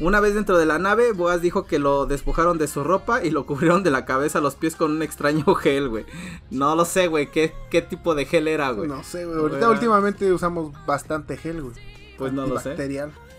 Una 0.00 0.20
vez 0.20 0.34
dentro 0.34 0.56
de 0.56 0.66
la 0.66 0.78
nave, 0.78 1.10
Boas 1.10 1.42
dijo 1.42 1.66
que 1.66 1.80
lo 1.80 2.06
despojaron 2.06 2.56
de 2.56 2.68
su 2.68 2.84
ropa 2.84 3.24
y 3.24 3.30
lo 3.30 3.44
cubrieron 3.46 3.82
de 3.82 3.90
la 3.90 4.04
cabeza 4.04 4.38
a 4.38 4.40
los 4.40 4.54
pies 4.54 4.76
con 4.76 4.92
un 4.92 5.02
extraño 5.02 5.44
gel, 5.56 5.88
güey. 5.88 6.06
No 6.50 6.76
lo 6.76 6.84
sé, 6.84 7.08
güey, 7.08 7.32
¿qué, 7.32 7.52
qué 7.70 7.82
tipo 7.82 8.14
de 8.14 8.24
gel 8.24 8.46
era, 8.46 8.70
güey. 8.70 8.88
No 8.88 9.02
sé, 9.02 9.26
güey. 9.26 9.36
Ahorita 9.36 9.68
últimamente 9.68 10.32
usamos 10.32 10.72
bastante 10.86 11.36
gel, 11.36 11.62
güey. 11.62 11.74
Pues 12.16 12.32
no 12.32 12.46
lo 12.46 12.60
sé. 12.60 12.76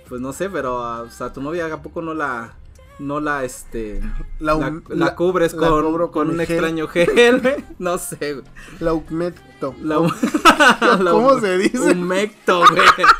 Pues 0.10 0.19
no 0.19 0.34
sé, 0.34 0.50
pero, 0.50 0.84
ah, 0.84 1.02
o 1.02 1.10
sea, 1.10 1.32
tu 1.32 1.41
novia 1.41 1.74
a 1.74 1.82
poco 1.82 2.02
no 2.02 2.13
la, 2.13 2.56
no 2.99 3.19
la, 3.19 3.43
este, 3.43 4.01
La, 4.39 4.81
la, 4.89 5.15
cubres 5.15 5.53
con, 5.53 5.69
cubro 5.85 6.12
con 6.12 6.27
con 6.27 6.29
un 6.39 6.45
gel. 6.45 6.51
extraño 6.51 6.88
gel. 6.88 7.63
No 7.79 7.97
sé, 7.97 8.33
güey. 8.33 8.45
La 8.79 8.93
humecto. 8.93 9.73
¿Cómo 11.12 11.39
se 11.39 11.57
dice? 11.57 11.77
Un 11.91 12.03
mecto, 12.07 12.63
güey. 12.69 12.81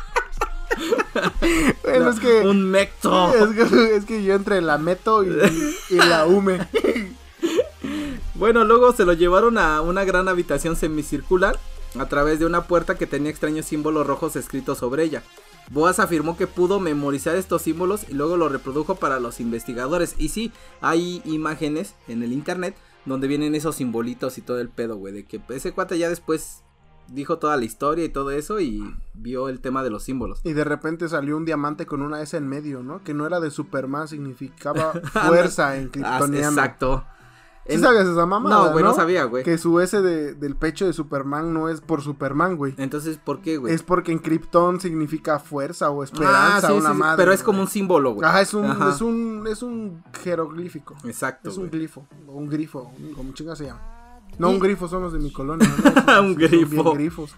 Bueno, 1.82 2.10
es 2.10 2.20
que, 2.20 2.40
Un 2.46 2.70
mecto. 2.70 3.34
es 3.34 3.50
que. 3.54 3.96
es 3.96 4.04
que 4.04 4.22
yo 4.22 4.34
entre 4.34 4.60
la 4.62 4.78
meto 4.78 5.24
y, 5.24 5.28
y 5.90 5.96
la 5.96 6.26
hume. 6.26 6.66
Bueno, 8.34 8.64
luego 8.64 8.94
se 8.94 9.04
lo 9.04 9.12
llevaron 9.12 9.58
a 9.58 9.82
una 9.82 10.04
gran 10.04 10.26
habitación 10.26 10.74
semicircular 10.74 11.58
a 11.98 12.06
través 12.06 12.38
de 12.38 12.46
una 12.46 12.62
puerta 12.64 12.96
que 12.96 13.06
tenía 13.06 13.30
extraños 13.30 13.66
símbolos 13.66 14.06
rojos 14.06 14.34
escritos 14.36 14.78
sobre 14.78 15.04
ella. 15.04 15.22
Boas 15.70 16.00
afirmó 16.00 16.36
que 16.36 16.46
pudo 16.46 16.80
memorizar 16.80 17.36
estos 17.36 17.62
símbolos 17.62 18.06
y 18.08 18.14
luego 18.14 18.36
lo 18.36 18.48
reprodujo 18.48 18.96
para 18.96 19.20
los 19.20 19.40
investigadores. 19.40 20.14
Y 20.18 20.28
sí, 20.30 20.52
hay 20.80 21.22
imágenes 21.24 21.94
en 22.08 22.22
el 22.22 22.32
internet 22.32 22.76
donde 23.06 23.28
vienen 23.28 23.54
esos 23.54 23.76
simbolitos 23.76 24.36
y 24.38 24.42
todo 24.42 24.60
el 24.60 24.68
pedo, 24.68 24.96
güey. 24.96 25.12
De 25.14 25.24
que 25.24 25.40
ese 25.50 25.72
cuate 25.72 25.96
ya 25.98 26.08
después 26.08 26.62
dijo 27.08 27.38
toda 27.38 27.56
la 27.56 27.64
historia 27.64 28.04
y 28.04 28.08
todo 28.08 28.30
eso 28.30 28.60
y 28.60 28.82
vio 29.14 29.48
el 29.48 29.60
tema 29.60 29.82
de 29.82 29.90
los 29.90 30.02
símbolos. 30.04 30.40
Y 30.44 30.52
de 30.52 30.64
repente 30.64 31.08
salió 31.08 31.36
un 31.36 31.44
diamante 31.44 31.86
con 31.86 32.02
una 32.02 32.20
S 32.22 32.36
en 32.36 32.46
medio, 32.48 32.82
¿no? 32.82 33.02
Que 33.02 33.14
no 33.14 33.26
era 33.26 33.40
de 33.40 33.50
Superman, 33.50 34.06
significaba 34.08 34.92
fuerza 35.26 35.76
en 35.76 35.86
Ah, 35.86 35.90
kryptoniano. 35.90 36.48
exacto. 36.48 37.04
¿Sí 37.70 37.76
En- 37.76 37.82
sabías 37.82 38.06
esa 38.06 38.26
mamada? 38.26 38.66
No, 38.66 38.72
güey, 38.72 38.84
no 38.84 38.92
sabía, 38.94 39.24
güey. 39.24 39.44
Que 39.44 39.56
su 39.58 39.80
S 39.80 40.02
de- 40.02 40.34
del 40.34 40.56
pecho 40.56 40.86
de 40.86 40.92
Superman 40.92 41.52
no 41.54 41.68
es 41.68 41.80
por 41.80 42.02
Superman, 42.02 42.56
güey. 42.56 42.74
Entonces, 42.76 43.16
¿por 43.18 43.40
qué, 43.40 43.56
güey? 43.56 43.72
Es 43.72 43.82
porque 43.82 44.12
en 44.12 44.18
Krypton 44.18 44.80
significa 44.80 45.38
fuerza 45.38 45.90
o 45.90 46.02
esperanza, 46.04 46.66
Ah, 46.68 46.70
sí, 46.70 46.72
una 46.78 46.88
sí, 46.90 46.94
sí, 46.94 46.98
madre. 47.00 47.16
Pero 47.16 47.32
es 47.32 47.42
como 47.42 47.58
güey. 47.58 47.66
un 47.66 47.70
símbolo, 47.70 48.12
güey. 48.14 48.28
Ajá, 48.28 48.40
es 48.40 48.52
un, 48.54 48.64
Ajá. 48.66 48.90
es 48.90 49.00
un, 49.00 49.46
es 49.48 49.62
un 49.62 50.02
jeroglífico. 50.22 50.96
Exacto. 51.04 51.48
Es 51.50 51.56
un 51.56 51.68
güey. 51.68 51.78
glifo, 51.80 52.06
o 52.26 52.32
un 52.32 52.48
grifo, 52.48 52.92
como 53.16 53.32
chinga 53.32 53.54
se 53.56 53.66
llama. 53.66 53.80
No, 54.38 54.50
un 54.50 54.58
grifo 54.58 54.88
son 54.88 55.02
los 55.02 55.12
de 55.12 55.18
mi 55.18 55.32
colonia. 55.32 55.68
¿no? 56.06 56.20
Un 56.22 56.34
grifo. 56.34 56.82
bien 56.84 56.94
grifos. 56.94 57.34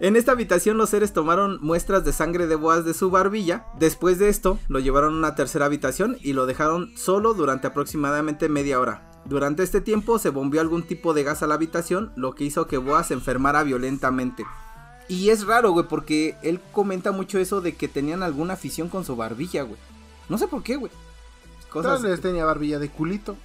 En 0.00 0.16
esta 0.16 0.32
habitación 0.32 0.78
los 0.78 0.88
seres 0.90 1.12
tomaron 1.12 1.58
muestras 1.60 2.04
de 2.06 2.12
sangre 2.14 2.46
de 2.46 2.54
Boas 2.56 2.84
de 2.86 2.94
su 2.94 3.10
barbilla. 3.10 3.66
Después 3.78 4.18
de 4.18 4.28
esto, 4.30 4.58
lo 4.68 4.78
llevaron 4.78 5.14
a 5.14 5.18
una 5.18 5.34
tercera 5.34 5.66
habitación 5.66 6.16
y 6.22 6.32
lo 6.32 6.46
dejaron 6.46 6.90
solo 6.96 7.34
durante 7.34 7.66
aproximadamente 7.66 8.48
media 8.48 8.80
hora. 8.80 9.09
Durante 9.30 9.62
este 9.62 9.80
tiempo 9.80 10.18
se 10.18 10.30
bombeó 10.30 10.60
algún 10.60 10.82
tipo 10.82 11.14
de 11.14 11.22
gas 11.22 11.44
a 11.44 11.46
la 11.46 11.54
habitación, 11.54 12.10
lo 12.16 12.34
que 12.34 12.42
hizo 12.42 12.66
que 12.66 12.78
Boas 12.78 13.06
se 13.06 13.14
enfermara 13.14 13.62
violentamente. 13.62 14.44
Y 15.06 15.30
es 15.30 15.46
raro, 15.46 15.70
güey, 15.70 15.86
porque 15.86 16.34
él 16.42 16.58
comenta 16.72 17.12
mucho 17.12 17.38
eso 17.38 17.60
de 17.60 17.76
que 17.76 17.86
tenían 17.86 18.24
alguna 18.24 18.54
afición 18.54 18.88
con 18.88 19.04
su 19.04 19.14
barbilla, 19.14 19.62
güey. 19.62 19.78
No 20.28 20.36
sé 20.36 20.48
por 20.48 20.64
qué, 20.64 20.74
güey. 20.74 20.90
Cosas 21.68 22.02
Tal 22.02 22.10
vez 22.10 22.20
tenía 22.20 22.44
barbilla 22.44 22.80
de 22.80 22.88
culito. 22.88 23.36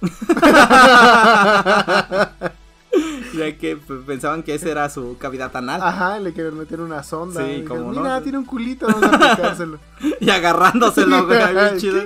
ya 3.38 3.56
que 3.56 3.76
pensaban 4.04 4.42
que 4.42 4.56
esa 4.56 4.68
era 4.68 4.90
su 4.90 5.16
cavidad 5.18 5.54
anal. 5.56 5.80
Ajá, 5.84 6.18
le 6.18 6.32
quieren 6.32 6.58
meter 6.58 6.80
una 6.80 7.04
sonda. 7.04 7.46
Sí, 7.46 7.62
cómo 7.62 7.92
no. 7.92 8.00
Mira, 8.00 8.20
tiene 8.22 8.38
un 8.38 8.44
culito, 8.44 8.88
vamos 8.88 9.04
a 9.04 9.14
aplicárselo. 9.14 9.78
Y 10.20 10.30
agarrándoselo, 10.30 11.26
güey, 11.26 11.38
bien 11.54 11.76
chido. 11.78 12.02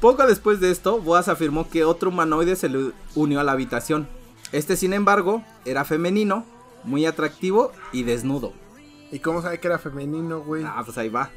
Poco 0.00 0.26
después 0.26 0.60
de 0.60 0.70
esto, 0.70 1.00
Boas 1.00 1.28
afirmó 1.28 1.68
que 1.68 1.84
otro 1.84 2.10
humanoide 2.10 2.56
se 2.56 2.68
le 2.68 2.92
unió 3.14 3.40
a 3.40 3.44
la 3.44 3.52
habitación. 3.52 4.08
Este, 4.52 4.76
sin 4.76 4.92
embargo, 4.92 5.44
era 5.64 5.84
femenino, 5.84 6.44
muy 6.84 7.06
atractivo 7.06 7.72
y 7.92 8.02
desnudo. 8.02 8.52
¿Y 9.12 9.20
cómo 9.20 9.42
sabe 9.42 9.60
que 9.60 9.68
era 9.68 9.78
femenino, 9.78 10.40
güey? 10.40 10.64
Ah, 10.64 10.82
pues 10.84 10.98
ahí 10.98 11.08
va. 11.08 11.30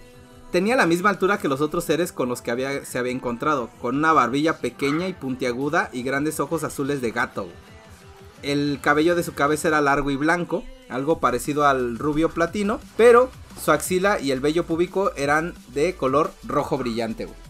Tenía 0.51 0.75
la 0.75 0.85
misma 0.85 1.09
altura 1.09 1.39
que 1.39 1.47
los 1.47 1.61
otros 1.61 1.83
seres 1.83 2.11
con 2.11 2.29
los 2.29 2.41
que 2.41 2.51
había, 2.51 2.85
se 2.85 2.99
había 2.99 3.11
encontrado, 3.11 3.69
con 3.81 3.97
una 3.97 4.13
barbilla 4.13 4.59
pequeña 4.59 5.07
y 5.07 5.13
puntiaguda 5.13 5.89
y 5.91 6.03
grandes 6.03 6.39
ojos 6.39 6.63
azules 6.63 7.01
de 7.01 7.11
gato. 7.11 7.47
El 8.43 8.79
cabello 8.81 9.15
de 9.15 9.23
su 9.23 9.33
cabeza 9.33 9.69
era 9.69 9.81
largo 9.81 10.11
y 10.11 10.15
blanco, 10.15 10.63
algo 10.89 11.19
parecido 11.19 11.65
al 11.65 11.97
rubio 11.97 12.29
platino, 12.29 12.79
pero 12.97 13.31
su 13.63 13.71
axila 13.71 14.19
y 14.19 14.31
el 14.31 14.41
vello 14.41 14.65
púbico 14.65 15.11
eran 15.15 15.55
de 15.69 15.95
color 15.95 16.31
rojo 16.43 16.77
brillante, 16.77 17.25
güey. 17.25 17.42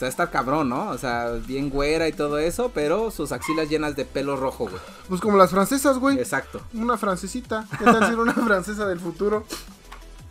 O 0.00 0.02
sea, 0.02 0.08
está 0.08 0.30
cabrón, 0.30 0.70
¿no? 0.70 0.88
O 0.88 0.96
sea, 0.96 1.32
bien 1.46 1.68
güera 1.68 2.08
y 2.08 2.12
todo 2.14 2.38
eso, 2.38 2.70
pero 2.72 3.10
sus 3.10 3.32
axilas 3.32 3.68
llenas 3.68 3.96
de 3.96 4.06
pelo 4.06 4.34
rojo, 4.34 4.64
güey. 4.64 4.80
Pues 5.10 5.20
como 5.20 5.36
las 5.36 5.50
francesas, 5.50 5.98
güey. 5.98 6.18
Exacto. 6.18 6.62
Una 6.72 6.96
francesita. 6.96 7.66
¿Qué 7.78 7.84
tal 7.84 8.06
ser 8.06 8.18
una 8.18 8.32
francesa 8.46 8.86
del 8.86 8.98
futuro? 8.98 9.44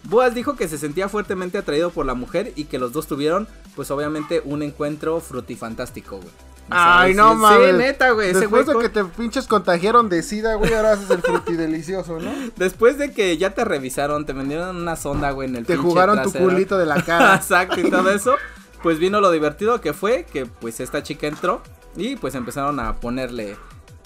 Boas 0.05 0.33
dijo 0.33 0.55
que 0.55 0.67
se 0.67 0.79
sentía 0.79 1.07
fuertemente 1.07 1.59
atraído 1.59 1.91
por 1.91 2.07
la 2.07 2.15
mujer 2.15 2.51
y 2.55 2.63
que 2.63 2.79
los 2.79 2.93
dos 2.93 3.05
tuvieron, 3.05 3.47
pues 3.75 3.91
obviamente, 3.91 4.41
un 4.43 4.63
encuentro 4.63 5.19
frutifantástico, 5.21 6.15
güey. 6.17 6.29
O 6.29 6.71
sea, 6.73 7.01
Ay, 7.01 7.11
sí- 7.11 7.17
no 7.17 7.35
mames. 7.35 7.69
Sí, 7.69 7.77
neta, 7.77 8.09
güey. 8.09 8.31
Ese 8.31 8.47
güey 8.47 8.63
Después 8.63 8.75
de 8.75 8.81
que 8.81 8.89
te 8.89 9.05
pinches 9.05 9.45
contagiaron 9.45 10.09
de 10.09 10.23
sida, 10.23 10.55
güey, 10.55 10.73
ahora 10.73 10.93
haces 10.93 11.11
el 11.11 11.21
frutidelicioso, 11.21 12.19
¿no? 12.19 12.31
Después 12.57 12.97
de 12.97 13.13
que 13.13 13.37
ya 13.37 13.51
te 13.51 13.63
revisaron, 13.65 14.25
te 14.25 14.33
vendieron 14.33 14.77
una 14.77 14.95
sonda, 14.95 15.29
güey, 15.29 15.47
en 15.47 15.57
el 15.57 15.65
Te 15.67 15.73
pinche 15.75 15.87
jugaron 15.87 16.23
tu 16.23 16.31
culito 16.33 16.79
de 16.79 16.87
la 16.87 17.03
cara. 17.05 17.35
Exacto, 17.39 17.79
y 17.79 17.91
todo 17.91 18.09
eso. 18.09 18.33
Pues 18.83 18.99
vino 18.99 19.19
lo 19.21 19.31
divertido 19.31 19.81
que 19.81 19.93
fue 19.93 20.25
que 20.31 20.45
pues 20.45 20.79
esta 20.79 21.03
chica 21.03 21.27
entró 21.27 21.61
y 21.95 22.15
pues 22.15 22.35
empezaron 22.35 22.79
a 22.79 22.95
ponerle 22.97 23.57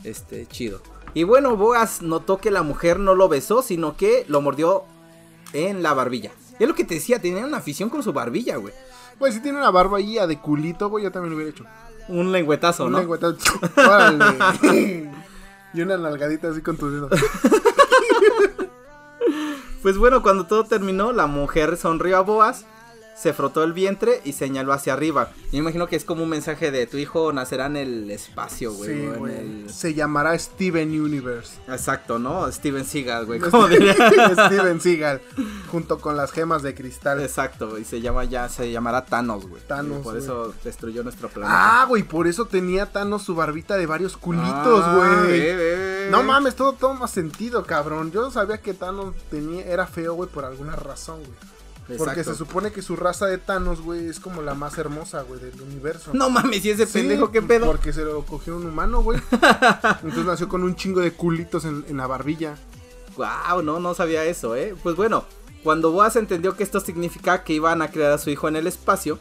este 0.03 0.45
chido. 0.47 0.81
Y 1.13 1.23
bueno, 1.23 1.55
Boas 1.55 2.01
notó 2.01 2.37
que 2.39 2.49
la 2.49 2.63
mujer 2.63 2.99
no 2.99 3.13
lo 3.13 3.29
besó, 3.29 3.61
sino 3.61 3.95
que 3.95 4.25
lo 4.27 4.41
mordió 4.41 4.83
en 5.53 5.83
la 5.83 5.93
barbilla. 5.93 6.31
Y 6.59 6.63
es 6.63 6.69
lo 6.69 6.75
que 6.75 6.85
te 6.85 6.95
decía, 6.95 7.19
tenía 7.21 7.45
una 7.45 7.57
afición 7.57 7.89
con 7.89 8.01
su 8.01 8.13
barbilla, 8.13 8.55
güey. 8.57 8.73
Güey, 9.19 9.31
si 9.31 9.41
tiene 9.41 9.59
una 9.59 9.69
barba 9.69 9.99
ahí 9.99 10.15
de 10.27 10.39
culito, 10.39 10.89
güey, 10.89 11.03
yo 11.03 11.11
también 11.11 11.31
lo 11.31 11.35
hubiera 11.37 11.51
hecho. 11.51 11.65
Un 12.07 12.31
lengüetazo, 12.31 12.85
Un 12.85 12.93
¿no? 12.93 12.99
lengüetazo. 12.99 13.37
Órale. 13.77 15.11
y 15.73 15.81
una 15.81 15.97
nalgadita 15.97 16.49
así 16.49 16.61
con 16.61 16.77
tu 16.77 16.89
dedo. 16.89 17.09
Pues 19.81 19.97
bueno, 19.97 20.23
cuando 20.23 20.45
todo 20.47 20.63
terminó, 20.63 21.11
la 21.11 21.27
mujer 21.27 21.75
sonrió 21.75 22.15
a 22.15 22.21
Boas, 22.21 22.65
se 23.15 23.33
frotó 23.33 23.63
el 23.63 23.73
vientre 23.73 24.21
y 24.25 24.33
señaló 24.33 24.73
hacia 24.73 24.93
arriba. 24.93 25.29
Yo 25.45 25.49
me 25.53 25.57
imagino 25.59 25.87
que 25.87 25.95
es 25.95 26.03
como 26.05 26.23
un 26.23 26.29
mensaje 26.29 26.71
de 26.71 26.87
tu 26.87 26.97
hijo 26.97 27.31
nacerá 27.31 27.67
en 27.67 27.77
el 27.77 28.11
espacio, 28.11 28.73
güey. 28.73 28.89
Sí, 28.93 29.07
güey. 29.17 29.33
el- 29.37 29.69
Se 29.69 29.93
llamará 29.93 30.37
Steven 30.37 30.89
Universe. 30.99 31.53
Exacto, 31.67 32.17
¿no? 32.19 32.51
Steven 32.51 32.85
Seagal, 32.85 33.25
güey. 33.25 33.39
¿Cómo 33.51 33.67
diría? 33.67 33.93
Steven 33.93 34.81
Seagal. 34.81 35.21
Junto 35.71 35.99
con 35.99 36.17
las 36.17 36.31
gemas 36.31 36.63
de 36.63 36.73
cristal. 36.75 37.21
Exacto, 37.21 37.77
y 37.77 37.85
se 37.85 38.01
llama 38.01 38.23
ya, 38.25 38.49
se 38.49 38.71
llamará 38.71 39.05
Thanos, 39.05 39.47
güey. 39.47 39.61
Thanos, 39.67 39.99
Y 39.99 40.03
Por 40.03 40.17
eso 40.17 40.53
destruyó 40.63 41.03
nuestro 41.03 41.29
planeta. 41.29 41.81
Ah, 41.81 41.85
güey, 41.85 42.03
por 42.03 42.27
eso 42.27 42.45
tenía 42.45 42.87
Thanos 42.91 43.23
su 43.23 43.35
barbita 43.35 43.77
de 43.77 43.85
varios 43.85 44.17
culitos, 44.17 44.83
Ah, 44.85 45.23
güey. 45.25 46.09
No 46.09 46.23
mames, 46.23 46.55
todo 46.55 46.73
toma 46.73 47.07
sentido, 47.07 47.63
cabrón. 47.65 48.11
Yo 48.11 48.29
sabía 48.31 48.57
que 48.59 48.73
Thanos 48.73 49.13
tenía, 49.29 49.65
era 49.65 49.87
feo, 49.87 50.13
güey, 50.15 50.29
por 50.29 50.45
alguna 50.45 50.75
razón, 50.75 51.19
güey. 51.19 51.53
Porque 51.97 52.23
se 52.23 52.35
supone 52.35 52.71
que 52.71 52.81
su 52.81 52.95
raza 52.95 53.25
de 53.25 53.37
Thanos, 53.37 53.81
güey, 53.81 54.07
es 54.07 54.19
como 54.19 54.41
la 54.41 54.53
más 54.53 54.77
hermosa, 54.77 55.21
güey, 55.23 55.39
del 55.39 55.61
universo. 55.61 56.11
No 56.13 56.29
mames, 56.29 56.63
y 56.63 56.71
ese 56.71 56.85
Sí, 56.85 56.99
pendejo, 56.99 57.31
¿qué 57.31 57.41
pedo? 57.41 57.65
Porque 57.65 57.91
se 57.91 58.03
lo 58.03 58.25
cogió 58.25 58.55
un 58.55 58.65
humano, 58.65 59.01
güey. 59.01 59.19
Entonces 59.31 60.25
nació 60.25 60.47
con 60.47 60.63
un 60.63 60.75
chingo 60.75 61.01
de 61.01 61.11
culitos 61.11 61.65
en, 61.65 61.85
en 61.89 61.97
la 61.97 62.07
barbilla. 62.07 62.55
Wow, 63.17 63.61
no, 63.63 63.79
no 63.79 63.93
sabía 63.93 64.23
eso, 64.25 64.55
¿eh? 64.55 64.75
Pues 64.81 64.95
bueno, 64.95 65.25
cuando 65.63 65.91
Boas 65.91 66.15
entendió 66.15 66.55
que 66.55 66.63
esto 66.63 66.79
significa 66.79 67.43
que 67.43 67.53
iban 67.53 67.81
a 67.81 67.91
crear 67.91 68.11
a 68.11 68.17
su 68.17 68.29
hijo 68.29 68.47
en 68.47 68.55
el 68.55 68.67
espacio, 68.67 69.19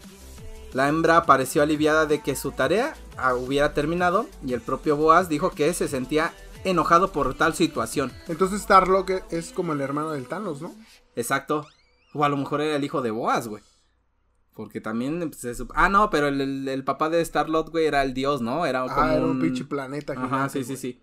la 0.73 0.89
hembra 0.89 1.25
pareció 1.25 1.63
aliviada 1.63 2.07
de 2.07 2.23
que 2.23 2.35
su 2.35 2.53
tarea 2.53 2.95
ah, 3.17 3.35
hubiera 3.35 3.75
terminado 3.75 4.27
y 4.45 4.53
el 4.55 4.61
propio 4.61 4.97
Boas 4.97 5.29
dijo 5.29 5.51
que 5.51 5.73
se 5.75 5.89
sentía 5.89 6.33
enojado 6.65 7.13
por 7.13 7.35
tal 7.35 7.55
situación. 7.55 8.13
Entonces 8.29 8.63
Starlock 8.63 9.11
es 9.31 9.53
como 9.53 9.73
el 9.73 9.81
hermano 9.81 10.13
del 10.13 10.27
Thanos, 10.27 10.63
¿no? 10.63 10.75
Exacto. 11.15 11.67
O 12.15 12.25
a 12.25 12.29
lo 12.29 12.37
mejor 12.37 12.61
era 12.61 12.77
el 12.77 12.85
hijo 12.85 13.03
de 13.03 13.11
Boas, 13.11 13.49
güey. 13.49 13.63
Porque 14.55 14.81
también 14.83 15.19
pues, 15.21 15.39
se 15.39 15.53
sup- 15.55 15.73
Ah, 15.75 15.89
no, 15.89 16.11
pero 16.11 16.29
el, 16.29 16.41
el- 16.41 16.69
el 16.69 16.85
papá 16.85 17.09
de 17.09 17.25
Starlot, 17.25 17.71
güey, 17.71 17.87
era 17.87 18.03
el 18.03 18.13
dios, 18.13 18.43
¿no? 18.43 18.67
Era 18.67 18.83
como 18.83 18.95
Ah, 19.01 19.15
era 19.15 19.25
un 19.25 19.41
pinche 19.41 19.65
planeta. 19.65 20.13
Ajá, 20.13 20.27
gigante, 20.27 20.65
sí, 20.65 20.65
sí, 20.65 20.77
sí. 20.77 21.01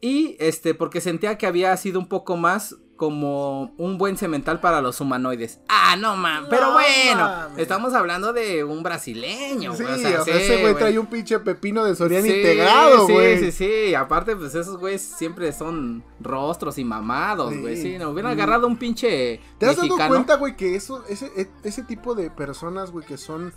Y 0.00 0.36
este, 0.40 0.74
porque 0.74 1.00
sentía 1.00 1.38
que 1.38 1.46
había 1.46 1.76
sido 1.76 2.00
un 2.00 2.08
poco 2.08 2.36
más 2.36 2.76
como 3.02 3.74
un 3.78 3.98
buen 3.98 4.16
cemental 4.16 4.60
para 4.60 4.80
los 4.80 5.00
humanoides. 5.00 5.58
Ah, 5.68 5.96
no 5.98 6.14
mames. 6.14 6.48
Pero 6.48 6.66
No 6.68 6.72
bueno, 6.74 7.30
estamos 7.56 7.94
hablando 7.94 8.32
de 8.32 8.62
un 8.62 8.84
brasileño, 8.84 9.74
Sí, 9.74 9.82
güey. 9.82 9.94
o 9.96 9.98
sea, 9.98 10.22
sí, 10.22 10.30
ese 10.30 10.60
güey 10.60 10.72
trae 10.76 10.96
un 11.00 11.06
pinche 11.06 11.40
pepino 11.40 11.84
de 11.84 11.96
Soriana 11.96 12.24
Sí, 12.28 12.32
integrado, 12.32 13.08
sí, 13.08 13.12
güey. 13.12 13.38
Sí, 13.40 13.50
sí, 13.50 13.94
Aparte, 13.96 14.36
pues 14.36 14.54
esos 14.54 14.76
güeyes 14.78 15.02
siempre 15.02 15.52
son 15.52 16.04
rostros 16.20 16.78
y 16.78 16.84
mamados, 16.84 17.52
Sí. 17.52 17.60
güey. 17.60 17.76
Sí, 17.76 17.98
no 17.98 18.10
hubieran 18.10 18.30
Mm. 18.30 18.38
agarrado 18.38 18.68
un 18.68 18.76
pinche 18.76 19.40
¿Te 19.58 19.66
has 19.66 19.76
mexicano. 19.76 19.98
dado 19.98 20.08
cuenta, 20.10 20.36
güey, 20.36 20.54
que 20.56 20.76
eso, 20.76 21.02
ese, 21.08 21.26
e- 21.36 21.50
ese 21.64 21.82
tipo 21.82 22.14
de 22.14 22.30
personas, 22.30 22.92
güey, 22.92 23.04
que 23.04 23.18
son... 23.18 23.52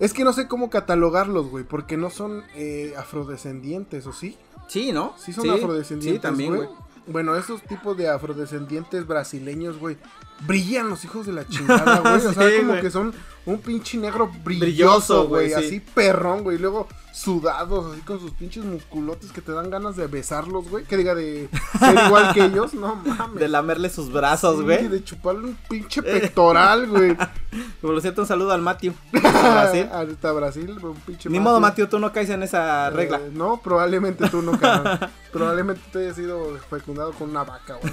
Es 0.00 0.12
que 0.12 0.24
no 0.24 0.32
sé 0.32 0.48
cómo 0.48 0.68
catalogarlos, 0.68 1.46
güey, 1.48 1.62
porque 1.62 1.96
no 1.96 2.10
son 2.10 2.42
eh, 2.56 2.92
afrodescendientes, 2.98 4.04
¿o 4.08 4.12
sí? 4.12 4.36
Sí, 4.66 4.90
¿no? 4.90 5.14
Sí 5.16 5.32
son 5.32 5.48
afrodescendientes, 5.50 6.20
Sí, 6.20 6.22
también, 6.22 6.56
güey. 6.56 6.68
Bueno, 7.06 7.36
esos 7.36 7.62
tipos 7.62 7.96
de 7.96 8.08
afrodescendientes 8.08 9.06
brasileños, 9.06 9.78
güey, 9.78 9.96
brillan 10.46 10.88
los 10.88 11.04
hijos 11.04 11.26
de 11.26 11.32
la 11.32 11.46
chingada, 11.48 12.00
güey. 12.00 12.14
O 12.26 12.32
sea, 12.32 12.50
como 12.58 12.68
güey. 12.72 12.80
que 12.82 12.90
son 12.90 13.12
un 13.44 13.58
pinche 13.58 13.98
negro 13.98 14.30
Brilloso, 14.44 15.26
güey, 15.26 15.50
güey, 15.50 15.62
sí. 15.62 15.66
así 15.66 15.80
perrón, 15.80 16.42
güey. 16.44 16.56
y 16.56 16.60
Luego 16.60 16.86
sudados, 17.12 17.92
así 17.92 18.00
con 18.02 18.18
sus 18.20 18.30
pinches 18.30 18.64
musculotes 18.64 19.32
que 19.32 19.42
te 19.42 19.52
dan 19.52 19.68
ganas 19.68 19.96
de 19.96 20.06
besarlos, 20.06 20.68
güey. 20.70 20.84
Que 20.84 20.96
diga 20.96 21.14
de 21.14 21.48
ser 21.78 21.98
igual 22.06 22.32
que 22.32 22.44
ellos, 22.44 22.72
no 22.74 22.94
mames. 22.96 23.40
De 23.40 23.48
lamerle 23.48 23.90
sus 23.90 24.10
brazos, 24.12 24.58
Sí, 24.58 24.62
güey. 24.62 24.88
de 24.88 25.02
chuparle 25.04 25.44
un 25.48 25.58
pinche 25.68 26.02
pectoral, 26.02 26.86
güey. 26.88 27.16
Por 27.82 28.00
cierto, 28.00 28.22
un 28.22 28.28
saludo 28.28 28.52
al 28.52 28.62
Matthew. 28.62 28.94
Brasil. 29.12 29.88
Hasta 29.92 30.32
Brasil, 30.32 30.76
un 30.82 30.94
pinche 31.00 31.28
Ni 31.28 31.38
modo, 31.40 31.60
Matthew, 31.60 31.88
tú 31.88 31.98
no 31.98 32.12
caes 32.12 32.30
en 32.30 32.42
esa 32.44 32.88
regla. 32.90 33.18
Eh, 33.18 33.30
no, 33.34 33.60
probablemente 33.62 34.28
tú 34.30 34.40
no, 34.40 34.58
cabrón. 34.58 35.10
probablemente 35.32 35.82
tú 35.92 35.98
hayas 35.98 36.16
sido 36.16 36.56
fecundado 36.70 37.12
con 37.12 37.28
una 37.30 37.42
vaca, 37.44 37.76
güey. 37.82 37.92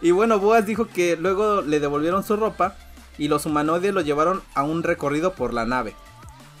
Y 0.00 0.10
bueno, 0.12 0.38
Boas 0.38 0.64
dijo 0.64 0.86
que 0.86 1.16
luego 1.16 1.35
le 1.62 1.80
devolvieron 1.80 2.24
su 2.24 2.36
ropa 2.36 2.74
y 3.18 3.28
los 3.28 3.46
humanoides 3.46 3.94
lo 3.94 4.00
llevaron 4.02 4.42
a 4.54 4.62
un 4.62 4.82
recorrido 4.82 5.32
por 5.34 5.54
la 5.54 5.64
nave. 5.64 5.94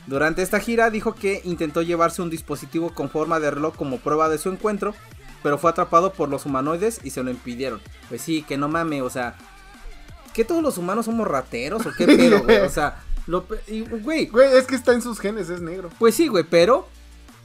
Durante 0.06 0.42
esta 0.42 0.60
gira 0.60 0.90
dijo 0.90 1.14
que 1.14 1.40
intentó 1.44 1.82
llevarse 1.82 2.22
un 2.22 2.30
dispositivo 2.30 2.90
con 2.94 3.10
forma 3.10 3.40
de 3.40 3.50
reloj 3.50 3.74
como 3.76 3.98
prueba 3.98 4.28
de 4.28 4.38
su 4.38 4.48
encuentro, 4.50 4.94
pero 5.42 5.58
fue 5.58 5.70
atrapado 5.70 6.12
por 6.12 6.28
los 6.28 6.46
humanoides 6.46 7.00
y 7.04 7.10
se 7.10 7.22
lo 7.22 7.30
impidieron. 7.30 7.80
Pues 8.08 8.22
sí, 8.22 8.42
que 8.42 8.56
no 8.56 8.68
mame, 8.68 9.02
o 9.02 9.10
sea, 9.10 9.34
¿que 10.32 10.44
todos 10.44 10.62
los 10.62 10.78
humanos 10.78 11.06
somos 11.06 11.26
rateros 11.26 11.84
o 11.86 11.90
qué 11.96 12.06
pedo, 12.06 12.42
güey? 12.44 12.58
O 12.58 12.70
sea, 12.70 13.02
lo 13.26 13.44
pe- 13.44 13.60
y, 13.66 13.80
güey, 13.80 14.26
Güey, 14.26 14.56
es 14.56 14.66
que 14.66 14.76
está 14.76 14.92
en 14.92 15.02
sus 15.02 15.18
genes, 15.18 15.50
es 15.50 15.60
negro. 15.60 15.90
pues 15.98 16.14
sí, 16.14 16.28
güey, 16.28 16.44
pero 16.44 16.86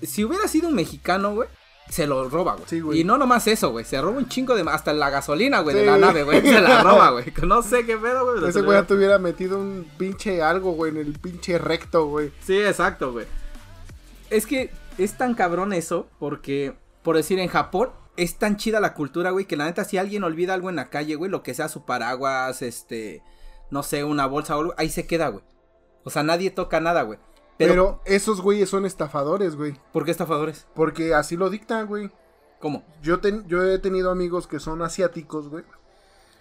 si 0.04 0.24
hubiera 0.24 0.48
sido 0.48 0.67
un 0.70 0.76
mexicano, 0.76 1.34
güey, 1.34 1.50
se 1.91 2.08
lo 2.08 2.30
roba, 2.30 2.54
güey. 2.56 2.65
Sí, 2.67 2.82
y 2.99 3.04
no 3.04 3.17
nomás 3.17 3.47
eso, 3.47 3.71
güey, 3.71 3.84
se 3.84 3.99
roba 4.01 4.17
un 4.17 4.30
chingo 4.30 4.56
de 4.56 4.63
hasta 4.69 4.93
la 4.93 5.10
gasolina, 5.10 5.60
güey, 5.60 5.75
de 5.75 5.86
la 5.86 5.91
güey. 5.91 6.01
nave, 6.01 6.23
güey, 6.23 6.41
se 6.41 6.62
la 6.62 6.82
roba, 6.84 7.12
güey. 7.12 7.25
No 7.43 7.62
sé 7.62 7.86
qué 7.86 7.97
pedo, 7.97 8.23
güey. 8.25 8.43
Ese 8.43 8.60
se 8.60 8.62
güey 8.62 8.82
te 8.86 8.93
hubiera 8.93 9.19
metido 9.19 9.60
un 9.60 9.86
pinche 9.97 10.41
algo, 10.41 10.71
güey, 10.71 10.91
en 10.91 10.97
el 10.97 11.19
pinche 11.19 11.58
recto, 11.58 12.06
güey. 12.08 12.32
Sí, 12.45 12.58
exacto, 12.58 13.12
güey. 13.12 13.25
Es 14.30 14.45
que 14.47 14.71
es 14.97 15.17
tan 15.17 15.36
cabrón 15.36 15.73
eso 15.73 16.08
porque 16.17 16.73
por 17.04 17.17
decir 17.17 17.39
en 17.39 17.49
Japón 17.49 17.89
es 18.15 18.38
tan 18.38 18.56
chida 18.56 18.80
la 18.80 18.93
cultura, 18.93 19.32
güey, 19.32 19.45
que 19.45 19.58
la 19.58 19.65
neta 19.65 19.84
si 19.84 19.97
alguien 19.97 20.23
olvida 20.23 20.54
algo 20.54 20.69
en 20.69 20.77
la 20.77 20.89
calle, 20.89 21.15
güey, 21.15 21.30
lo 21.30 21.43
que 21.43 21.54
sea 21.54 21.67
su 21.67 21.86
paraguas, 21.86 22.62
este, 22.62 23.21
no 23.69 23.84
sé, 23.84 24.04
una 24.06 24.25
bolsa 24.27 24.56
o 24.56 24.62
algo, 24.62 24.73
ahí 24.77 24.89
se 24.89 25.06
queda, 25.08 25.27
güey. 25.27 25.43
O 26.04 26.10
sea, 26.10 26.23
nadie 26.23 26.51
toca 26.51 26.80
nada, 26.80 27.01
güey. 27.01 27.19
Pero, 27.58 27.74
Pero, 27.74 28.02
esos 28.06 28.42
güeyes 28.42 28.70
son 28.70 28.86
estafadores, 28.86 29.56
güey. 29.56 29.80
¿por 29.92 30.06
qué 30.06 30.12
estafadores? 30.12 30.66
Porque 30.74 31.14
así 31.14 31.38
lo 31.38 31.50
dictan, 31.50 31.88
güey. 31.88 32.12
¿Cómo? 32.60 32.84
Yo, 33.02 33.20
ten- 33.20 33.48
yo 33.48 33.64
he 33.64 33.80
tenido 33.80 34.12
amigos 34.12 34.48
que 34.48 34.60
son 34.60 34.82
asiáticos, 34.82 35.50
güey. 35.50 35.64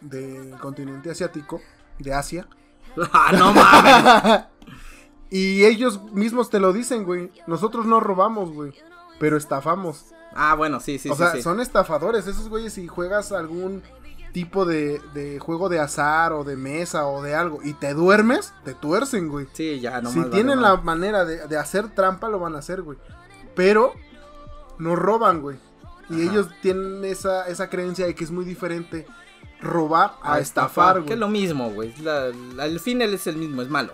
Del 0.01 0.51
continente 0.61 1.11
asiático, 1.11 1.61
de 1.99 2.15
Asia. 2.15 2.49
ah, 3.13 3.33
no 3.33 3.53
mames. 3.53 4.45
y 5.31 5.65
ellos 5.65 6.03
mismos 6.13 6.51
te 6.51 6.59
lo 6.61 6.73
dicen, 6.73 7.05
güey. 7.05 7.31
Nosotros 7.47 7.87
no 7.87 8.01
robamos, 8.01 8.53
güey. 8.53 8.73
Pero 9.19 9.37
estafamos. 9.37 10.07
Ah, 10.35 10.55
bueno, 10.55 10.81
sí, 10.81 10.99
sí, 10.99 11.11
o 11.11 11.15
sí, 11.15 11.19
sea, 11.19 11.33
sí. 11.33 11.43
son 11.43 11.61
estafadores. 11.61 12.27
Esos 12.27 12.49
güeyes, 12.49 12.73
si 12.73 12.87
juegas 12.87 13.33
algún 13.33 13.83
tipo 14.33 14.65
de, 14.65 15.01
de 15.15 15.39
juego 15.39 15.69
de 15.69 15.81
azar 15.81 16.33
o 16.33 16.45
de 16.45 16.57
mesa 16.57 17.07
o 17.07 17.23
de 17.23 17.35
algo 17.35 17.61
y 17.63 17.73
te 17.75 17.95
duermes, 17.95 18.53
te 18.65 18.75
tuercen, 18.75 19.29
güey. 19.29 19.47
Sí, 19.53 19.81
ya, 19.81 20.01
no 20.01 20.11
si 20.11 20.21
más 20.21 20.31
tienen 20.31 20.61
vale, 20.61 20.77
la 20.77 20.83
manera 20.83 21.25
de, 21.25 21.47
de 21.49 21.57
hacer 21.57 21.89
trampa, 21.95 22.29
lo 22.29 22.39
van 22.39 22.55
a 22.55 22.59
hacer, 22.59 22.83
güey. 22.83 22.99
Pero 23.55 23.93
no 24.79 24.97
roban, 24.97 25.41
güey. 25.43 25.59
Y 26.09 26.23
Ajá. 26.23 26.33
ellos 26.33 26.49
tienen 26.63 27.05
esa, 27.05 27.47
esa 27.49 27.69
creencia 27.71 28.07
de 28.07 28.15
que 28.15 28.25
es 28.25 28.31
muy 28.31 28.45
diferente 28.45 29.07
robar 29.61 30.15
a, 30.23 30.35
a 30.35 30.39
estafar, 30.41 30.97
Que 30.97 31.01
güey. 31.03 31.13
es 31.15 31.19
lo 31.19 31.29
mismo, 31.29 31.71
güey. 31.71 31.95
La- 32.03 32.29
la- 32.55 32.67
el 32.67 32.81
fin 32.81 33.03
es 33.03 33.27
el 33.27 33.37
mismo, 33.37 33.63
es 33.63 33.69
malo. 33.69 33.93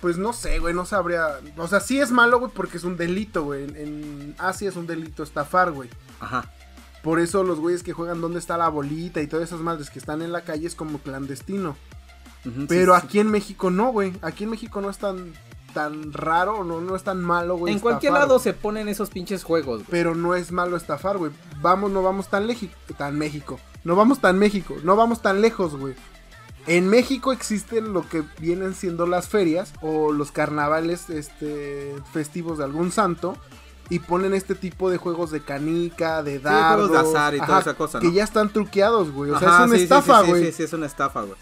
Pues 0.00 0.18
no 0.18 0.32
sé, 0.32 0.58
güey, 0.58 0.74
no 0.74 0.84
sabría. 0.84 1.38
O 1.56 1.68
sea, 1.68 1.78
sí 1.78 2.00
es 2.00 2.10
malo, 2.10 2.40
güey, 2.40 2.50
porque 2.52 2.76
es 2.78 2.84
un 2.84 2.96
delito, 2.96 3.44
güey. 3.44 3.62
En, 3.64 3.76
en 3.76 4.34
Asia 4.38 4.68
es 4.68 4.74
un 4.76 4.86
delito 4.86 5.22
estafar, 5.22 5.70
güey. 5.70 5.88
Ajá. 6.18 6.50
Por 7.02 7.18
eso 7.18 7.42
los 7.42 7.58
güeyes 7.58 7.82
que 7.82 7.92
juegan 7.92 8.20
dónde 8.20 8.38
está 8.38 8.56
la 8.56 8.68
bolita 8.68 9.20
y 9.20 9.26
todas 9.26 9.48
esas 9.48 9.60
madres 9.60 9.90
que 9.90 9.98
están 9.98 10.22
en 10.22 10.32
la 10.32 10.42
calle 10.42 10.66
es 10.66 10.74
como 10.74 10.98
clandestino. 10.98 11.76
Pero 12.68 12.94
sí, 12.94 13.00
sí. 13.00 13.06
aquí 13.06 13.18
en 13.20 13.30
México 13.30 13.70
no, 13.70 13.92
güey. 13.92 14.12
Aquí 14.22 14.44
en 14.44 14.50
México 14.50 14.80
no 14.80 14.90
es 14.90 14.98
tan, 14.98 15.32
tan 15.74 16.12
raro, 16.12 16.64
no, 16.64 16.80
no 16.80 16.94
es 16.96 17.02
tan 17.02 17.20
malo, 17.22 17.56
güey. 17.56 17.72
En 17.72 17.80
cualquier 17.80 18.12
lado 18.12 18.34
güey. 18.34 18.40
se 18.40 18.52
ponen 18.52 18.88
esos 18.88 19.10
pinches 19.10 19.44
juegos, 19.44 19.78
güey. 19.78 19.90
Pero 19.90 20.14
no 20.14 20.34
es 20.34 20.52
malo 20.52 20.76
estafar, 20.76 21.18
güey. 21.18 21.32
Vamos, 21.60 21.90
no 21.90 22.02
vamos 22.02 22.28
tan 22.28 22.46
lejos. 22.46 22.68
Tan 22.96 23.18
México. 23.18 23.58
No 23.84 23.96
vamos 23.96 24.20
tan 24.20 24.38
México. 24.38 24.76
No 24.84 24.96
vamos 24.96 25.22
tan 25.22 25.40
lejos, 25.40 25.76
güey. 25.76 25.94
En 26.66 26.88
México 26.88 27.32
existen 27.32 27.92
lo 27.92 28.08
que 28.08 28.22
vienen 28.38 28.74
siendo 28.74 29.06
las 29.06 29.28
ferias 29.28 29.72
o 29.80 30.12
los 30.12 30.30
carnavales 30.30 31.10
este, 31.10 31.96
festivos 32.12 32.58
de 32.58 32.64
algún 32.64 32.92
santo. 32.92 33.36
Y 33.92 33.98
ponen 33.98 34.32
este 34.32 34.54
tipo 34.54 34.90
de 34.90 34.96
juegos 34.96 35.30
de 35.30 35.40
canica, 35.40 36.22
de 36.22 36.40
juegos 36.40 36.90
dardos. 36.90 36.90
de 36.92 36.98
azar 36.98 37.34
y 37.34 37.40
toda 37.40 37.60
esa 37.60 37.74
cosa, 37.74 37.98
¿no? 37.98 38.08
Que 38.08 38.14
ya 38.14 38.24
están 38.24 38.50
truqueados, 38.50 39.10
güey. 39.12 39.30
O 39.30 39.38
sea, 39.38 39.48
Ajá, 39.48 39.64
es 39.64 39.66
una 39.66 39.72
sí, 39.74 39.78
sí, 39.78 39.82
estafa, 39.84 40.20
sí, 40.20 40.24
sí, 40.24 40.30
güey. 40.30 40.44
Sí, 40.46 40.52
sí, 40.52 40.62
es 40.62 40.72
una 40.72 40.86
estafa, 40.86 41.22
güey. 41.22 41.36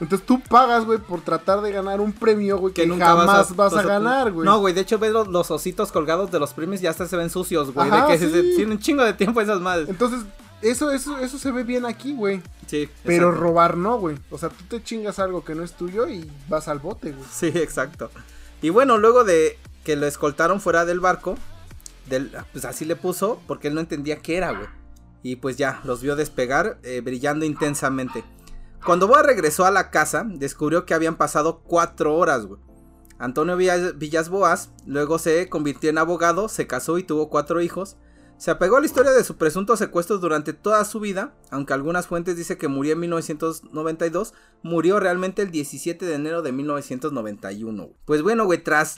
Entonces 0.00 0.26
tú 0.26 0.40
pagas, 0.40 0.84
güey, 0.84 0.98
por 0.98 1.20
tratar 1.20 1.60
de 1.60 1.70
ganar 1.70 2.00
un 2.00 2.12
premio, 2.12 2.58
güey, 2.58 2.74
que, 2.74 2.84
nunca 2.84 3.06
jamás 3.06 3.54
vas 3.54 3.74
a, 3.74 3.82
ganar, 3.82 4.32
güey. 4.32 4.44
No, 4.44 4.58
güey, 4.58 4.74
de 4.74 4.80
hecho 4.80 4.98
ves 4.98 5.12
los, 5.12 5.28
los 5.28 5.50
ositos 5.52 5.92
colgados 5.92 6.32
de 6.32 6.40
los 6.40 6.52
premios 6.52 6.82
y 6.82 6.88
hasta 6.88 7.06
se 7.06 7.16
ven 7.16 7.30
sucios, 7.30 7.72
güey. 7.72 7.88
Ajá, 7.88 8.08
de 8.08 8.12
que 8.12 8.18
sí. 8.18 8.30
se- 8.30 8.42
tienen 8.42 8.72
un 8.72 8.78
chingo 8.80 9.04
de 9.04 9.12
tiempo 9.12 9.40
esas 9.40 9.60
madres. 9.60 9.88
Entonces, 9.88 10.22
eso, 10.62 10.90
eso, 10.90 11.18
eso 11.18 11.38
se 11.38 11.52
ve 11.52 11.62
bien 11.62 11.86
aquí, 11.86 12.12
güey. 12.12 12.42
Sí, 12.66 12.88
Pero 13.04 13.28
exacto. 13.28 13.40
robar 13.40 13.76
no, 13.76 13.98
güey. 13.98 14.16
O 14.30 14.38
sea, 14.38 14.48
tú 14.48 14.64
te 14.64 14.82
chingas 14.82 15.18
algo 15.18 15.44
que 15.44 15.54
no 15.54 15.62
es 15.62 15.74
tuyo 15.74 16.08
y 16.08 16.28
vas 16.48 16.66
al 16.66 16.80
bote, 16.80 17.12
güey. 17.12 17.28
Sí, 17.30 17.46
exacto. 17.54 18.10
Y 18.62 18.70
bueno, 18.70 18.98
luego 18.98 19.22
de 19.22 19.58
que 19.84 19.94
lo 19.94 20.06
escoltaron 20.06 20.60
fuera 20.60 20.84
del 20.84 20.98
barco, 21.00 21.36
pues 22.52 22.64
así 22.64 22.84
le 22.84 22.96
puso, 22.96 23.40
porque 23.46 23.68
él 23.68 23.74
no 23.74 23.80
entendía 23.80 24.20
qué 24.20 24.36
era, 24.36 24.52
güey. 24.52 24.68
Y 25.22 25.36
pues 25.36 25.56
ya, 25.56 25.80
los 25.84 26.02
vio 26.02 26.16
despegar, 26.16 26.78
eh, 26.82 27.00
brillando 27.00 27.44
intensamente. 27.44 28.24
Cuando 28.84 29.08
Boa 29.08 29.22
regresó 29.22 29.64
a 29.64 29.70
la 29.70 29.90
casa, 29.90 30.24
descubrió 30.26 30.84
que 30.84 30.92
habían 30.92 31.16
pasado 31.16 31.60
cuatro 31.60 32.14
horas, 32.16 32.44
güey. 32.44 32.60
Antonio 33.18 33.56
Villas, 33.56 33.96
Villas 33.96 34.28
Boas 34.28 34.70
luego 34.86 35.18
se 35.18 35.48
convirtió 35.48 35.88
en 35.88 35.98
abogado, 35.98 36.48
se 36.48 36.66
casó 36.66 36.98
y 36.98 37.04
tuvo 37.04 37.30
cuatro 37.30 37.62
hijos. 37.62 37.96
Se 38.36 38.50
apegó 38.50 38.76
a 38.76 38.80
la 38.80 38.86
historia 38.86 39.12
de 39.12 39.24
su 39.24 39.36
presunto 39.36 39.76
secuestro 39.76 40.18
durante 40.18 40.52
toda 40.52 40.84
su 40.84 41.00
vida, 41.00 41.34
aunque 41.50 41.72
algunas 41.72 42.06
fuentes 42.06 42.36
dicen 42.36 42.58
que 42.58 42.68
murió 42.68 42.92
en 42.92 43.00
1992, 43.00 44.34
murió 44.62 45.00
realmente 45.00 45.42
el 45.42 45.50
17 45.50 46.04
de 46.04 46.14
enero 46.14 46.42
de 46.42 46.52
1991. 46.52 47.90
Pues 48.04 48.22
bueno, 48.22 48.44
güey, 48.44 48.62
tras 48.62 48.96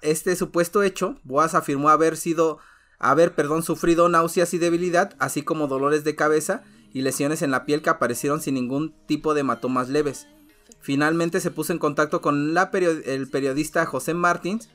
este 0.00 0.34
supuesto 0.36 0.82
hecho, 0.82 1.16
Boas 1.22 1.54
afirmó 1.54 1.90
haber 1.90 2.16
sido 2.16 2.58
haber, 2.98 3.34
perdón, 3.34 3.62
sufrido 3.62 4.08
náuseas 4.08 4.54
y 4.54 4.58
debilidad, 4.58 5.14
así 5.18 5.42
como 5.42 5.66
dolores 5.66 6.04
de 6.04 6.14
cabeza 6.14 6.62
y 6.92 7.02
lesiones 7.02 7.42
en 7.42 7.50
la 7.50 7.66
piel 7.66 7.82
que 7.82 7.90
aparecieron 7.90 8.40
sin 8.40 8.54
ningún 8.54 8.94
tipo 9.06 9.34
de 9.34 9.40
hematomas 9.40 9.88
leves. 9.88 10.28
Finalmente 10.80 11.40
se 11.40 11.50
puso 11.50 11.72
en 11.72 11.78
contacto 11.78 12.20
con 12.20 12.56
el 12.56 13.28
periodista 13.28 13.86
José 13.86 14.14
Martins, 14.14 14.70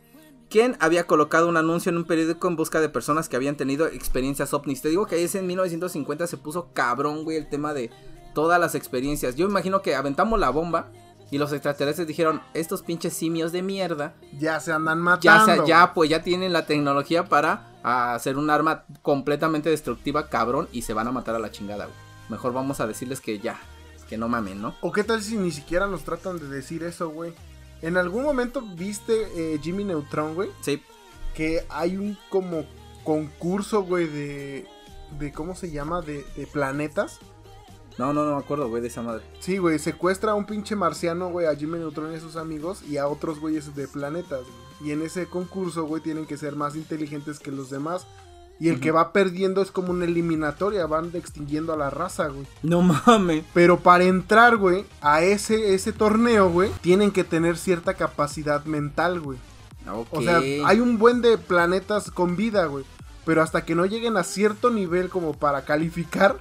quien 0.50 0.78
había 0.80 1.06
colocado 1.06 1.48
un 1.50 1.58
anuncio 1.58 1.90
en 1.90 1.98
un 1.98 2.06
periódico 2.06 2.48
en 2.48 2.56
busca 2.56 2.80
de 2.80 2.90
personas 2.90 3.28
que 3.30 3.36
habían 3.36 3.56
tenido 3.58 3.88
experiencias 3.88 4.54
ovnis. 4.54 4.82
Te 4.82 4.90
digo 4.90 5.06
que 5.06 5.24
ese 5.24 5.40
en 5.40 5.48
1950 5.48 6.28
se 6.28 6.38
puso 6.38 6.70
cabrón, 6.74 7.24
güey, 7.24 7.38
el 7.38 7.50
tema 7.50 7.74
de 7.74 7.92
todas 8.34 8.60
las 8.60 8.76
experiencias. 8.76 9.36
Yo 9.36 9.48
imagino 9.48 9.82
que 9.82 9.96
aventamos 9.96 10.40
la 10.40 10.50
bomba 10.50 10.90
y 11.32 11.38
los 11.38 11.52
extraterrestres 11.52 12.08
dijeron, 12.08 12.42
estos 12.54 12.82
pinches 12.84 13.14
simios 13.14 13.52
de 13.52 13.62
mierda, 13.62 14.14
Ya 14.40 14.60
se 14.62 14.72
andan 14.72 15.00
ya, 15.20 15.36
matando. 15.36 15.64
se- 15.64 15.68
ya 15.70 15.94
pues 15.94 16.10
ya 16.10 16.24
tienen 16.24 16.54
la 16.54 16.66
tecnología 16.66 17.26
para 17.26 17.74
ah, 17.84 18.14
hacer 18.16 18.38
un 18.38 18.50
arma 18.50 18.86
completamente 19.02 19.70
destructiva, 19.70 20.30
cabrón, 20.30 20.68
y 20.72 20.84
se 20.84 20.94
van 20.94 21.08
a 21.08 21.12
matar 21.12 21.36
a 21.36 21.40
la 21.40 21.52
chingada, 21.52 21.86
güey. 21.86 21.98
Mejor 22.30 22.54
vamos 22.54 22.80
a 22.80 22.88
decirles 22.88 23.20
que 23.22 23.40
ya, 23.40 23.60
que 24.10 24.18
no 24.18 24.28
mamen, 24.30 24.62
¿no? 24.62 24.76
¿O 24.82 24.92
qué 24.92 25.04
tal 25.04 25.22
si 25.22 25.36
ni 25.38 25.52
siquiera 25.52 25.88
nos 25.88 26.04
tratan 26.04 26.40
de 26.40 26.48
decir 26.48 26.84
eso, 26.84 27.10
güey? 27.10 27.34
En 27.82 27.98
algún 27.98 28.24
momento 28.24 28.62
viste 28.62 29.14
eh, 29.36 29.60
Jimmy 29.62 29.84
Neutron, 29.84 30.36
güey, 30.36 30.50
Sí, 30.62 30.82
que 31.36 31.66
hay 31.70 31.98
un 31.98 32.18
como 32.30 32.66
concurso, 33.04 33.84
güey, 33.84 34.08
de, 34.08 34.66
de 35.20 35.32
¿cómo 35.32 35.56
se 35.56 35.72
llama? 35.72 36.02
De, 36.02 36.26
de 36.36 36.48
planetas. 36.48 37.20
no, 37.98 38.14
no, 38.14 38.26
no 38.26 38.36
me 38.36 38.42
acuerdo, 38.44 38.68
güey, 38.70 38.82
de 38.82 38.88
esa 38.88 39.02
madre. 39.02 39.24
Sí, 39.40 39.58
güey, 39.60 39.80
secuestra 39.80 40.32
a 40.32 40.36
un 40.36 40.46
pinche 40.46 40.76
marciano, 40.76 41.30
güey, 41.30 41.46
a 41.46 41.56
Jimmy 41.56 41.80
Neutron 41.80 42.12
y 42.12 42.16
a 42.16 42.20
sus 42.20 42.36
amigos 42.36 42.82
y 42.84 42.98
a 42.98 43.08
otros 43.08 43.40
güeyes 43.40 43.76
de 43.76 43.88
planetas. 43.88 44.42
Y 44.82 44.92
en 44.92 45.02
ese 45.02 45.28
concurso, 45.28 45.86
güey, 45.86 46.02
tienen 46.02 46.26
que 46.26 46.38
ser 46.38 46.56
más 46.56 46.76
inteligentes 46.76 47.40
que 47.40 47.52
los 47.52 47.70
demás. 47.70 48.06
Y 48.60 48.70
el 48.70 48.80
que 48.80 48.92
va 48.92 49.14
perdiendo 49.14 49.62
es 49.62 49.70
como 49.72 49.92
una 49.92 50.06
eliminatoria, 50.06 50.86
van 50.88 51.12
extinguiendo 51.14 51.74
a 51.74 51.78
la 51.78 51.90
raza, 51.90 52.28
güey. 52.28 52.48
No 52.64 52.82
mames. 52.82 53.44
Pero 53.54 53.80
para 53.80 54.06
entrar, 54.06 54.58
güey, 54.58 54.84
a 55.02 55.22
ese, 55.22 55.76
ese 55.76 55.94
torneo, 55.94 56.50
güey, 56.50 56.72
tienen 56.82 57.12
que 57.12 57.24
tener 57.24 57.58
cierta 57.58 57.94
capacidad 57.94 58.66
mental, 58.66 59.20
güey. 59.20 59.38
O 60.12 60.22
sea, 60.22 60.40
hay 60.66 60.80
un 60.80 60.98
buen 60.98 61.22
de 61.22 61.38
planetas 61.38 62.12
con 62.12 62.36
vida, 62.36 62.66
güey. 62.66 62.84
Pero 63.26 63.42
hasta 63.42 63.64
que 63.64 63.76
no 63.76 63.86
lleguen 63.86 64.18
a 64.18 64.24
cierto 64.24 64.70
nivel 64.70 65.10
como 65.10 65.34
para 65.34 65.64
calificar, 65.64 66.38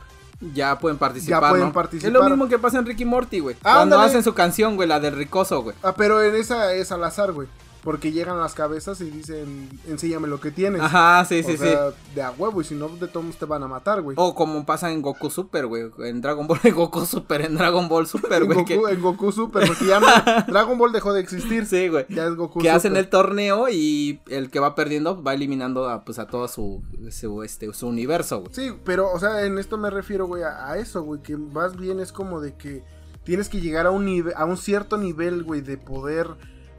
Ya 0.55 0.79
pueden 0.79 0.99
participar. 0.99 1.43
Ya 1.43 1.49
pueden 1.49 1.67
¿no? 1.69 1.73
participar. 1.73 2.09
Es 2.09 2.13
lo 2.13 2.29
mismo 2.29 2.49
que 2.49 2.59
pasa 2.59 2.79
en 2.79 2.87
Ricky 2.87 3.05
Morty, 3.05 3.41
güey. 3.41 3.57
Cuando 3.57 3.97
Ándale. 3.97 4.05
hacen 4.05 4.23
su 4.23 4.35
canción, 4.35 4.77
güey, 4.77 4.89
la 4.89 5.01
del 5.01 5.17
ricoso, 5.17 5.63
güey. 5.63 5.75
Ah, 5.83 5.95
pero 5.97 6.23
en 6.23 6.35
esa 6.35 6.75
es 6.75 6.93
al 6.93 7.05
azar, 7.05 7.33
güey. 7.33 7.49
Porque 7.87 8.11
llegan 8.11 8.37
las 8.41 8.53
cabezas 8.55 9.01
y 9.01 9.09
dicen, 9.11 9.69
enséñame 9.87 10.27
lo 10.27 10.41
que 10.41 10.51
tienes. 10.51 10.83
Ajá, 10.83 11.25
sí, 11.25 11.45
sí, 11.45 11.53
o 11.53 11.57
sí. 11.57 11.59
sea, 11.59 11.93
de 12.17 12.21
a 12.23 12.33
huevo, 12.33 12.61
y 12.61 12.65
si 12.65 12.75
no, 12.75 12.89
de 12.89 13.07
todos 13.07 13.37
te 13.37 13.45
van 13.45 13.63
a 13.63 13.69
matar, 13.69 14.03
güey. 14.03 14.17
O 14.19 14.35
como 14.35 14.67
pasa 14.67 14.91
en 14.91 15.01
Goku 15.03 15.31
Super, 15.31 15.67
güey. 15.69 15.85
En 16.01 16.21
Dragon 16.21 16.49
Ball, 16.49 16.59
en 16.65 16.75
Goku 16.75 17.07
Super, 17.07 17.43
en 17.43 17.55
Dragon 17.57 17.89
Ball 17.89 18.09
Super, 18.09 18.43
en, 18.43 18.47
güey. 18.47 18.59
Goku, 18.59 18.67
que- 18.67 18.93
en 18.93 19.01
Goku 19.01 19.31
Super, 19.31 19.69
porque 19.69 19.87
ya 19.87 20.01
no, 20.01 20.07
Dragon 20.49 20.77
Ball 20.77 20.91
dejó 20.91 21.13
de 21.13 21.21
existir. 21.21 21.65
Sí, 21.67 21.87
güey. 21.87 22.07
Ya 22.09 22.27
es 22.27 22.35
Goku 22.35 22.59
Que 22.59 22.71
hacen 22.71 22.91
Super. 22.91 23.05
el 23.05 23.09
torneo 23.09 23.69
y 23.69 24.21
el 24.27 24.51
que 24.51 24.59
va 24.59 24.75
perdiendo 24.75 25.23
va 25.23 25.35
eliminando 25.35 25.89
a, 25.89 26.05
pues, 26.05 26.19
a 26.19 26.27
todo 26.27 26.49
su, 26.49 26.83
su, 27.13 27.45
este, 27.45 27.73
su 27.73 27.87
universo, 27.87 28.41
güey. 28.41 28.53
Sí, 28.53 28.73
pero, 28.85 29.13
o 29.13 29.21
sea, 29.21 29.45
en 29.47 29.59
esto 29.59 29.79
me 29.79 29.91
refiero, 29.91 30.27
güey, 30.27 30.43
a, 30.43 30.73
a 30.73 30.77
eso, 30.79 31.03
güey, 31.05 31.23
que 31.23 31.37
más 31.37 31.77
bien 31.77 32.01
es 32.01 32.11
como 32.11 32.41
de 32.41 32.57
que 32.57 32.83
tienes 33.23 33.49
que 33.49 33.61
llegar 33.61 33.87
a 33.87 33.93
un 33.93 34.05
nivel, 34.07 34.35
a 34.37 34.45
un 34.45 34.57
cierto 34.57 34.97
nivel, 34.99 35.45
güey, 35.45 35.61
de 35.61 35.79
poder 35.79 36.31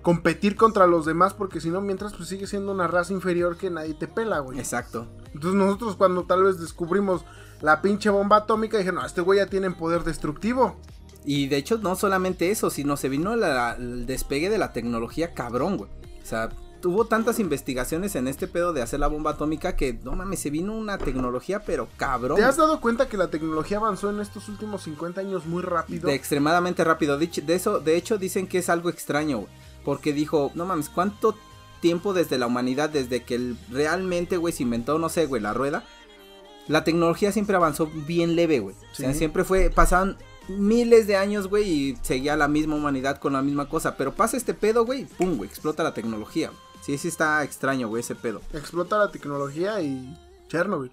competir 0.01 0.55
contra 0.55 0.87
los 0.87 1.05
demás, 1.05 1.33
porque 1.33 1.59
si 1.59 1.69
no, 1.69 1.81
mientras 1.81 2.13
pues 2.13 2.29
sigue 2.29 2.47
siendo 2.47 2.71
una 2.71 2.87
raza 2.87 3.13
inferior 3.13 3.57
que 3.57 3.69
nadie 3.69 3.93
te 3.93 4.07
pela, 4.07 4.39
güey. 4.39 4.57
Exacto. 4.59 5.07
Entonces 5.33 5.53
nosotros 5.55 5.95
cuando 5.95 6.23
tal 6.23 6.43
vez 6.43 6.59
descubrimos 6.59 7.25
la 7.61 7.81
pinche 7.81 8.09
bomba 8.09 8.37
atómica, 8.37 8.77
dije, 8.77 8.91
no, 8.91 9.05
este 9.05 9.21
güey 9.21 9.39
ya 9.39 9.47
tiene 9.47 9.71
poder 9.71 10.03
destructivo. 10.03 10.79
Y 11.25 11.47
de 11.47 11.57
hecho, 11.57 11.77
no 11.79 11.95
solamente 11.97 12.51
eso, 12.51 12.69
sino 12.69 12.95
se 12.95 13.09
vino 13.09 13.35
la- 13.35 13.73
el 13.73 14.05
despegue 14.05 14.49
de 14.49 14.57
la 14.57 14.71
tecnología 14.71 15.33
cabrón, 15.33 15.75
güey. 15.77 15.89
O 16.23 16.25
sea, 16.25 16.49
tuvo 16.79 17.05
tantas 17.05 17.39
investigaciones 17.39 18.15
en 18.15 18.29
este 18.29 18.47
pedo 18.47 18.71
de 18.71 18.81
hacer 18.81 19.01
la 19.01 19.07
bomba 19.07 19.31
atómica 19.31 19.75
que, 19.75 19.93
no 20.03 20.13
mames, 20.15 20.39
se 20.39 20.51
vino 20.51 20.73
una 20.73 20.97
tecnología, 20.97 21.63
pero 21.65 21.89
cabrón. 21.97 22.37
¿Te 22.37 22.43
has 22.45 22.55
dado 22.55 22.79
cuenta 22.79 23.09
que 23.09 23.17
la 23.17 23.27
tecnología 23.29 23.77
avanzó 23.77 24.09
en 24.09 24.21
estos 24.21 24.47
últimos 24.47 24.83
50 24.83 25.19
años 25.19 25.45
muy 25.45 25.63
rápido? 25.63 26.07
De 26.07 26.15
extremadamente 26.15 26.83
rápido. 26.85 27.17
De 27.17 27.29
eso, 27.47 27.79
de 27.81 27.97
hecho, 27.97 28.17
dicen 28.17 28.47
que 28.47 28.59
es 28.59 28.69
algo 28.69 28.89
extraño, 28.89 29.39
güey. 29.39 29.49
Porque 29.87 30.11
dijo, 30.11 30.51
no 30.53 30.65
mames, 30.65 30.89
¿cuánto 30.89 31.33
tiempo 31.79 32.13
desde 32.13 32.37
la 32.37 32.47
humanidad, 32.47 32.89
desde 32.89 33.23
que 33.23 33.35
el- 33.35 33.57
realmente, 33.71 34.35
güey, 34.35 34.53
se 34.53 34.63
inventó, 34.63 34.99
no 34.99 35.07
sé, 35.07 35.27
güey, 35.27 35.41
la 35.41 35.53
rueda? 35.53 35.85
La 36.67 36.83
tecnología 36.83 37.31
siempre 37.31 37.55
avanzó 37.55 37.89
bien 38.05 38.35
leve, 38.35 38.59
güey. 38.59 38.75
O 38.91 38.95
sea, 38.95 39.13
Sí. 39.13 39.19
siempre 39.19 39.45
fue, 39.45 39.69
pasaban 39.69 40.17
miles 40.49 41.07
de 41.07 41.15
años, 41.15 41.47
güey, 41.47 41.69
y 41.69 41.97
seguía 42.01 42.35
la 42.35 42.49
misma 42.49 42.75
humanidad 42.75 43.17
con 43.19 43.31
la 43.31 43.41
misma 43.41 43.69
cosa. 43.69 43.95
Pero 43.95 44.13
pasa 44.13 44.35
este 44.35 44.53
pedo, 44.53 44.83
güey, 44.85 45.03
y 45.03 45.05
pum, 45.05 45.37
güey, 45.37 45.49
explota 45.49 45.83
la 45.83 45.93
tecnología. 45.93 46.51
Sí, 46.81 46.97
sí 46.97 47.07
está 47.07 47.41
extraño, 47.45 47.87
güey, 47.87 48.01
ese 48.01 48.15
pedo. 48.15 48.41
Explota 48.53 48.97
la 48.97 49.09
tecnología 49.09 49.79
y 49.79 50.17
Chernobyl. 50.49 50.91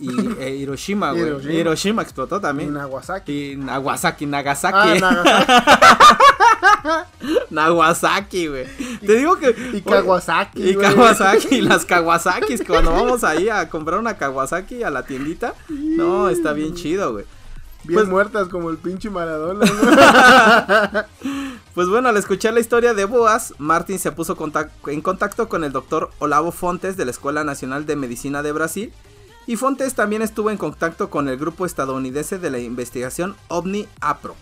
Y 0.00 0.10
eh, 0.40 0.56
Hiroshima, 0.56 1.10
güey. 1.12 1.22
Hiroshima. 1.26 1.52
Hiroshima. 1.54 2.02
explotó 2.02 2.38
Y 2.38 2.40
también. 2.40 2.72
Nagasaki. 2.72 3.52
Y 3.52 3.56
Nagasaki, 3.56 4.26
Nagasaki. 4.26 4.76
Ah, 4.78 4.94
Nagasaki. 5.00 5.52
Nagasaki, 7.50 8.48
güey. 8.48 8.66
Te 9.04 9.16
digo 9.16 9.36
que. 9.36 9.54
Y 9.72 9.82
Kawasaki. 9.82 10.70
Y. 10.70 10.76
Kawasaki, 10.76 11.60
las 11.62 11.84
Kawasakis. 11.84 12.62
Cuando 12.66 12.92
vamos 12.92 13.24
ahí 13.24 13.48
a 13.48 13.68
comprar 13.68 13.98
una 13.98 14.16
Kawasaki 14.16 14.82
a 14.82 14.90
la 14.90 15.04
tiendita. 15.04 15.54
No, 15.68 16.28
está 16.28 16.52
bien 16.52 16.74
chido, 16.74 17.12
güey. 17.12 17.24
Bien 17.84 17.98
Pues- 17.98 18.08
muertas 18.08 18.48
como 18.48 18.70
el 18.70 18.78
pinche 18.78 19.10
Maradona. 19.10 19.64
¿no? 19.66 21.02
Pues 21.74 21.88
bueno, 21.88 22.10
al 22.10 22.16
escuchar 22.18 22.52
la 22.52 22.60
historia 22.60 22.92
de 22.92 23.06
Boas, 23.06 23.54
Martin 23.56 23.98
se 23.98 24.12
puso 24.12 24.36
en 24.88 25.00
contacto 25.00 25.48
con 25.48 25.64
el 25.64 25.72
doctor 25.72 26.10
Olavo 26.18 26.52
Fontes 26.52 26.98
de 26.98 27.06
la 27.06 27.10
Escuela 27.12 27.44
Nacional 27.44 27.86
de 27.86 27.96
Medicina 27.96 28.42
de 28.42 28.52
Brasil. 28.52 28.92
Y 29.46 29.56
Fontes 29.56 29.94
también 29.94 30.20
estuvo 30.20 30.50
en 30.50 30.58
contacto 30.58 31.08
con 31.08 31.30
el 31.30 31.38
grupo 31.38 31.64
estadounidense 31.64 32.38
de 32.38 32.50
la 32.50 32.58
investigación 32.58 33.36
OVNI 33.48 33.88
APRO. 34.02 34.36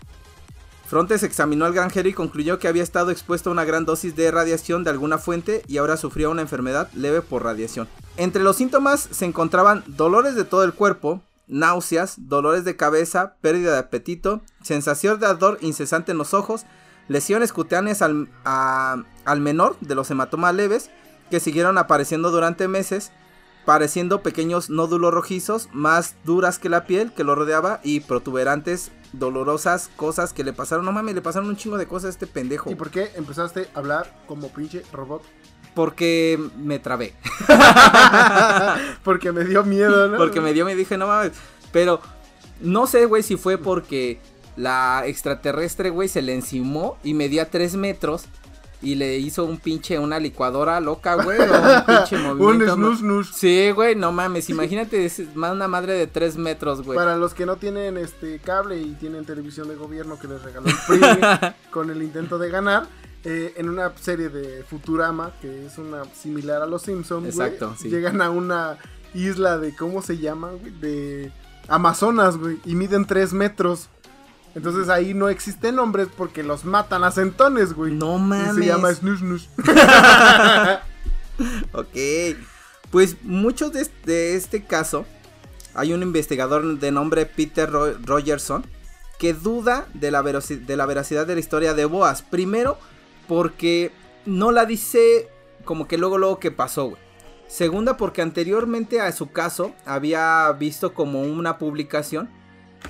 Fontes 0.90 1.22
examinó 1.22 1.66
al 1.66 1.72
granjero 1.72 2.08
y 2.08 2.12
concluyó 2.12 2.58
que 2.58 2.66
había 2.66 2.82
estado 2.82 3.12
expuesto 3.12 3.48
a 3.48 3.52
una 3.52 3.64
gran 3.64 3.84
dosis 3.84 4.16
de 4.16 4.28
radiación 4.32 4.82
de 4.82 4.90
alguna 4.90 5.18
fuente 5.18 5.62
y 5.68 5.78
ahora 5.78 5.96
sufría 5.96 6.28
una 6.28 6.42
enfermedad 6.42 6.90
leve 6.94 7.22
por 7.22 7.44
radiación. 7.44 7.86
Entre 8.16 8.42
los 8.42 8.56
síntomas 8.56 9.08
se 9.08 9.24
encontraban 9.24 9.84
dolores 9.86 10.34
de 10.34 10.42
todo 10.42 10.64
el 10.64 10.74
cuerpo, 10.74 11.22
náuseas, 11.46 12.16
dolores 12.28 12.64
de 12.64 12.74
cabeza, 12.74 13.36
pérdida 13.40 13.70
de 13.72 13.78
apetito, 13.78 14.40
sensación 14.64 15.20
de 15.20 15.26
ardor 15.26 15.58
incesante 15.60 16.10
en 16.10 16.18
los 16.18 16.34
ojos, 16.34 16.66
lesiones 17.06 17.52
cutáneas 17.52 18.02
al, 18.02 18.28
al 18.44 19.40
menor 19.40 19.76
de 19.80 19.94
los 19.94 20.10
hematomas 20.10 20.56
leves 20.56 20.90
que 21.30 21.38
siguieron 21.38 21.78
apareciendo 21.78 22.32
durante 22.32 22.66
meses, 22.66 23.12
pareciendo 23.70 24.20
pequeños 24.20 24.68
nódulos 24.68 25.14
rojizos 25.14 25.68
más 25.72 26.16
duras 26.24 26.58
que 26.58 26.68
la 26.68 26.86
piel 26.86 27.12
que 27.12 27.22
lo 27.22 27.36
rodeaba 27.36 27.78
y 27.84 28.00
protuberantes 28.00 28.90
dolorosas 29.12 29.88
cosas 29.94 30.32
que 30.32 30.42
le 30.42 30.52
pasaron. 30.52 30.84
No 30.84 30.90
mames, 30.90 31.14
le 31.14 31.22
pasaron 31.22 31.48
un 31.48 31.56
chingo 31.56 31.78
de 31.78 31.86
cosas 31.86 32.06
a 32.06 32.08
este 32.08 32.26
pendejo. 32.26 32.68
¿Y 32.68 32.74
por 32.74 32.90
qué 32.90 33.12
empezaste 33.14 33.68
a 33.72 33.78
hablar 33.78 34.24
como 34.26 34.48
pinche 34.48 34.82
robot? 34.92 35.22
Porque 35.72 36.36
me 36.58 36.80
trabé. 36.80 37.14
porque 39.04 39.30
me 39.30 39.44
dio 39.44 39.62
miedo, 39.62 40.08
¿no? 40.08 40.16
Porque 40.16 40.40
me 40.40 40.52
dio 40.52 40.64
miedo 40.64 40.76
y 40.76 40.80
dije, 40.80 40.98
no 40.98 41.06
mames. 41.06 41.30
Pero 41.70 42.00
no 42.60 42.88
sé, 42.88 43.04
güey, 43.04 43.22
si 43.22 43.36
fue 43.36 43.56
porque 43.56 44.18
la 44.56 45.04
extraterrestre, 45.06 45.90
güey, 45.90 46.08
se 46.08 46.22
le 46.22 46.34
encimó 46.34 46.98
y 47.04 47.14
medía 47.14 47.50
3 47.50 47.76
metros 47.76 48.24
y 48.82 48.94
le 48.94 49.18
hizo 49.18 49.44
un 49.44 49.58
pinche, 49.58 49.98
una 49.98 50.18
licuadora 50.18 50.80
loca, 50.80 51.16
güey, 51.16 51.38
o 51.38 51.44
un 51.44 51.84
pinche 51.84 52.16
movimiento. 52.18 52.74
un 52.74 52.96
snus, 52.96 52.98
snus. 53.00 53.30
Sí, 53.34 53.70
güey, 53.72 53.94
no 53.94 54.12
mames, 54.12 54.48
imagínate, 54.48 55.04
es 55.04 55.22
una 55.34 55.68
madre 55.68 55.94
de 55.94 56.06
tres 56.06 56.36
metros, 56.36 56.82
güey. 56.82 56.96
Para 56.96 57.16
los 57.16 57.34
que 57.34 57.46
no 57.46 57.56
tienen 57.56 57.98
este 57.98 58.38
cable 58.38 58.80
y 58.80 58.94
tienen 58.94 59.24
televisión 59.24 59.68
de 59.68 59.76
gobierno 59.76 60.18
que 60.18 60.28
les 60.28 60.42
regaló 60.42 60.66
el 60.68 60.76
PRI 60.86 61.00
con 61.70 61.90
el 61.90 62.02
intento 62.02 62.38
de 62.38 62.50
ganar, 62.50 62.86
eh, 63.24 63.52
en 63.56 63.68
una 63.68 63.92
serie 64.00 64.30
de 64.30 64.64
Futurama, 64.64 65.32
que 65.42 65.66
es 65.66 65.76
una 65.76 66.04
similar 66.14 66.62
a 66.62 66.66
los 66.66 66.82
Simpsons, 66.82 67.26
Exacto, 67.26 67.74
sí. 67.78 67.90
llegan 67.90 68.22
a 68.22 68.30
una 68.30 68.78
isla 69.12 69.58
de, 69.58 69.76
¿cómo 69.76 70.00
se 70.00 70.16
llama? 70.16 70.52
Güey? 70.52 70.72
De 70.80 71.32
Amazonas, 71.68 72.38
güey, 72.38 72.58
y 72.64 72.74
miden 72.74 73.04
tres 73.04 73.32
metros. 73.34 73.90
Entonces 74.54 74.88
ahí 74.88 75.14
no 75.14 75.28
existen 75.28 75.78
hombres 75.78 76.08
porque 76.16 76.42
los 76.42 76.64
matan 76.64 77.04
a 77.04 77.12
centones, 77.12 77.72
güey. 77.72 77.92
No 77.92 78.18
mames. 78.18 78.56
Y 78.56 78.60
se 78.60 78.66
llama 78.66 78.92
Snus 78.92 79.20
Snus. 79.20 79.48
ok. 81.72 81.96
Pues 82.90 83.16
muchos 83.22 83.72
de, 83.72 84.34
este 84.34 84.64
caso, 84.64 85.06
hay 85.74 85.92
un 85.92 86.02
investigador 86.02 86.78
de 86.78 86.90
nombre 86.90 87.26
Peter 87.26 87.70
Rogerson 87.70 88.66
que 89.18 89.34
duda 89.34 89.86
de 89.94 90.10
la, 90.10 90.22
de 90.22 90.76
la 90.76 90.86
veracidad 90.86 91.26
de 91.26 91.34
la 91.34 91.40
historia 91.40 91.74
de 91.74 91.84
Boas. 91.84 92.22
Primero, 92.22 92.78
porque 93.28 93.92
no 94.26 94.50
la 94.50 94.66
dice 94.66 95.28
como 95.64 95.86
que 95.86 95.98
luego 95.98 96.18
luego 96.18 96.40
que 96.40 96.50
pasó, 96.50 96.86
güey. 96.86 97.00
Segunda, 97.46 97.96
porque 97.96 98.22
anteriormente 98.22 99.00
a 99.00 99.12
su 99.12 99.30
caso 99.30 99.74
había 99.84 100.50
visto 100.52 100.94
como 100.94 101.22
una 101.22 101.58
publicación 101.58 102.30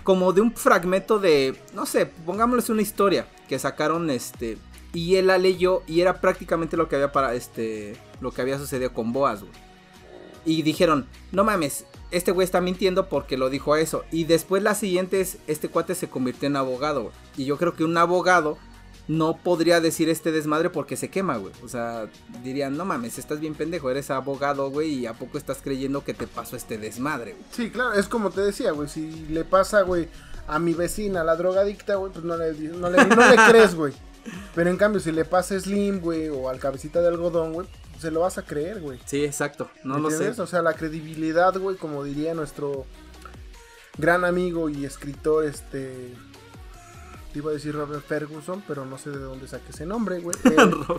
como 0.02 0.32
de 0.32 0.40
un 0.40 0.52
fragmento 0.52 1.18
de, 1.18 1.56
no 1.74 1.86
sé, 1.86 2.06
pongámosle 2.06 2.72
una 2.72 2.82
historia 2.82 3.26
que 3.48 3.58
sacaron 3.58 4.10
este 4.10 4.58
y 4.92 5.16
él 5.16 5.28
la 5.28 5.38
leyó 5.38 5.82
y 5.86 6.00
era 6.00 6.20
prácticamente 6.20 6.76
lo 6.76 6.88
que 6.88 6.96
había 6.96 7.12
para 7.12 7.34
este 7.34 7.96
lo 8.20 8.32
que 8.32 8.42
había 8.42 8.58
sucedido 8.58 8.92
con 8.92 9.12
Boas. 9.12 9.44
Y 10.44 10.62
dijeron, 10.62 11.06
"No 11.32 11.44
mames, 11.44 11.84
este 12.10 12.32
güey 12.32 12.44
está 12.44 12.60
mintiendo 12.60 13.08
porque 13.08 13.36
lo 13.36 13.50
dijo 13.50 13.76
eso." 13.76 14.04
Y 14.10 14.24
después 14.24 14.62
la 14.62 14.74
siguiente 14.74 15.20
es 15.20 15.38
este 15.46 15.68
cuate 15.68 15.94
se 15.94 16.08
convirtió 16.08 16.48
en 16.48 16.56
abogado. 16.56 17.12
Y 17.36 17.44
yo 17.44 17.56
creo 17.56 17.74
que 17.74 17.84
un 17.84 17.96
abogado 17.96 18.58
no 19.10 19.36
podría 19.36 19.80
decir 19.80 20.08
este 20.08 20.30
desmadre 20.30 20.70
porque 20.70 20.96
se 20.96 21.10
quema, 21.10 21.36
güey. 21.36 21.52
O 21.64 21.68
sea, 21.68 22.08
dirían, 22.44 22.76
no 22.76 22.84
mames, 22.84 23.18
estás 23.18 23.40
bien 23.40 23.56
pendejo, 23.56 23.90
eres 23.90 24.08
abogado, 24.08 24.70
güey, 24.70 25.00
y 25.00 25.06
a 25.06 25.14
poco 25.14 25.36
estás 25.36 25.58
creyendo 25.62 26.04
que 26.04 26.14
te 26.14 26.28
pasó 26.28 26.54
este 26.54 26.78
desmadre, 26.78 27.32
güey. 27.32 27.44
Sí, 27.50 27.70
claro, 27.70 27.94
es 27.94 28.06
como 28.06 28.30
te 28.30 28.40
decía, 28.40 28.70
güey, 28.70 28.88
si 28.88 29.10
le 29.28 29.44
pasa, 29.44 29.82
güey, 29.82 30.08
a 30.46 30.60
mi 30.60 30.74
vecina, 30.74 31.24
la 31.24 31.34
drogadicta, 31.34 31.96
güey, 31.96 32.12
pues 32.12 32.24
no 32.24 32.36
le, 32.36 32.52
no 32.52 32.88
le, 32.88 32.98
crees, 33.50 33.74
güey. 33.74 33.92
Pero 34.54 34.70
en 34.70 34.76
cambio, 34.76 35.00
si 35.00 35.10
le 35.10 35.24
pasa 35.24 35.56
a 35.56 35.60
Slim, 35.60 35.98
güey, 35.98 36.28
o 36.28 36.48
al 36.48 36.60
cabecita 36.60 37.00
de 37.00 37.08
algodón, 37.08 37.52
güey, 37.52 37.66
se 37.98 38.12
lo 38.12 38.20
vas 38.20 38.38
a 38.38 38.42
creer, 38.42 38.80
güey. 38.80 39.00
Sí, 39.06 39.24
exacto, 39.24 39.72
no 39.82 39.98
lo 39.98 40.12
sé. 40.12 40.40
O 40.40 40.46
sea, 40.46 40.62
la 40.62 40.74
credibilidad, 40.74 41.52
güey, 41.58 41.76
como 41.76 42.04
diría 42.04 42.32
nuestro 42.32 42.86
gran 43.98 44.24
amigo 44.24 44.68
y 44.68 44.84
escritor, 44.84 45.46
este 45.46 46.14
te 47.32 47.38
iba 47.38 47.50
a 47.50 47.54
decir 47.54 47.74
Robert 47.74 48.04
Ferguson, 48.04 48.62
pero 48.66 48.84
no 48.84 48.98
sé 48.98 49.10
de 49.10 49.18
dónde 49.18 49.46
saque 49.46 49.70
ese 49.70 49.86
nombre, 49.86 50.20
güey. 50.20 50.36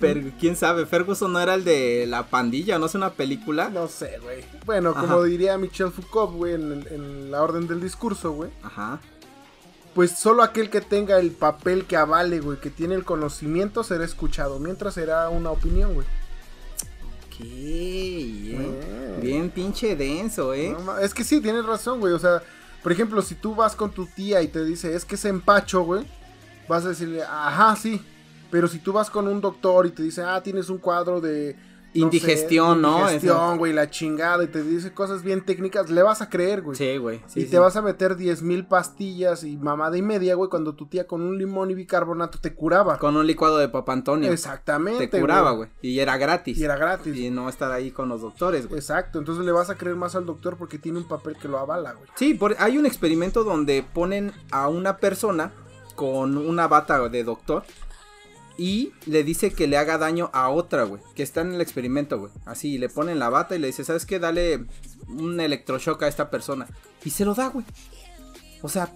Pero, 0.00 0.30
¿Quién 0.38 0.54
sabe? 0.54 0.86
Ferguson 0.86 1.32
no 1.32 1.40
era 1.40 1.54
el 1.54 1.64
de 1.64 2.06
La 2.06 2.28
Pandilla, 2.28 2.78
¿no 2.78 2.86
es 2.86 2.94
una 2.94 3.14
película? 3.14 3.68
No 3.68 3.88
sé, 3.88 4.20
güey. 4.22 4.44
Bueno, 4.64 4.94
como 4.94 5.24
diría 5.24 5.58
Michel 5.58 5.90
Foucault, 5.90 6.34
güey, 6.34 6.54
en, 6.54 7.32
la 7.32 7.42
orden 7.42 7.66
del 7.66 7.80
discurso, 7.80 8.30
güey. 8.30 8.52
Ajá. 8.62 9.00
Pues 9.96 10.12
solo 10.12 10.44
aquel 10.44 10.70
que 10.70 10.80
tenga 10.80 11.18
el 11.18 11.32
papel 11.32 11.84
que 11.84 11.96
avale, 11.96 12.38
güey, 12.38 12.60
que 12.60 12.70
tiene 12.70 12.94
el 12.94 13.04
conocimiento 13.04 13.82
será 13.82 14.04
escuchado, 14.04 14.60
mientras 14.60 14.94
será 14.94 15.28
una 15.30 15.50
opinión, 15.50 15.94
güey. 15.94 16.06
Ok, 17.26 17.40
eh. 17.40 19.18
bien 19.20 19.50
pinche 19.50 19.96
denso, 19.96 20.54
eh. 20.54 20.76
es 21.02 21.12
que 21.12 21.24
sí, 21.24 21.40
tienes 21.40 21.66
razón, 21.66 21.98
güey, 21.98 22.12
o 22.12 22.20
sea 22.20 22.40
por 22.82 22.92
ejemplo, 22.92 23.22
si 23.22 23.34
tú 23.34 23.54
vas 23.54 23.74
con 23.74 23.90
tu 23.90 24.06
tía 24.06 24.42
y 24.42 24.48
te 24.48 24.64
dice, 24.64 24.94
es 24.94 25.04
que 25.04 25.16
es 25.16 25.24
empacho, 25.24 25.82
güey, 25.82 26.06
vas 26.68 26.84
a 26.84 26.90
decirle, 26.90 27.22
ajá, 27.22 27.76
sí. 27.76 28.00
Pero 28.50 28.68
si 28.68 28.78
tú 28.78 28.92
vas 28.92 29.10
con 29.10 29.28
un 29.28 29.40
doctor 29.40 29.86
y 29.86 29.90
te 29.90 30.02
dice, 30.02 30.22
ah, 30.22 30.42
tienes 30.42 30.70
un 30.70 30.78
cuadro 30.78 31.20
de 31.20 31.56
indigestión, 31.94 32.82
¿no? 32.82 33.00
Indigestión, 33.00 33.58
güey, 33.58 33.72
la 33.72 33.90
chingada, 33.90 34.44
y 34.44 34.48
te 34.48 34.62
dice 34.62 34.92
cosas 34.92 35.22
bien 35.22 35.44
técnicas, 35.44 35.90
le 35.90 36.02
vas 36.02 36.22
a 36.22 36.28
creer, 36.28 36.62
güey. 36.62 36.76
Sí, 36.76 36.96
güey. 36.96 37.22
y 37.34 37.44
te 37.44 37.58
vas 37.58 37.76
a 37.76 37.82
meter 37.82 38.16
diez 38.16 38.42
mil 38.42 38.66
pastillas 38.66 39.44
y 39.44 39.56
mamada 39.56 39.96
y 39.96 40.02
media, 40.02 40.34
güey, 40.34 40.50
cuando 40.50 40.74
tu 40.74 40.86
tía 40.86 41.06
con 41.06 41.22
un 41.22 41.38
limón 41.38 41.70
y 41.70 41.74
bicarbonato 41.74 42.38
te 42.38 42.54
curaba. 42.54 42.98
Con 42.98 43.16
un 43.16 43.26
licuado 43.26 43.58
de 43.58 43.68
Papa 43.68 43.92
Antonio. 43.92 44.32
Exactamente. 44.32 45.08
Te 45.08 45.20
curaba, 45.20 45.52
güey. 45.52 45.68
Y 45.82 45.98
era 45.98 46.16
gratis. 46.16 46.58
Y 46.58 46.64
era 46.64 46.76
gratis. 46.76 47.16
Y 47.16 47.30
no 47.30 47.48
estar 47.48 47.72
ahí 47.72 47.90
con 47.90 48.08
los 48.08 48.20
doctores, 48.20 48.68
güey. 48.68 48.78
Exacto, 48.78 49.18
entonces 49.18 49.44
le 49.44 49.52
vas 49.52 49.70
a 49.70 49.76
creer 49.76 49.96
más 49.96 50.14
al 50.14 50.26
doctor 50.26 50.56
porque 50.56 50.78
tiene 50.78 50.98
un 50.98 51.08
papel 51.08 51.36
que 51.36 51.48
lo 51.48 51.58
avala, 51.58 51.92
güey. 51.92 52.08
Sí, 52.14 52.38
hay 52.58 52.78
un 52.78 52.86
experimento 52.86 53.44
donde 53.44 53.82
ponen 53.82 54.32
a 54.50 54.68
una 54.68 54.98
persona 54.98 55.52
con 55.94 56.36
una 56.36 56.68
bata 56.68 57.08
de 57.08 57.24
doctor 57.24 57.64
y 58.58 58.92
le 59.06 59.22
dice 59.22 59.52
que 59.52 59.68
le 59.68 59.78
haga 59.78 59.98
daño 59.98 60.30
a 60.32 60.50
otra, 60.50 60.82
güey, 60.82 61.00
que 61.14 61.22
está 61.22 61.42
en 61.42 61.54
el 61.54 61.60
experimento, 61.60 62.18
güey. 62.18 62.32
Así, 62.44 62.76
le 62.76 62.88
ponen 62.88 63.20
la 63.20 63.30
bata 63.30 63.54
y 63.54 63.60
le 63.60 63.68
dice, 63.68 63.84
¿sabes 63.84 64.04
qué? 64.04 64.18
Dale 64.18 64.66
un 65.06 65.38
electroshock 65.40 66.02
a 66.02 66.08
esta 66.08 66.28
persona. 66.28 66.66
Y 67.04 67.10
se 67.10 67.24
lo 67.24 67.34
da, 67.34 67.48
güey. 67.48 67.64
O 68.62 68.68
sea, 68.68 68.92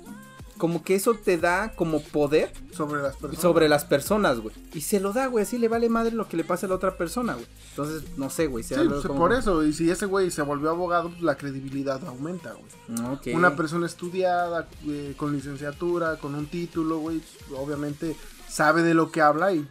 como 0.59 0.83
que 0.83 0.97
eso 0.97 1.15
te 1.15 1.39
da 1.39 1.73
como 1.77 2.03
poder 2.03 2.53
sobre 2.73 3.03
las 3.03 3.15
personas. 3.15 3.41
Sobre 3.41 3.69
las 3.69 3.85
personas, 3.85 4.41
güey. 4.41 4.55
Y 4.75 4.81
se 4.81 4.99
lo 4.99 5.13
da, 5.13 5.27
güey. 5.29 5.45
Así 5.45 5.59
le 5.59 5.69
vale 5.69 5.89
madre 5.89 6.11
lo 6.11 6.29
que 6.29 6.37
le 6.37 6.43
pase 6.43 6.67
a 6.67 6.69
la 6.69 6.75
otra 6.75 6.97
persona, 6.97 7.35
güey. 7.35 7.47
Entonces, 7.71 8.03
no 8.17 8.31
sé, 8.31 8.49
güey. 8.49 8.65
Sí, 8.65 8.75
pues, 8.89 9.07
por 9.07 9.33
eso. 9.33 9.65
Y 9.65 9.73
si 9.73 9.89
ese 9.89 10.07
güey 10.07 10.33
se 10.33 10.43
volvió 10.43 10.71
abogado, 10.71 11.11
pues 11.11 11.23
la 11.23 11.37
credibilidad 11.37 12.05
aumenta, 12.05 12.53
güey. 12.53 13.35
Una 13.35 13.55
persona 13.55 13.87
estudiada, 13.87 14.69
eh, 14.89 15.15
con 15.17 15.33
licenciatura, 15.33 16.17
con 16.17 16.35
un 16.35 16.47
título, 16.47 16.99
güey. 16.99 17.23
Obviamente 17.57 18.17
sabe 18.53 18.83
de 18.83 18.95
lo 18.95 19.11
que 19.11 19.23
habla 19.23 19.53
y 19.53 19.67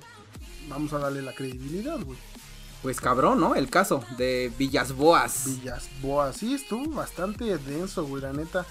vamos 0.67 0.91
a 0.93 0.99
darle 0.99 1.21
la 1.21 1.33
credibilidad, 1.33 1.99
güey. 1.99 2.17
Pues 2.81 2.99
cabrón, 2.99 3.39
¿no? 3.39 3.53
El 3.53 3.69
caso 3.69 4.03
de 4.17 4.51
Villas 4.57 4.93
Boas. 4.93 5.43
Villas 5.45 5.87
Boas, 6.01 6.37
sí, 6.37 6.55
estuvo 6.55 6.89
bastante 6.95 7.57
denso, 7.59 8.05
güey, 8.05 8.23
la 8.23 8.33
neta. 8.33 8.65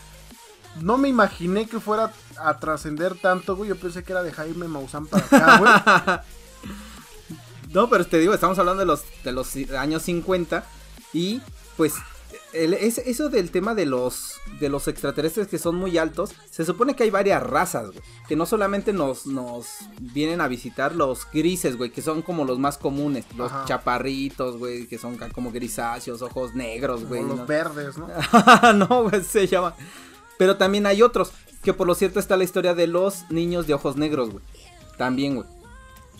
No 0.80 0.98
me 0.98 1.08
imaginé 1.08 1.66
que 1.66 1.78
fuera 1.78 2.12
a 2.38 2.58
trascender 2.58 3.14
tanto, 3.16 3.54
güey. 3.54 3.68
Yo 3.68 3.76
pensé 3.76 4.02
que 4.02 4.12
era 4.12 4.22
de 4.22 4.32
Jaime 4.32 4.66
Maussan 4.66 5.06
para 5.06 5.24
acá, 5.24 5.58
güey. 6.62 6.72
no, 7.72 7.88
pero 7.88 8.04
te 8.04 8.18
digo, 8.18 8.34
estamos 8.34 8.58
hablando 8.58 8.80
de 8.80 8.86
los, 8.86 9.04
de 9.22 9.32
los 9.32 9.54
años 9.76 10.02
50 10.02 10.64
y 11.12 11.40
pues 11.76 11.94
eso 12.52 13.28
del 13.28 13.50
tema 13.50 13.74
de 13.74 13.86
los, 13.86 14.40
de 14.58 14.68
los 14.68 14.88
extraterrestres 14.88 15.48
que 15.48 15.58
son 15.58 15.76
muy 15.76 15.98
altos, 15.98 16.32
se 16.50 16.64
supone 16.64 16.94
que 16.94 17.04
hay 17.04 17.10
varias 17.10 17.42
razas, 17.42 17.88
güey. 17.88 18.00
Que 18.28 18.36
no 18.36 18.46
solamente 18.46 18.92
nos, 18.92 19.26
nos 19.26 19.66
vienen 20.00 20.40
a 20.40 20.48
visitar 20.48 20.94
los 20.94 21.26
grises, 21.30 21.76
güey, 21.76 21.90
que 21.90 22.02
son 22.02 22.22
como 22.22 22.44
los 22.44 22.58
más 22.58 22.78
comunes. 22.78 23.24
Los 23.36 23.52
chaparritos, 23.66 24.58
güey, 24.58 24.86
que 24.86 24.98
son 24.98 25.18
como 25.32 25.52
grisáceos, 25.52 26.22
ojos 26.22 26.54
negros, 26.54 27.04
güey. 27.04 27.22
los 27.22 27.46
verdes, 27.46 27.96
¿no? 27.98 28.08
no, 28.74 29.04
güey, 29.04 29.22
se 29.22 29.46
llama. 29.46 29.74
Pero 30.38 30.56
también 30.56 30.86
hay 30.86 31.02
otros, 31.02 31.32
que 31.62 31.74
por 31.74 31.86
lo 31.86 31.94
cierto 31.94 32.18
está 32.18 32.36
la 32.36 32.44
historia 32.44 32.74
de 32.74 32.86
los 32.86 33.30
niños 33.30 33.66
de 33.66 33.74
ojos 33.74 33.96
negros, 33.96 34.30
güey. 34.30 34.44
También, 34.96 35.36
güey. 35.36 35.46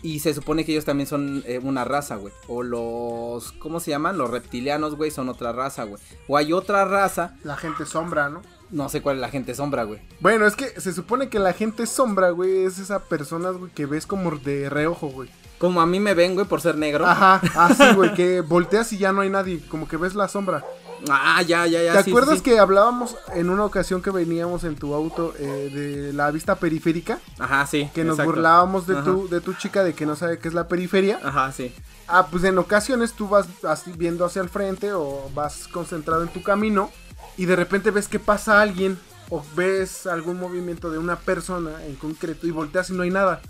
Y 0.03 0.21
se 0.21 0.33
supone 0.33 0.65
que 0.65 0.73
ellos 0.73 0.85
también 0.85 1.07
son 1.07 1.43
eh, 1.47 1.61
una 1.63 1.85
raza, 1.85 2.17
güey. 2.17 2.33
O 2.49 2.63
los. 2.63 3.53
¿Cómo 3.53 3.81
se 3.81 3.91
llaman? 3.91 4.17
Los 4.17 4.31
reptilianos, 4.31 4.97
güey, 4.97 5.11
son 5.11 5.29
otra 5.29 5.53
raza, 5.53 5.85
güey. 5.85 6.03
O 6.27 6.37
hay 6.37 6.53
otra 6.53 6.85
raza. 6.85 7.37
La 7.45 7.57
gente 7.57 7.85
sombra, 7.85 8.31
¿no? 8.31 8.43
No 8.71 8.89
sé 8.89 9.03
cuál 9.03 9.17
es 9.17 9.21
la 9.21 9.29
gente 9.29 9.55
sombra, 9.55 9.85
güey. 9.85 10.01
Bueno, 10.21 10.47
es 10.47 10.55
que 10.55 10.81
se 10.81 10.93
supone 10.93 11.29
que 11.29 11.39
la 11.39 11.53
gente 11.53 11.87
sombra, 11.87 12.31
güey, 12.31 12.65
es 12.65 12.79
esa 12.79 13.01
persona, 13.01 13.51
güey, 13.51 13.71
que 13.73 13.87
ves 13.87 14.07
como 14.07 14.31
de 14.37 14.71
reojo, 14.71 15.09
güey. 15.09 15.29
Como 15.59 15.81
a 15.81 15.87
mí 15.87 16.01
me 16.01 16.15
ven, 16.15 16.35
güey, 16.35 16.47
por 16.47 16.61
ser 16.61 16.77
negro. 16.77 17.05
Ajá, 17.05 17.43
así, 17.57 17.95
güey, 17.95 18.15
que 18.15 18.41
volteas 18.41 18.93
y 18.93 18.99
ya 18.99 19.13
no 19.13 19.23
hay 19.23 19.29
nadie, 19.29 19.61
como 19.69 19.89
que 19.89 19.97
ves 19.97 20.15
la 20.15 20.29
sombra. 20.29 20.65
Ah, 21.09 21.43
ya, 21.43 21.67
ya, 21.67 21.83
ya. 21.83 21.93
¿Te 21.95 22.05
sí, 22.05 22.11
acuerdas 22.11 22.39
sí. 22.39 22.43
que 22.45 22.59
hablábamos 22.59 23.17
en 23.35 23.51
una 23.51 23.65
ocasión 23.65 24.03
que 24.03 24.11
veníamos 24.11 24.65
en 24.65 24.77
tu 24.77 24.95
auto 24.95 25.35
eh, 25.39 25.71
de 25.73 26.13
la 26.13 26.31
vista 26.31 26.57
periférica? 26.57 27.19
Ajá, 27.39 27.67
sí. 27.67 27.91
Que 27.95 28.05
nos 28.05 28.15
exacto. 28.15 28.33
burlábamos 28.33 28.87
de 28.87 28.95
Ajá. 28.95 29.05
tu, 29.05 29.29
de 29.29 29.41
tu 29.41 29.55
chica 29.55 29.83
de 29.85 29.95
que 29.95 30.07
no 30.07 30.17
sabe 30.17 30.39
qué 30.39 30.49
es 30.49 30.55
la 30.55 30.69
periferia. 30.69 31.21
Ajá, 31.23 31.53
sí. 31.53 31.73
Ah, 32.09 32.27
pues 32.31 32.45
en 32.45 32.59
ocasiones 32.59 33.13
tú 33.13 33.29
vas 33.29 33.47
así 33.63 33.93
viendo 33.97 34.25
hacia 34.25 34.43
el 34.43 34.49
frente 34.49 34.93
o 34.93 35.31
vas 35.35 35.69
concentrado 35.69 36.23
en 36.23 36.29
tu 36.29 36.43
camino 36.43 36.91
y 37.37 37.47
de 37.47 37.57
repente 37.57 37.91
ves 37.91 38.09
que 38.09 38.19
pasa 38.19 38.61
alguien 38.61 38.99
o 39.31 39.45
ves 39.55 40.07
algún 40.07 40.39
movimiento 40.39 40.91
de 40.91 40.99
una 40.99 41.17
persona 41.17 41.85
en 41.87 41.95
concreto 41.95 42.47
y 42.47 42.51
volteas 42.51 42.91
y 42.91 42.95
no 42.95 43.05
hay 43.05 43.11
nada. 43.11 43.41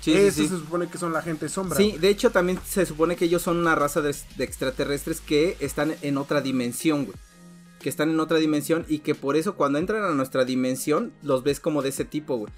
Sí, 0.00 0.12
Eso 0.12 0.42
sí. 0.42 0.48
se 0.48 0.56
supone 0.56 0.88
que 0.88 0.98
son 0.98 1.12
la 1.12 1.22
gente 1.22 1.48
sombra. 1.48 1.76
Sí, 1.76 1.96
de 1.98 2.08
hecho 2.08 2.30
también 2.30 2.58
se 2.64 2.86
supone 2.86 3.16
que 3.16 3.24
ellos 3.24 3.42
son 3.42 3.56
una 3.58 3.74
raza 3.74 4.00
de, 4.00 4.14
de 4.36 4.44
extraterrestres 4.44 5.20
que 5.20 5.56
están 5.60 5.94
en 6.02 6.18
otra 6.18 6.40
dimensión, 6.40 7.06
güey. 7.06 7.16
Que 7.80 7.88
están 7.88 8.10
en 8.10 8.20
otra 8.20 8.38
dimensión 8.38 8.84
y 8.88 8.98
que 9.00 9.14
por 9.14 9.36
eso 9.36 9.56
cuando 9.56 9.78
entran 9.78 10.04
a 10.04 10.14
nuestra 10.14 10.44
dimensión 10.44 11.12
los 11.22 11.42
ves 11.42 11.58
como 11.60 11.82
de 11.82 11.88
ese 11.88 12.04
tipo, 12.04 12.36
güey. 12.36 12.52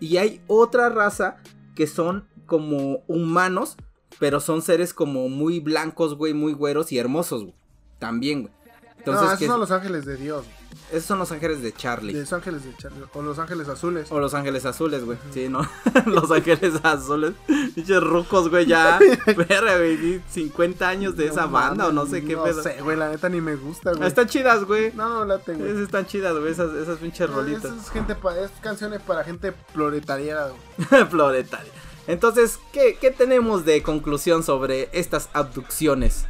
Y 0.00 0.16
hay 0.18 0.40
otra 0.46 0.88
raza 0.88 1.38
que 1.74 1.86
son 1.86 2.26
como 2.46 3.02
humanos, 3.08 3.76
pero 4.18 4.40
son 4.40 4.62
seres 4.62 4.94
como 4.94 5.28
muy 5.28 5.60
blancos, 5.60 6.16
güey, 6.16 6.32
muy 6.32 6.52
güeros 6.52 6.92
y 6.92 6.98
hermosos, 6.98 7.42
güey. 7.42 7.54
También, 7.98 8.42
güey. 8.42 8.54
Entonces, 8.98 9.22
no, 9.22 9.28
esos 9.28 9.38
que 9.38 9.46
son 9.46 9.60
los 9.60 9.70
ángeles 9.70 10.06
de 10.06 10.16
Dios. 10.16 10.44
Esos 10.90 11.04
son 11.04 11.18
los 11.18 11.30
ángeles 11.32 11.60
de 11.62 11.72
Charlie. 11.72 12.12
Los 12.14 12.32
ángeles 12.32 12.64
de 12.64 12.74
Charlie. 12.76 13.04
O 13.12 13.20
los 13.22 13.38
ángeles 13.38 13.68
azules. 13.68 14.10
O 14.10 14.18
los 14.20 14.32
ángeles 14.34 14.64
azules, 14.64 15.04
güey. 15.04 15.18
Sí, 15.32 15.48
¿no? 15.48 15.60
los 16.06 16.30
ángeles 16.30 16.74
azules. 16.82 17.32
Pinches 17.74 18.02
rucos, 18.02 18.48
güey, 18.48 18.64
ya. 18.66 18.98
Verga, 19.26 19.76
güey. 19.76 20.22
50 20.30 20.88
años 20.88 21.16
de 21.16 21.26
esa 21.26 21.42
No 21.42 21.50
banda 21.50 21.86
o 21.88 21.92
no 21.92 22.06
sé 22.06 22.24
qué 22.24 22.34
no 22.36 22.44
pedo. 22.44 22.62
sé, 22.62 22.80
güey, 22.82 22.96
la 22.96 23.10
neta 23.10 23.28
ni 23.28 23.40
me 23.40 23.54
gusta, 23.56 23.92
güey. 23.92 24.08
Están 24.08 24.28
chidas, 24.28 24.64
güey. 24.64 24.92
No, 24.94 25.08
no, 25.08 25.24
late, 25.26 25.54
güey. 25.54 25.70
Esas 25.70 25.82
están 25.82 26.06
chidas, 26.06 26.36
güey. 26.38 26.52
Esas, 26.52 26.72
esas 26.74 26.98
pinches 26.98 27.28
rolitas. 27.28 27.64
Esa 27.66 27.74
es 27.82 27.90
gente 27.90 28.14
pa- 28.14 28.38
es 28.38 28.50
canciones 28.62 29.02
para 29.02 29.24
gente 29.24 29.52
proletariada, 29.74 30.50
güey. 30.88 31.04
Floretaria. 31.10 31.72
Entonces, 32.06 32.58
¿qué, 32.72 32.96
¿qué 32.98 33.10
tenemos 33.10 33.66
de 33.66 33.82
conclusión 33.82 34.42
sobre 34.42 34.88
estas 34.92 35.28
abducciones? 35.34 36.24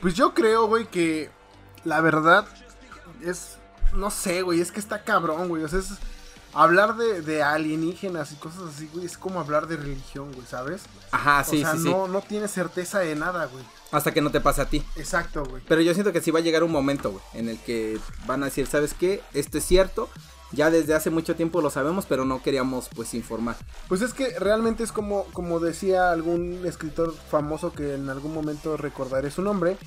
Pues 0.00 0.14
yo 0.14 0.34
creo, 0.34 0.66
güey, 0.66 0.86
que 0.86 1.30
la 1.84 2.00
verdad 2.00 2.46
es. 3.24 3.56
No 3.94 4.10
sé, 4.10 4.42
güey, 4.42 4.60
es 4.60 4.72
que 4.72 4.80
está 4.80 5.04
cabrón, 5.04 5.48
güey. 5.48 5.62
O 5.62 5.68
sea, 5.68 5.78
es. 5.78 5.90
Hablar 6.54 6.96
de, 6.96 7.22
de 7.22 7.42
alienígenas 7.42 8.32
y 8.32 8.34
cosas 8.36 8.74
así, 8.74 8.86
güey, 8.92 9.06
es 9.06 9.16
como 9.16 9.40
hablar 9.40 9.66
de 9.68 9.78
religión, 9.78 10.32
güey, 10.34 10.46
¿sabes? 10.46 10.82
Ajá, 11.10 11.42
sí, 11.44 11.56
o 11.56 11.60
sea, 11.60 11.72
sí, 11.72 11.84
sí. 11.84 11.88
no, 11.88 12.08
no 12.08 12.20
tienes 12.20 12.50
certeza 12.50 12.98
de 12.98 13.14
nada, 13.14 13.46
güey. 13.46 13.64
Hasta 13.90 14.12
que 14.12 14.20
no 14.20 14.30
te 14.30 14.40
pase 14.40 14.60
a 14.60 14.66
ti. 14.66 14.84
Exacto, 14.96 15.44
güey. 15.44 15.62
Pero 15.66 15.80
yo 15.80 15.94
siento 15.94 16.12
que 16.12 16.20
sí 16.20 16.30
va 16.30 16.40
a 16.40 16.42
llegar 16.42 16.62
un 16.62 16.70
momento, 16.70 17.10
güey, 17.12 17.24
en 17.32 17.48
el 17.48 17.58
que 17.58 17.98
van 18.26 18.42
a 18.42 18.46
decir, 18.46 18.66
¿sabes 18.66 18.92
qué? 18.92 19.22
Esto 19.32 19.56
es 19.56 19.64
cierto. 19.64 20.10
Ya 20.52 20.70
desde 20.70 20.94
hace 20.94 21.08
mucho 21.08 21.34
tiempo 21.34 21.62
lo 21.62 21.70
sabemos, 21.70 22.04
pero 22.06 22.26
no 22.26 22.42
queríamos, 22.42 22.90
pues, 22.94 23.14
informar. 23.14 23.56
Pues 23.88 24.02
es 24.02 24.12
que 24.12 24.38
realmente 24.38 24.82
es 24.82 24.92
como, 24.92 25.24
como 25.32 25.58
decía 25.60 26.12
algún 26.12 26.66
escritor 26.66 27.14
famoso 27.30 27.72
que 27.72 27.94
en 27.94 28.10
algún 28.10 28.34
momento 28.34 28.76
recordaré 28.76 29.30
su 29.30 29.40
nombre. 29.40 29.78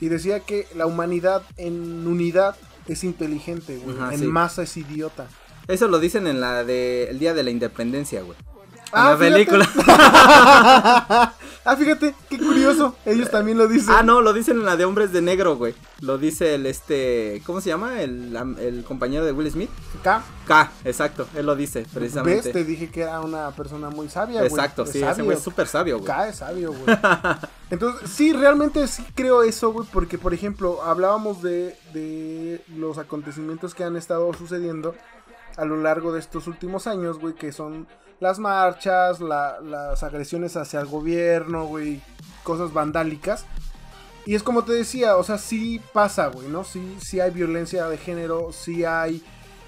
Y 0.00 0.08
decía 0.08 0.40
que 0.40 0.68
la 0.74 0.86
humanidad 0.86 1.42
en 1.56 2.06
unidad 2.06 2.56
es 2.86 3.04
inteligente, 3.04 3.76
güey. 3.78 3.96
Ajá, 3.96 4.12
en 4.14 4.20
sí. 4.20 4.26
masa 4.26 4.62
es 4.62 4.76
idiota. 4.76 5.26
Eso 5.68 5.88
lo 5.88 5.98
dicen 5.98 6.26
en 6.26 6.40
la 6.40 6.64
de 6.64 7.08
El 7.10 7.18
Día 7.18 7.32
de 7.34 7.42
la 7.42 7.50
Independencia, 7.50 8.20
güey. 8.22 8.36
En 8.38 8.44
Ah, 8.92 9.10
la 9.10 9.16
fíjate. 9.16 9.32
película. 9.32 9.68
ah, 11.64 11.76
fíjate, 11.76 12.14
qué 12.28 12.38
curioso. 12.38 12.94
Ellos 13.04 13.30
también 13.30 13.58
lo 13.58 13.66
dicen. 13.68 13.94
ah, 13.96 14.02
no, 14.02 14.20
lo 14.20 14.32
dicen 14.32 14.58
en 14.58 14.64
la 14.64 14.76
de 14.76 14.84
Hombres 14.84 15.12
de 15.12 15.22
Negro, 15.22 15.56
güey. 15.56 15.74
Lo 16.00 16.18
dice 16.18 16.54
el 16.54 16.66
este, 16.66 17.42
¿cómo 17.46 17.60
se 17.60 17.70
llama? 17.70 18.00
El, 18.02 18.36
el 18.60 18.84
compañero 18.84 19.24
de 19.24 19.32
Will 19.32 19.50
Smith. 19.50 19.70
Acá, 20.00 20.22
K, 20.46 20.70
exacto, 20.84 21.26
él 21.34 21.46
lo 21.46 21.56
dice, 21.56 21.86
precisamente. 21.92 22.42
ves, 22.42 22.52
te 22.52 22.64
dije 22.64 22.90
que 22.90 23.02
era 23.02 23.20
una 23.20 23.50
persona 23.52 23.90
muy 23.90 24.08
sabia, 24.08 24.40
güey. 24.40 24.50
Exacto, 24.50 24.82
Es 24.82 24.90
sí, 24.90 25.02
ese 25.02 25.22
güey 25.22 25.36
es 25.36 25.42
súper 25.42 25.66
sabio, 25.66 25.98
güey. 25.98 26.06
K 26.06 26.28
es 26.28 26.36
sabio, 26.36 26.72
güey. 26.72 26.96
Entonces, 27.70 28.10
sí, 28.10 28.32
realmente 28.32 28.86
sí 28.86 29.04
creo 29.14 29.42
eso, 29.42 29.72
güey, 29.72 29.88
porque, 29.92 30.18
por 30.18 30.34
ejemplo, 30.34 30.82
hablábamos 30.82 31.42
de, 31.42 31.76
de 31.94 32.62
los 32.76 32.98
acontecimientos 32.98 33.74
que 33.74 33.84
han 33.84 33.96
estado 33.96 34.32
sucediendo 34.34 34.94
a 35.56 35.64
lo 35.64 35.76
largo 35.76 36.12
de 36.12 36.20
estos 36.20 36.46
últimos 36.46 36.86
años, 36.86 37.18
güey, 37.18 37.34
que 37.34 37.52
son 37.52 37.86
las 38.20 38.38
marchas, 38.38 39.20
la- 39.20 39.60
las 39.60 40.02
agresiones 40.02 40.56
hacia 40.56 40.80
el 40.80 40.86
gobierno, 40.86 41.64
güey, 41.66 42.00
cosas 42.42 42.72
vandálicas. 42.72 43.44
Y 44.26 44.34
es 44.34 44.42
como 44.42 44.64
te 44.64 44.72
decía, 44.72 45.16
o 45.16 45.22
sea, 45.24 45.36
sí 45.38 45.80
pasa, 45.92 46.28
güey, 46.28 46.48
¿no? 46.48 46.64
Sí, 46.64 46.96
sí 47.00 47.20
hay 47.20 47.30
violencia 47.30 47.86
de 47.88 47.98
género, 47.98 48.52
sí 48.52 48.84
hay 48.84 49.22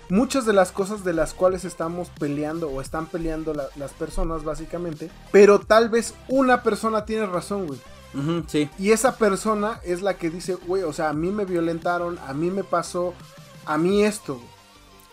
muchas 0.08 0.46
de 0.46 0.52
las 0.54 0.72
cosas 0.72 1.04
de 1.04 1.12
las 1.12 1.34
cuales 1.34 1.64
estamos 1.64 2.08
peleando 2.18 2.70
o 2.70 2.80
están 2.80 3.06
peleando 3.06 3.52
la- 3.52 3.68
las 3.76 3.92
personas, 3.92 4.44
básicamente. 4.44 5.10
Pero 5.32 5.58
tal 5.58 5.88
vez 5.90 6.14
una 6.28 6.62
persona 6.62 7.04
tiene 7.04 7.26
razón, 7.26 7.66
güey. 7.66 7.80
Sí, 8.46 8.70
Y 8.78 8.92
esa 8.92 9.16
persona 9.18 9.78
es 9.84 10.00
la 10.00 10.14
que 10.14 10.30
dice, 10.30 10.54
güey, 10.54 10.84
o 10.84 10.92
sea, 10.94 11.10
a 11.10 11.12
mí 11.12 11.30
me 11.30 11.44
violentaron, 11.44 12.18
a 12.26 12.32
mí 12.32 12.50
me 12.50 12.64
pasó, 12.64 13.12
a 13.66 13.76
mí 13.76 14.04
esto. 14.04 14.36
güey". 14.36 14.55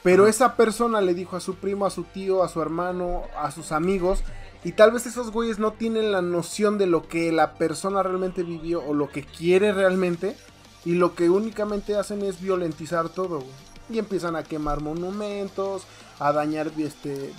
Pero 0.04 0.28
esa 0.28 0.56
persona 0.56 1.00
le 1.00 1.14
dijo 1.14 1.38
a 1.38 1.40
su 1.40 1.56
primo, 1.56 1.86
a 1.86 1.90
su 1.90 2.04
tío, 2.04 2.44
a 2.44 2.50
su 2.50 2.62
hermano, 2.62 3.24
a 3.38 3.52
sus 3.52 3.72
amigos. 3.72 4.22
Y 4.66 4.74
tal 4.74 4.92
vez 4.92 5.06
esos 5.06 5.32
güeyes 5.32 5.60
no 5.60 5.72
tienen 5.72 6.12
la 6.12 6.22
noción 6.22 6.78
de 6.78 6.88
lo 6.88 7.08
que 7.08 7.32
la 7.32 7.54
persona 7.54 8.04
realmente 8.04 8.44
vivió 8.44 8.84
o 8.86 8.94
lo 8.94 9.10
que 9.10 9.24
quiere 9.24 9.72
realmente. 9.72 10.36
Y 10.84 10.96
lo 10.96 11.16
que 11.16 11.30
únicamente 11.30 11.96
hacen 11.96 12.22
es 12.22 12.42
violentizar 12.42 13.08
todo, 13.08 13.40
güey. 13.40 13.52
Y 13.90 14.00
empiezan 14.00 14.36
a 14.36 14.44
quemar 14.44 14.82
monumentos, 14.82 15.84
a 16.20 16.34
dañar 16.34 16.72
este, 16.78 17.32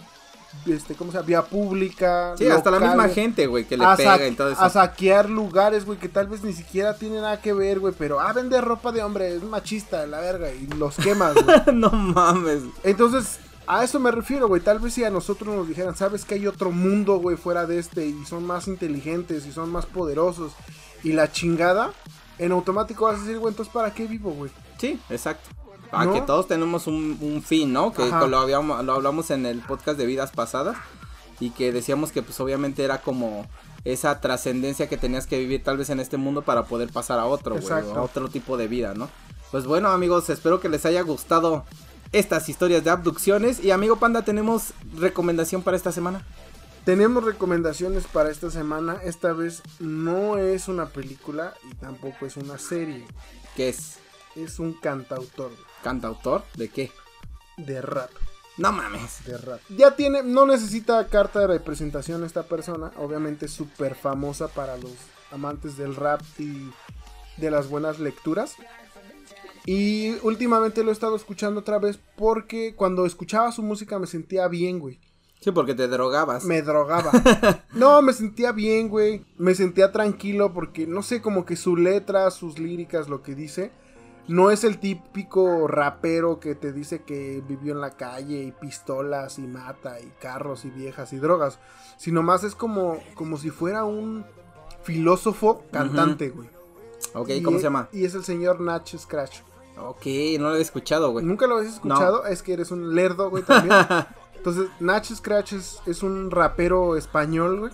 este 0.66 0.94
¿cómo 0.94 1.10
se 1.10 1.18
llama? 1.18 1.26
Vía 1.26 1.42
pública. 1.42 2.34
sí, 2.38 2.46
hasta 2.46 2.70
la 2.70 2.80
misma 2.80 3.08
gente, 3.08 3.46
güey, 3.46 3.64
que 3.64 3.76
le 3.76 3.84
pega 3.96 4.26
y 4.26 4.34
todo 4.34 4.50
eso. 4.50 4.62
a 4.62 4.70
saquear 4.70 5.28
lugares, 5.28 5.84
güey, 5.84 5.98
que 5.98 6.08
tal 6.08 6.26
vez 6.26 6.42
ni 6.42 6.52
siquiera 6.52 6.96
tienen 6.96 7.22
nada 7.22 7.40
que 7.40 7.52
ver, 7.52 7.80
güey, 7.80 7.94
pero 7.96 8.20
ah, 8.20 8.32
vende 8.32 8.60
ropa 8.60 8.92
de 8.92 9.02
hombre, 9.02 9.34
es 9.34 9.42
machista, 9.42 10.06
la 10.06 10.20
verga, 10.20 10.52
y 10.52 10.66
los 10.66 10.96
quemas, 10.96 11.34
güey. 11.34 11.62
no 11.74 11.90
mames. 11.90 12.62
Entonces, 12.82 13.38
a 13.66 13.84
eso 13.84 14.00
me 14.00 14.10
refiero, 14.10 14.48
güey, 14.48 14.60
tal 14.60 14.78
vez 14.78 14.94
si 14.94 15.04
a 15.04 15.10
nosotros 15.10 15.54
nos 15.54 15.68
dijeran, 15.68 15.96
sabes 15.96 16.24
que 16.24 16.34
hay 16.34 16.46
otro 16.46 16.70
mundo, 16.70 17.18
güey, 17.18 17.36
fuera 17.36 17.66
de 17.66 17.78
este, 17.78 18.06
y 18.06 18.24
son 18.24 18.44
más 18.44 18.68
inteligentes, 18.68 19.46
y 19.46 19.52
son 19.52 19.70
más 19.70 19.86
poderosos, 19.86 20.52
y 21.02 21.12
la 21.12 21.30
chingada, 21.30 21.92
en 22.38 22.52
automático 22.52 23.04
vas 23.04 23.16
a 23.16 23.20
decir, 23.20 23.38
güey, 23.38 23.52
entonces, 23.52 23.72
¿para 23.72 23.92
qué 23.92 24.06
vivo, 24.06 24.30
güey? 24.32 24.50
Sí, 24.78 24.98
exacto. 25.08 25.50
Para 25.90 26.06
¿No? 26.06 26.12
que 26.12 26.20
todos 26.22 26.48
tenemos 26.48 26.86
un, 26.86 27.18
un 27.20 27.42
fin, 27.42 27.72
¿no? 27.72 27.92
Que 27.92 28.06
lo, 28.08 28.38
habíamos, 28.38 28.84
lo 28.84 28.94
hablamos 28.94 29.30
en 29.30 29.46
el 29.46 29.60
podcast 29.60 29.98
de 29.98 30.06
vidas 30.06 30.32
pasadas 30.32 30.76
y 31.40 31.50
que 31.50 31.72
decíamos 31.72 32.12
que 32.12 32.22
pues 32.22 32.38
obviamente 32.40 32.84
era 32.84 33.00
como 33.00 33.46
esa 33.84 34.20
trascendencia 34.20 34.88
que 34.88 34.96
tenías 34.96 35.26
que 35.26 35.38
vivir 35.38 35.62
tal 35.62 35.76
vez 35.76 35.90
en 35.90 36.00
este 36.00 36.16
mundo 36.16 36.42
para 36.42 36.64
poder 36.64 36.90
pasar 36.90 37.18
a 37.18 37.26
otro, 37.26 37.56
a 37.70 38.02
otro 38.02 38.28
tipo 38.28 38.56
de 38.56 38.66
vida, 38.66 38.94
¿no? 38.94 39.10
Pues 39.50 39.66
bueno, 39.66 39.88
amigos, 39.90 40.30
espero 40.30 40.60
que 40.60 40.68
les 40.68 40.86
haya 40.86 41.02
gustado 41.02 41.64
estas 42.12 42.48
historias 42.48 42.82
de 42.84 42.90
abducciones 42.90 43.62
y 43.62 43.70
amigo 43.72 43.96
Panda, 43.96 44.22
tenemos 44.22 44.72
recomendación 44.96 45.62
para 45.62 45.76
esta 45.76 45.92
semana. 45.92 46.24
Tenemos 46.84 47.24
recomendaciones 47.24 48.04
para 48.04 48.30
esta 48.30 48.50
semana, 48.50 48.98
esta 49.02 49.32
vez 49.32 49.62
no 49.78 50.36
es 50.38 50.68
una 50.68 50.86
película 50.86 51.54
y 51.70 51.74
tampoco 51.76 52.26
es 52.26 52.36
una 52.36 52.58
serie, 52.58 53.06
¿Qué 53.56 53.70
es? 53.70 53.96
es 54.36 54.58
un 54.58 54.74
cantautor 54.74 55.50
¿Cantautor? 55.84 56.42
¿De 56.56 56.70
qué? 56.70 56.90
de 57.58 57.82
rap. 57.82 58.10
No 58.56 58.72
mames. 58.72 59.22
de 59.26 59.36
rap. 59.36 59.60
Ya 59.68 59.94
tiene, 59.96 60.22
no 60.22 60.46
necesita 60.46 61.06
carta 61.08 61.40
de 61.40 61.46
representación 61.46 62.24
esta 62.24 62.44
persona, 62.44 62.90
obviamente 62.96 63.48
súper 63.48 63.94
famosa 63.94 64.48
para 64.48 64.78
los 64.78 64.92
amantes 65.30 65.76
del 65.76 65.94
rap 65.94 66.22
y 66.38 66.70
de 67.36 67.50
las 67.50 67.68
buenas 67.68 67.98
lecturas. 67.98 68.54
Y 69.66 70.12
últimamente 70.22 70.82
lo 70.82 70.90
he 70.90 70.92
estado 70.92 71.16
escuchando 71.16 71.60
otra 71.60 71.78
vez 71.78 71.98
porque 72.16 72.74
cuando 72.74 73.04
escuchaba 73.04 73.52
su 73.52 73.62
música 73.62 73.98
me 73.98 74.06
sentía 74.06 74.48
bien, 74.48 74.78
güey. 74.78 74.98
Sí, 75.40 75.50
porque 75.50 75.74
te 75.74 75.86
drogabas. 75.86 76.44
Me 76.44 76.62
drogaba. 76.62 77.12
No, 77.74 78.00
me 78.00 78.14
sentía 78.14 78.52
bien, 78.52 78.88
güey. 78.88 79.26
Me 79.36 79.54
sentía 79.54 79.92
tranquilo 79.92 80.54
porque, 80.54 80.86
no 80.86 81.02
sé, 81.02 81.20
como 81.20 81.44
que 81.44 81.56
su 81.56 81.76
letra, 81.76 82.30
sus 82.30 82.58
líricas, 82.58 83.08
lo 83.08 83.22
que 83.22 83.34
dice, 83.34 83.70
no 84.28 84.50
es 84.50 84.64
el 84.64 84.78
típico 84.78 85.68
rapero 85.68 86.40
que 86.40 86.54
te 86.54 86.72
dice 86.72 87.02
que 87.02 87.42
vivió 87.46 87.72
en 87.74 87.80
la 87.80 87.90
calle 87.90 88.42
y 88.42 88.52
pistolas 88.52 89.38
y 89.38 89.42
mata 89.42 90.00
y 90.00 90.10
carros 90.20 90.64
y 90.64 90.70
viejas 90.70 91.12
y 91.12 91.18
drogas. 91.18 91.58
Sino 91.96 92.22
más 92.22 92.44
es 92.44 92.54
como, 92.54 92.98
como 93.14 93.36
si 93.36 93.50
fuera 93.50 93.84
un 93.84 94.24
filósofo 94.82 95.64
cantante, 95.70 96.30
güey. 96.30 96.48
Ok, 97.14 97.28
Y 97.30 97.42
¿cómo 97.42 97.56
e- 97.58 97.60
se 97.60 97.64
llama? 97.64 97.88
Y 97.92 98.04
es 98.04 98.14
el 98.14 98.24
señor 98.24 98.60
Nach 98.60 98.86
Scratch. 98.96 99.40
Ok, 99.78 100.06
no 100.38 100.50
lo 100.50 100.56
he 100.56 100.60
escuchado, 100.60 101.10
güey. 101.10 101.24
¿Nunca 101.24 101.46
lo 101.46 101.56
habías 101.56 101.74
escuchado? 101.74 102.26
Es 102.26 102.42
que 102.42 102.52
eres 102.52 102.70
un 102.70 102.94
lerdo, 102.94 103.28
güey, 103.30 103.42
también. 103.42 103.74
Entonces, 104.36 104.68
Nach 104.78 105.04
Scratch 105.04 105.54
es, 105.54 105.80
es 105.86 106.02
un 106.02 106.30
rapero 106.30 106.96
español, 106.96 107.60
güey. 107.60 107.72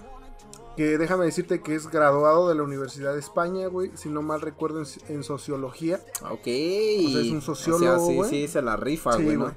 Que 0.77 0.97
déjame 0.99 1.25
decirte 1.27 1.61
que 1.61 1.75
es 1.75 1.89
graduado 1.89 2.49
de 2.49 2.55
la 2.55 2.62
Universidad 2.62 3.12
de 3.12 3.21
España, 3.21 3.66
güey. 3.66 3.91
Si 3.95 4.09
no 4.09 4.23
mal 4.23 4.41
recuerdo, 4.41 4.81
en, 4.81 4.87
en 5.14 5.23
sociología. 5.25 6.01
Ok. 6.31 6.31
O 6.47 7.11
sea, 7.11 7.21
es 7.21 7.31
un 7.31 7.43
sociólogo, 7.43 7.93
O 7.93 7.99
sea, 7.99 8.07
sí, 8.07 8.16
güey. 8.16 8.31
sí, 8.31 8.49
se 8.49 8.62
la 8.62 8.77
rifa, 8.77 9.12
Sí, 9.14 9.25
güey, 9.25 9.37
¿no? 9.37 9.45
güey. 9.45 9.55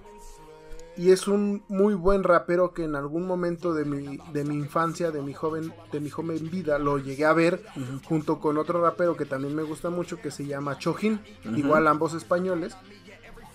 Y 0.96 1.10
es 1.12 1.28
un 1.28 1.64
muy 1.70 1.96
buen 1.96 2.24
rapero 2.24 2.72
que 2.74 2.84
en 2.84 2.96
algún 2.96 3.26
momento 3.26 3.74
de 3.74 3.84
mi, 3.84 4.20
de 4.32 4.44
mi 4.44 4.54
infancia, 4.56 5.10
de 5.10 5.24
mi 5.24 5.34
joven, 5.34 5.74
de 5.92 6.00
mi 6.00 6.12
joven 6.12 6.52
vida, 6.52 6.78
lo 6.78 7.00
llegué 7.00 7.26
a 7.26 7.34
ver 7.34 7.64
junto 8.08 8.40
con 8.40 8.60
otro 8.60 8.80
rapero 8.80 9.18
que 9.18 9.26
también 9.26 9.56
me 9.56 9.64
gusta 9.64 9.90
mucho, 9.90 10.18
que 10.22 10.30
se 10.30 10.46
llama 10.46 10.78
Chojin, 10.78 11.20
igual 11.56 11.88
ambos 11.88 12.14
españoles. 12.14 12.76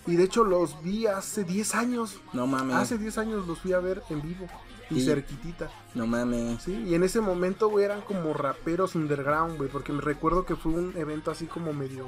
Y 0.08 0.16
de 0.16 0.24
hecho 0.24 0.42
los 0.42 0.82
vi 0.82 1.06
hace 1.06 1.44
10 1.44 1.74
años. 1.76 2.18
No 2.32 2.48
mames. 2.48 2.74
Hace 2.74 2.98
10 2.98 3.18
años 3.18 3.46
los 3.46 3.58
fui 3.60 3.72
a 3.72 3.78
ver 3.78 4.02
en 4.10 4.20
vivo. 4.20 4.46
Y 4.90 4.98
Y- 5.00 5.04
cerquitita. 5.04 5.70
No 5.94 6.06
mames. 6.06 6.62
Sí, 6.62 6.72
y 6.86 6.94
en 6.94 7.02
ese 7.02 7.20
momento, 7.20 7.68
güey, 7.68 7.84
eran 7.84 8.00
como 8.02 8.32
raperos 8.32 8.94
underground, 8.94 9.56
güey, 9.58 9.68
porque 9.68 9.92
me 9.92 10.00
recuerdo 10.00 10.44
que 10.46 10.56
fue 10.56 10.72
un 10.72 10.94
evento 10.96 11.30
así 11.30 11.46
como 11.46 11.72
medio, 11.72 12.06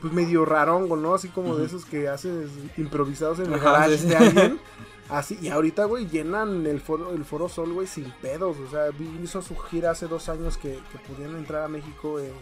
pues 0.00 0.12
medio 0.12 0.44
rarongo, 0.44 0.96
¿no? 0.96 1.14
Así 1.14 1.28
como 1.28 1.56
de 1.56 1.66
esos 1.66 1.84
que 1.84 2.08
haces 2.08 2.50
improvisados 2.76 3.38
en 3.40 3.46
el 3.46 3.54
Ajá, 3.54 3.72
garage 3.72 3.98
sí, 3.98 4.06
de 4.08 4.16
sí. 4.18 4.24
alguien. 4.24 4.60
Así, 5.10 5.38
y 5.42 5.48
ahorita, 5.50 5.84
güey, 5.84 6.06
llenan 6.08 6.66
el 6.66 6.80
foro, 6.80 7.12
el 7.12 7.26
foro 7.26 7.50
Sol, 7.50 7.74
güey, 7.74 7.86
sin 7.86 8.10
pedos. 8.22 8.56
O 8.66 8.70
sea, 8.70 8.88
vi- 8.88 9.20
hizo 9.22 9.42
su 9.42 9.54
gira 9.54 9.90
hace 9.90 10.06
dos 10.08 10.30
años 10.30 10.56
que, 10.56 10.78
que 10.90 10.98
pudieron 11.06 11.36
entrar 11.36 11.62
a 11.62 11.68
México 11.68 12.18
eh, 12.18 12.32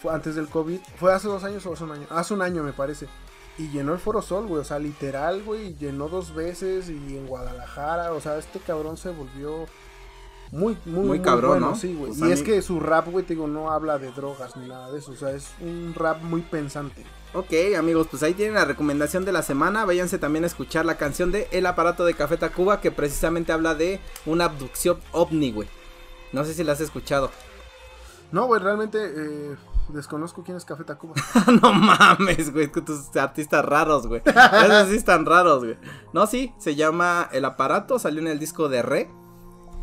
fue 0.00 0.14
antes 0.14 0.36
del 0.36 0.46
COVID. 0.46 0.78
¿Fue 1.00 1.12
hace 1.12 1.26
dos 1.26 1.42
años 1.42 1.66
o 1.66 1.72
hace 1.72 1.82
un 1.82 1.90
año? 1.90 2.06
Hace 2.10 2.34
un 2.34 2.42
año, 2.42 2.62
me 2.62 2.72
parece. 2.72 3.08
Y 3.58 3.68
llenó 3.68 3.92
el 3.94 3.98
Foro 3.98 4.22
Sol, 4.22 4.46
güey. 4.46 4.60
O 4.60 4.64
sea, 4.64 4.78
literal, 4.78 5.42
güey. 5.42 5.74
Llenó 5.76 6.08
dos 6.08 6.34
veces 6.34 6.88
y 6.88 7.16
en 7.16 7.26
Guadalajara. 7.26 8.12
O 8.12 8.20
sea, 8.20 8.36
este 8.38 8.58
cabrón 8.60 8.96
se 8.96 9.10
volvió 9.10 9.66
muy, 10.52 10.78
muy, 10.84 11.06
Muy 11.06 11.20
cabrón, 11.20 11.50
bueno, 11.50 11.70
¿no? 11.70 11.76
Sí, 11.76 11.94
güey. 11.94 12.12
Y 12.16 12.30
es 12.30 12.42
que 12.42 12.62
su 12.62 12.78
rap, 12.78 13.08
güey, 13.08 13.24
te 13.24 13.34
digo, 13.34 13.48
no 13.48 13.70
habla 13.70 13.98
de 13.98 14.12
drogas 14.12 14.56
ni 14.56 14.68
nada 14.68 14.90
de 14.92 14.98
eso. 14.98 15.12
O 15.12 15.16
sea, 15.16 15.30
es 15.32 15.48
un 15.60 15.92
rap 15.94 16.22
muy 16.22 16.42
pensante. 16.42 17.04
Ok, 17.34 17.52
amigos, 17.76 18.06
pues 18.10 18.22
ahí 18.22 18.32
tienen 18.32 18.54
la 18.54 18.64
recomendación 18.64 19.24
de 19.24 19.32
la 19.32 19.42
semana. 19.42 19.84
Váyanse 19.84 20.18
también 20.18 20.44
a 20.44 20.46
escuchar 20.46 20.86
la 20.86 20.96
canción 20.96 21.32
de 21.32 21.48
El 21.50 21.66
aparato 21.66 22.04
de 22.04 22.14
Café 22.14 22.36
Tacuba, 22.36 22.80
que 22.80 22.90
precisamente 22.90 23.52
habla 23.52 23.74
de 23.74 24.00
una 24.24 24.44
abducción 24.44 24.98
ovni, 25.12 25.52
güey. 25.52 25.68
No 26.32 26.44
sé 26.44 26.54
si 26.54 26.62
la 26.64 26.72
has 26.72 26.80
escuchado. 26.80 27.30
No, 28.30 28.46
güey, 28.46 28.60
realmente 28.60 28.98
eh, 29.04 29.56
desconozco 29.92 30.42
quién 30.42 30.56
es 30.56 30.64
Café 30.64 30.84
Tacuba. 30.84 31.14
no 31.62 31.72
mames, 31.72 32.52
güey, 32.52 32.70
con 32.70 32.84
tus 32.84 33.14
artistas 33.16 33.64
raros, 33.64 34.06
güey. 34.06 34.22
Esos 34.24 34.88
sí 34.88 34.96
están 34.96 35.26
raros, 35.26 35.64
güey. 35.64 35.76
No, 36.12 36.26
sí, 36.26 36.52
se 36.58 36.74
llama 36.74 37.28
El 37.32 37.44
aparato, 37.44 37.98
salió 37.98 38.20
en 38.20 38.28
el 38.28 38.38
disco 38.38 38.68
de 38.68 38.82
Re. 38.82 39.10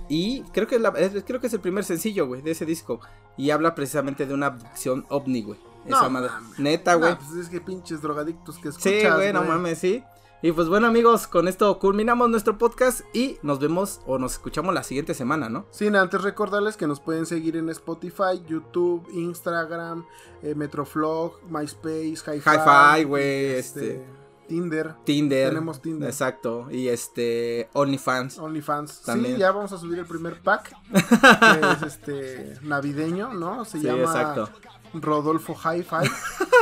Y 0.10 0.41
creo 0.54 0.68
que, 0.68 0.76
es 0.76 0.82
la- 0.82 0.89
es, 0.89 1.24
creo 1.26 1.39
que 1.39 1.47
es 1.47 1.54
el 1.54 1.62
primer 1.62 1.84
sencillo, 1.86 2.28
güey, 2.28 2.41
de 2.41 2.51
ese 2.51 2.66
disco. 2.66 2.99
Y 3.38 3.49
habla 3.51 3.74
precisamente 3.74 4.26
de 4.26 4.34
una 4.34 4.47
abducción 4.47 5.06
ovni, 5.10 5.41
güey. 5.43 5.60
No 5.86 5.97
Esa 5.97 6.10
madre. 6.10 6.30
mames. 6.30 6.60
Neta, 6.60 6.95
güey. 6.95 7.12
Ah, 7.14 7.18
pues 7.20 7.32
es 7.45 7.49
que 7.49 7.60
pinches 7.62 8.01
drogadictos 8.01 8.58
que 8.58 8.70
escuchas, 8.70 8.91
Sí, 9.01 9.08
güey, 9.10 9.34
no 9.34 9.43
mames, 9.43 9.80
sí. 9.80 10.04
Y 10.46 10.52
pues 10.52 10.68
bueno, 10.68 10.88
amigos, 10.88 11.26
con 11.28 11.48
esto 11.48 11.80
culminamos 11.80 12.30
nuestro 12.30 12.58
podcast 12.58 13.00
y 13.16 13.38
nos 13.44 13.60
vemos 13.60 14.02
o 14.06 14.20
nos 14.20 14.34
escuchamos 14.34 14.74
la 14.74 14.84
siguiente 14.84 15.14
semana, 15.14 15.48
¿no? 15.48 15.66
Sin 15.72 15.96
antes 15.96 16.22
recordarles 16.22 16.76
que 16.76 16.86
nos 16.86 17.00
pueden 17.00 17.26
seguir 17.26 17.56
en 17.56 17.70
Spotify, 17.70 18.44
YouTube, 18.46 19.08
Instagram, 19.14 20.06
eh, 20.41 20.54
Metroflog, 20.54 21.39
MySpace, 21.50 22.16
Hi-Fi, 22.28 22.50
Hi-Fi, 22.50 23.04
güey, 23.06 23.46
este- 23.54 24.06
Tinder, 24.50 24.96
Tinder. 25.06 25.48
Tenemos 25.48 25.82
Tinder. 25.82 26.10
Exacto. 26.10 26.68
Y 26.70 26.89
este, 26.89 27.70
OnlyFans. 27.72 28.38
OnlyFans. 28.38 29.02
También. 29.04 29.36
Sí, 29.36 29.39
ya 29.39 29.52
vamos 29.54 29.72
a 29.72 29.78
subir 29.78 29.98
el 30.00 30.06
primer 30.06 30.41
pack, 30.41 30.76
que 30.91 31.72
es 31.72 31.94
este 31.94 32.54
navideño, 32.64 33.34
¿no? 33.34 33.64
Se 33.64 33.80
Sí, 33.80 33.86
llama 33.86 34.02
exacto. 34.04 34.50
Rodolfo 34.94 35.56
Hi-Fi. 35.56 36.10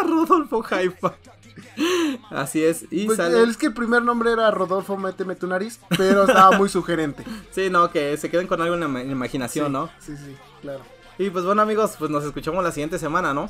Rodolfo 0.07 0.61
Jaifa. 0.61 1.15
Así 2.29 2.63
es. 2.63 2.85
Y 2.91 3.05
Pues, 3.05 3.17
sale. 3.17 3.43
es 3.43 3.57
que 3.57 3.67
el 3.67 3.73
primer 3.73 4.03
nombre 4.03 4.31
era 4.31 4.49
Rodolfo 4.51 4.97
Méteme 4.97 5.35
tu 5.35 5.47
nariz, 5.47 5.79
pero 5.97 6.23
estaba 6.23 6.57
muy 6.57 6.69
sugerente. 6.69 7.23
Sí, 7.51 7.69
no, 7.69 7.91
que 7.91 8.15
se 8.17 8.29
queden 8.29 8.47
con 8.47 8.61
algo 8.61 8.75
en 8.75 8.79
la 8.81 8.85
ima- 8.87 9.03
imaginación, 9.11 9.67
Sí, 9.67 9.71
¿no? 9.73 9.89
Sí, 9.99 10.15
sí, 10.17 10.35
claro. 10.61 10.81
Y 11.17 11.29
pues 11.29 11.43
bueno, 11.45 11.61
amigos, 11.61 11.95
pues 11.99 12.09
nos 12.09 12.23
escuchamos 12.23 12.63
la 12.63 12.71
siguiente 12.71 12.97
semana, 12.97 13.33
¿no? 13.33 13.49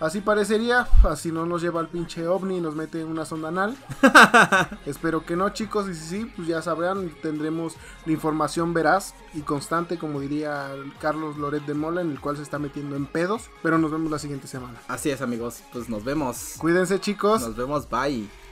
Así 0.00 0.20
parecería, 0.20 0.88
así 1.04 1.32
no 1.32 1.46
nos 1.46 1.62
lleva 1.62 1.80
el 1.80 1.88
pinche 1.88 2.26
ovni 2.26 2.58
y 2.58 2.60
nos 2.60 2.74
mete 2.74 3.00
en 3.00 3.08
una 3.08 3.24
sonda 3.24 3.48
anal. 3.48 3.76
Espero 4.86 5.24
que 5.24 5.36
no, 5.36 5.48
chicos, 5.50 5.88
y 5.88 5.94
si 5.94 6.06
sí, 6.06 6.32
pues 6.36 6.48
ya 6.48 6.62
sabrán, 6.62 7.10
tendremos 7.22 7.74
la 8.04 8.12
información 8.12 8.74
veraz 8.74 9.14
y 9.34 9.40
constante, 9.40 9.98
como 9.98 10.20
diría 10.20 10.70
Carlos 11.00 11.36
Loret 11.36 11.64
de 11.64 11.74
Mola, 11.74 12.00
en 12.00 12.10
el 12.10 12.20
cual 12.20 12.36
se 12.36 12.42
está 12.42 12.58
metiendo 12.58 12.96
en 12.96 13.06
pedos, 13.06 13.50
pero 13.62 13.78
nos 13.78 13.90
vemos 13.90 14.10
la 14.10 14.18
siguiente 14.18 14.46
semana. 14.46 14.80
Así 14.88 15.10
es, 15.10 15.22
amigos. 15.22 15.62
Pues 15.72 15.88
nos 15.88 16.04
vemos. 16.04 16.54
Cuídense, 16.58 17.00
chicos. 17.00 17.42
Nos 17.42 17.56
vemos. 17.56 17.88
Bye. 17.88 18.43